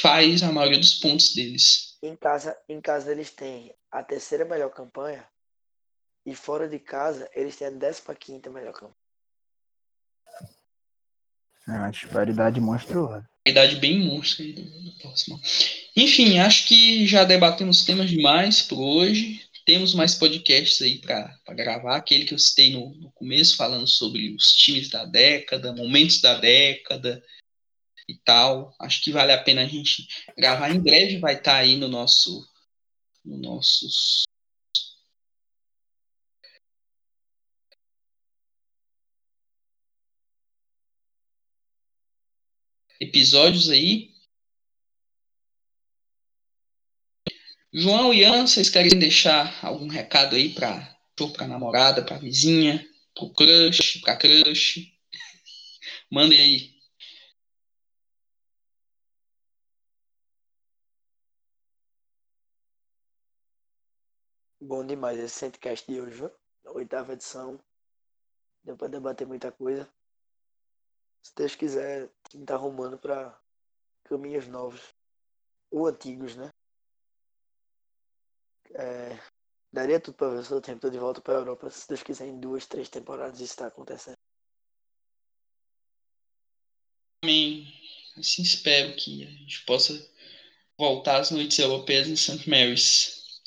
faz 0.00 0.42
a 0.42 0.52
maioria 0.52 0.78
dos 0.78 0.94
pontos 0.94 1.34
deles. 1.34 1.96
Em 2.02 2.16
casa, 2.16 2.56
em 2.68 2.80
casa 2.80 3.12
eles 3.12 3.30
têm 3.30 3.72
a 3.90 4.02
terceira 4.02 4.44
melhor 4.44 4.70
campanha. 4.70 5.24
E 6.30 6.34
fora 6.36 6.68
de 6.68 6.78
casa, 6.78 7.28
eles 7.34 7.56
têm 7.56 7.66
a 7.66 8.14
15 8.14 8.48
melhor 8.50 8.72
campanha. 8.72 8.94
É 11.66 11.72
uma 11.72 11.90
disparidade 11.90 12.60
monstruosa. 12.60 13.28
idade 13.44 13.74
bem 13.76 13.98
monstro 13.98 14.44
aí 14.44 14.52
do, 14.52 14.62
do 14.62 14.92
Portsmouth. 14.98 15.40
Enfim, 15.96 16.38
acho 16.38 16.68
que 16.68 17.04
já 17.04 17.24
debatemos 17.24 17.84
temas 17.84 18.08
demais 18.08 18.62
por 18.62 18.78
hoje. 18.78 19.44
Temos 19.66 19.92
mais 19.92 20.14
podcasts 20.14 20.80
aí 20.80 21.00
para 21.00 21.36
gravar. 21.48 21.96
Aquele 21.96 22.24
que 22.24 22.34
eu 22.34 22.38
citei 22.38 22.70
no, 22.72 22.94
no 22.94 23.10
começo, 23.10 23.56
falando 23.56 23.88
sobre 23.88 24.32
os 24.32 24.52
times 24.52 24.88
da 24.88 25.04
década, 25.04 25.74
momentos 25.74 26.20
da 26.20 26.38
década 26.38 27.20
e 28.08 28.14
tal. 28.14 28.72
Acho 28.78 29.02
que 29.02 29.10
vale 29.10 29.32
a 29.32 29.42
pena 29.42 29.62
a 29.62 29.66
gente 29.66 30.06
gravar. 30.38 30.70
Em 30.70 30.78
breve 30.78 31.18
vai 31.18 31.34
estar 31.34 31.56
aí 31.56 31.76
no 31.76 31.88
nosso. 31.88 32.48
No 33.24 33.36
nossos. 33.36 34.29
Episódios 43.00 43.70
aí. 43.70 44.14
João 47.72 48.12
e 48.12 48.20
Ian, 48.20 48.46
vocês 48.46 48.68
querem 48.68 48.98
deixar 48.98 49.64
algum 49.64 49.88
recado 49.88 50.36
aí 50.36 50.52
para 50.54 50.98
pra 51.36 51.46
namorada, 51.46 52.04
pra 52.04 52.18
vizinha, 52.18 52.86
pro 53.14 53.32
crush, 53.32 54.00
pra 54.02 54.16
crush? 54.16 54.90
Mandem 56.10 56.40
aí. 56.40 56.80
Bom 64.60 64.86
demais 64.86 65.18
esse 65.18 65.34
Centcast 65.34 65.90
de 65.90 66.00
hoje? 66.00 66.30
Oitava 66.64 67.12
edição. 67.14 67.58
Deu 68.62 68.76
pra 68.76 68.88
debater 68.88 69.26
muita 69.26 69.50
coisa. 69.50 69.88
Se 71.22 71.34
Deus 71.34 71.54
quiser, 71.54 72.10
time 72.30 72.46
tá 72.46 72.54
arrumando 72.54 72.96
pra 72.96 73.38
caminhos 74.04 74.46
novos. 74.46 74.80
Ou 75.70 75.86
antigos, 75.86 76.34
né? 76.36 76.50
É, 78.72 79.18
daria 79.72 80.00
tudo 80.00 80.14
pra 80.16 80.28
ver 80.28 80.38
o 80.38 80.44
seu 80.44 80.60
tempo 80.60 80.90
de 80.90 80.98
volta 80.98 81.20
pra 81.20 81.34
Europa. 81.34 81.68
Se 81.70 81.86
Deus 81.88 82.02
quiser, 82.02 82.26
em 82.26 82.38
duas, 82.40 82.66
três 82.66 82.88
temporadas 82.88 83.40
isso 83.40 83.56
tá 83.56 83.66
acontecendo. 83.66 84.16
Amém. 87.22 87.66
Assim 88.16 88.42
espero 88.42 88.94
que 88.96 89.24
a 89.24 89.30
gente 89.30 89.64
possa 89.64 89.92
voltar 90.78 91.20
às 91.20 91.30
noites 91.30 91.58
europeias 91.58 92.08
em 92.08 92.16
St. 92.16 92.48
Mary's. 92.48 93.40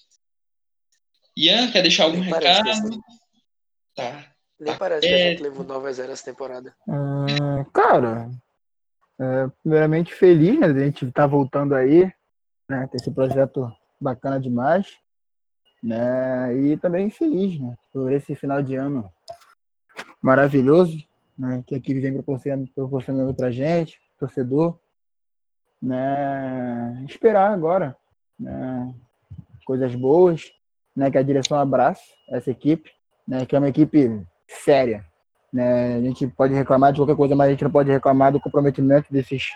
Ian, 1.36 1.72
quer 1.72 1.82
deixar 1.82 2.04
algum 2.06 2.20
Nem 2.20 2.32
recado? 2.32 2.70
esse- 2.70 3.02
Tá. 3.96 4.34
Nem 4.60 4.74
Tá 4.74 4.80
parece 4.80 5.08
que 5.08 5.14
a 5.14 5.18
gente 5.18 5.42
levou 5.44 5.64
9 5.66 5.90
a 5.90 5.92
0 5.92 6.12
essa 6.12 6.24
temporada. 6.26 6.76
Ah, 6.88 7.66
cara, 7.74 8.30
é, 9.20 9.48
primeiramente 9.62 10.14
feliz, 10.14 10.60
né? 10.60 10.68
A 10.68 10.86
gente 10.86 11.12
tá 11.12 11.28
voltando 11.28 11.76
aí, 11.76 12.12
né? 12.68 12.88
Ter 12.88 12.98
esse 12.98 13.12
projeto 13.12 13.72
bacana 14.00 14.40
demais, 14.40 14.98
né? 15.82 16.56
E 16.58 16.78
também 16.78 17.10
feliz, 17.10 17.60
né? 17.60 17.76
Por 17.92 18.12
esse 18.12 18.36
final 18.36 18.62
de 18.62 18.76
ano 18.76 19.10
maravilhoso, 20.22 20.98
né? 21.38 21.64
Que 21.66 21.76
a 21.76 21.78
equipe 21.78 22.00
vem 22.00 22.14
proporcionando, 22.14 22.70
proporcionando 22.74 23.34
pra 23.34 23.52
gente, 23.52 24.00
torcedor, 24.20 24.80
né? 25.82 27.06
Esperar 27.08 27.52
agora, 27.52 27.96
né? 28.40 28.94
Coisas 29.66 29.94
boas, 29.96 30.52
né? 30.96 31.12
Que 31.12 31.18
a 31.18 31.24
direção 31.24 31.58
abrace 31.58 32.04
essa 32.30 32.50
equipe, 32.50 32.92
né? 33.28 33.46
Que 33.46 33.56
é 33.56 33.60
uma 33.60 33.70
equipe 33.70 34.26
séria, 34.48 35.06
né? 35.54 35.98
A 35.98 36.02
gente 36.02 36.26
pode 36.26 36.54
reclamar 36.56 36.92
de 36.92 37.00
qualquer 37.00 37.16
coisa, 37.16 37.36
mas 37.36 37.48
a 37.48 37.52
gente 37.52 37.64
não 37.64 37.72
pode 37.72 37.92
reclamar 37.92 38.32
do 38.32 38.42
comprometimento 38.42 39.14
desses 39.14 39.52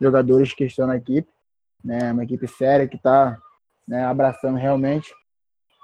jogadores 0.00 0.52
que 0.52 0.64
estão 0.64 0.88
na 0.88 0.96
equipe, 0.96 1.28
né? 1.82 2.12
Uma 2.12 2.24
equipe 2.24 2.48
séria 2.48 2.88
que 2.88 2.96
está 2.96 3.38
né, 3.86 4.04
abraçando 4.04 4.58
realmente, 4.58 5.14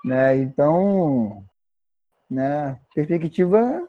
né? 0.05 0.37
Então, 0.37 1.45
né? 2.29 2.79
Perspectiva, 2.93 3.89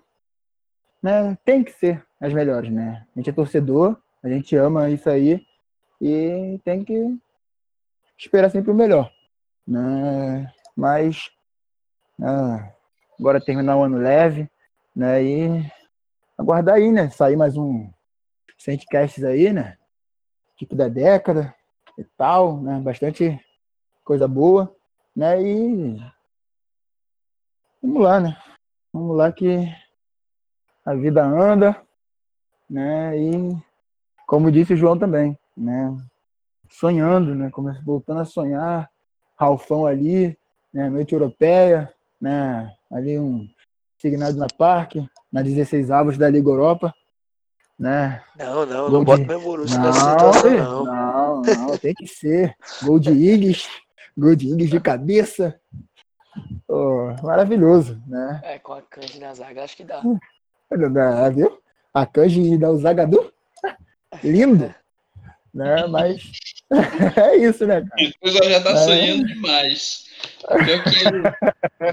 né? 1.02 1.36
Tem 1.44 1.64
que 1.64 1.72
ser 1.72 2.06
as 2.22 2.32
melhores, 2.32 2.72
né? 2.72 3.06
A 3.16 3.20
gente 3.20 3.32
é 3.32 3.34
torcedor, 3.34 3.98
a 4.24 4.30
gente 4.30 4.56
ama 4.56 4.90
isso 4.92 5.10
aí 5.10 5.44
e 6.00 6.60
tem 6.64 6.84
que 6.84 7.18
esperar 8.18 8.52
sempre 8.52 8.70
o 8.70 8.76
melhor, 8.76 9.12
né? 9.68 10.52
Mas 10.76 11.32
ah, 12.22 12.72
agora 13.20 13.44
terminar 13.44 13.78
o 13.78 13.84
ano 13.84 13.98
leve, 13.98 14.50
né? 14.96 15.24
E 15.24 15.72
aguardar 16.38 16.76
aí, 16.76 16.92
né? 16.92 17.10
Sair 17.10 17.36
mais 17.36 17.58
um 17.58 17.90
Centcasts 18.58 19.24
aí, 19.24 19.52
né? 19.52 19.78
Tipo 20.58 20.76
da 20.76 20.88
década 20.88 21.54
e 21.98 22.04
tal, 22.04 22.62
né? 22.62 22.80
Bastante 22.80 23.40
coisa 24.04 24.28
boa, 24.28 24.74
né? 25.16 25.42
E 25.42 25.98
vamos 27.82 28.02
lá, 28.02 28.20
né? 28.20 28.38
Vamos 28.94 29.18
lá 29.18 29.32
que 29.32 29.68
a 30.86 30.94
vida 30.94 31.24
anda, 31.26 31.82
né? 32.70 33.18
E 33.18 33.58
como 34.26 34.52
disse 34.52 34.74
o 34.74 34.78
João 34.78 34.98
também, 34.98 35.38
né? 35.56 35.96
Sonhando, 36.70 37.36
né? 37.36 37.52
Voltando 37.84 38.22
a 38.22 38.26
sonhar, 38.26 38.90
Ralfão 39.36 39.86
ali, 39.86 40.38
né? 40.74 40.90
Noite 40.90 41.14
Europeia, 41.14 41.94
né? 42.20 42.74
Ali 42.90 43.20
um 43.20 43.48
signado 43.98 44.38
na 44.38 44.48
Parque, 44.48 45.08
na 45.32 45.42
16 45.42 45.92
avos 45.92 46.18
da 46.18 46.30
Liga 46.30 46.50
Europa, 46.50 46.94
né? 47.78 48.22
Não, 48.38 48.66
não, 48.66 48.90
não 48.90 49.04
bota 49.04 49.24
meu 49.24 49.42
Borussia 49.42 49.80
nessa 49.80 50.00
situação, 50.00 50.52
não. 50.52 50.86
Não, 50.86 51.42
não, 51.42 51.78
tem 51.78 51.94
que 51.94 52.08
ser. 52.08 52.56
Gol 52.84 53.00
de 53.00 53.12
Iggs, 53.12 53.68
gol 54.18 54.36
de 54.36 54.48
Iggs 54.48 54.72
de 54.72 54.80
cabeça. 54.80 55.60
Oh, 56.68 57.14
maravilhoso, 57.24 58.02
né? 58.08 58.42
É, 58.44 58.60
com 58.60 58.74
a 58.74 58.82
Kanji 58.82 59.20
na 59.20 59.34
zaga, 59.34 59.64
acho 59.64 59.78
que 59.78 59.84
dá. 59.84 60.02
Viu? 61.34 61.62
A 61.94 62.06
Kanji 62.06 62.58
da 62.58 62.74
Zagadu, 62.76 63.32
lindo. 64.24 64.74
né? 65.54 65.88
Mas 65.88 66.22
é 67.16 67.38
isso, 67.38 67.66
né, 67.66 67.82
cara? 67.82 68.12
O 68.22 68.50
já 68.50 68.62
tá 68.62 68.72
é. 68.72 68.76
sonhando 68.78 69.42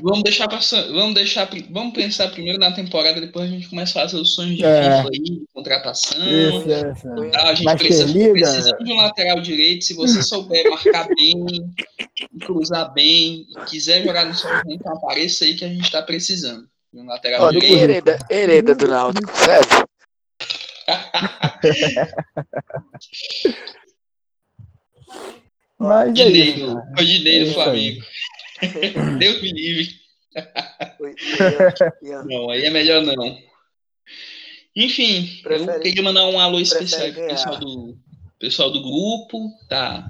vamos 0.02 0.22
deixar 0.22 0.48
vamos 0.48 1.14
deixar 1.14 1.48
vamos 1.70 1.94
pensar 1.94 2.28
primeiro 2.28 2.58
na 2.58 2.72
temporada 2.72 3.20
depois 3.20 3.46
a 3.46 3.52
gente 3.52 3.68
começa 3.68 3.98
a 3.98 4.02
fazer 4.02 4.16
os 4.16 4.34
sonhos 4.34 4.56
de 4.56 4.64
é. 4.64 5.00
Aí, 5.00 5.42
contratação 5.52 6.18
isso, 6.18 6.64
isso. 6.68 7.30
Tá? 7.32 7.42
a 7.42 7.54
gente 7.54 7.64
Mas 7.64 7.80
precisa, 7.80 8.32
precisa 8.32 8.76
de 8.78 8.92
um 8.92 8.96
lateral 8.96 9.40
direito 9.40 9.84
se 9.84 9.94
você 9.94 10.22
souber 10.22 10.68
marcar 10.70 11.08
bem 11.14 11.44
cruzar 12.44 12.92
bem 12.92 13.46
e 13.50 13.64
quiser 13.68 14.04
jogar 14.04 14.26
no 14.26 14.34
Southampton 14.34 14.90
apareça 14.90 15.44
aí 15.44 15.54
que 15.54 15.64
a 15.64 15.68
gente 15.68 15.90
tá 15.90 16.02
precisando 16.02 16.68
de 16.92 17.00
um 17.00 17.06
lateral 17.06 17.42
Olha, 17.42 17.60
direito 17.60 17.82
hereda, 17.82 18.18
hereda 18.30 18.74
do 18.74 18.88
Náutico 18.88 19.32
certo 19.36 19.88
Mas 25.82 26.10
é 26.10 26.12
Dineiro, 26.12 26.76
o 26.76 27.04
Dineiro 27.04 27.46
do 27.46 27.54
Flamengo. 27.54 28.04
Deus 29.18 29.42
me 29.42 29.52
livre. 29.52 30.00
não, 32.24 32.50
aí 32.50 32.64
é 32.64 32.70
melhor 32.70 33.02
não. 33.02 33.38
Enfim, 34.76 35.40
Prefere, 35.42 35.76
eu 35.76 35.80
queria 35.80 36.02
mandar 36.02 36.26
um 36.26 36.38
alô 36.38 36.60
especial 36.60 37.12
pro 37.12 37.26
pessoal 37.26 37.58
do, 37.58 37.98
pessoal 38.38 38.70
do 38.70 38.80
grupo, 38.80 39.50
tá 39.68 40.08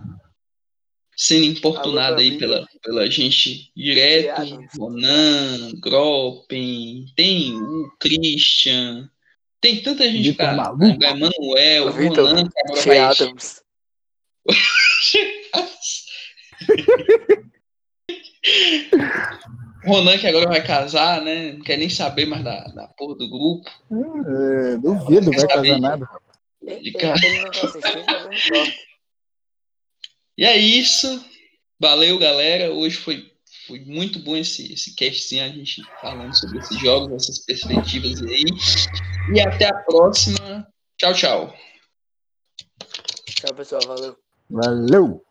sendo 1.16 1.46
importunado 1.46 2.20
aí 2.20 2.38
pela, 2.38 2.68
pela 2.82 3.10
gente 3.10 3.72
direto. 3.74 4.42
Ronan, 4.78 5.72
Gropen, 5.80 7.06
tem 7.16 7.56
o 7.56 7.90
Christian, 7.98 9.10
tem 9.58 9.82
tanta 9.82 10.04
gente, 10.10 10.34
cara. 10.34 10.74
Emanuel, 11.00 11.90
Ronan, 11.90 12.50
Adams. 13.08 13.62
Ronan 19.84 20.18
que 20.18 20.26
agora 20.26 20.48
vai 20.48 20.64
casar, 20.64 21.20
né? 21.22 21.52
Não 21.52 21.62
quer 21.62 21.76
nem 21.76 21.90
saber 21.90 22.26
mais 22.26 22.44
da, 22.44 22.64
da 22.68 22.86
porra 22.88 23.16
do 23.16 23.28
grupo. 23.28 23.68
É, 23.90 24.76
duvido, 24.76 25.30
vai 25.32 25.46
casar 25.46 25.80
nada. 25.80 26.08
De 26.80 26.92
cara. 26.92 27.20
e 30.38 30.44
é 30.44 30.56
isso. 30.56 31.24
Valeu, 31.80 32.18
galera. 32.18 32.72
Hoje 32.72 32.96
foi, 32.96 33.32
foi 33.66 33.80
muito 33.80 34.20
bom 34.20 34.36
esse, 34.36 34.72
esse 34.72 34.94
castzinho, 34.94 35.44
a 35.44 35.48
gente 35.48 35.82
falando 36.00 36.32
sobre 36.36 36.58
esses 36.58 36.78
jogos, 36.78 37.12
essas 37.12 37.40
perspectivas 37.44 38.22
aí. 38.22 38.44
E 39.34 39.40
até 39.40 39.66
a 39.66 39.74
próxima. 39.74 40.68
Tchau, 40.96 41.14
tchau. 41.14 41.54
Tchau, 43.26 43.54
pessoal. 43.56 43.82
Valeu. 43.84 44.16
Valeu! 44.48 45.24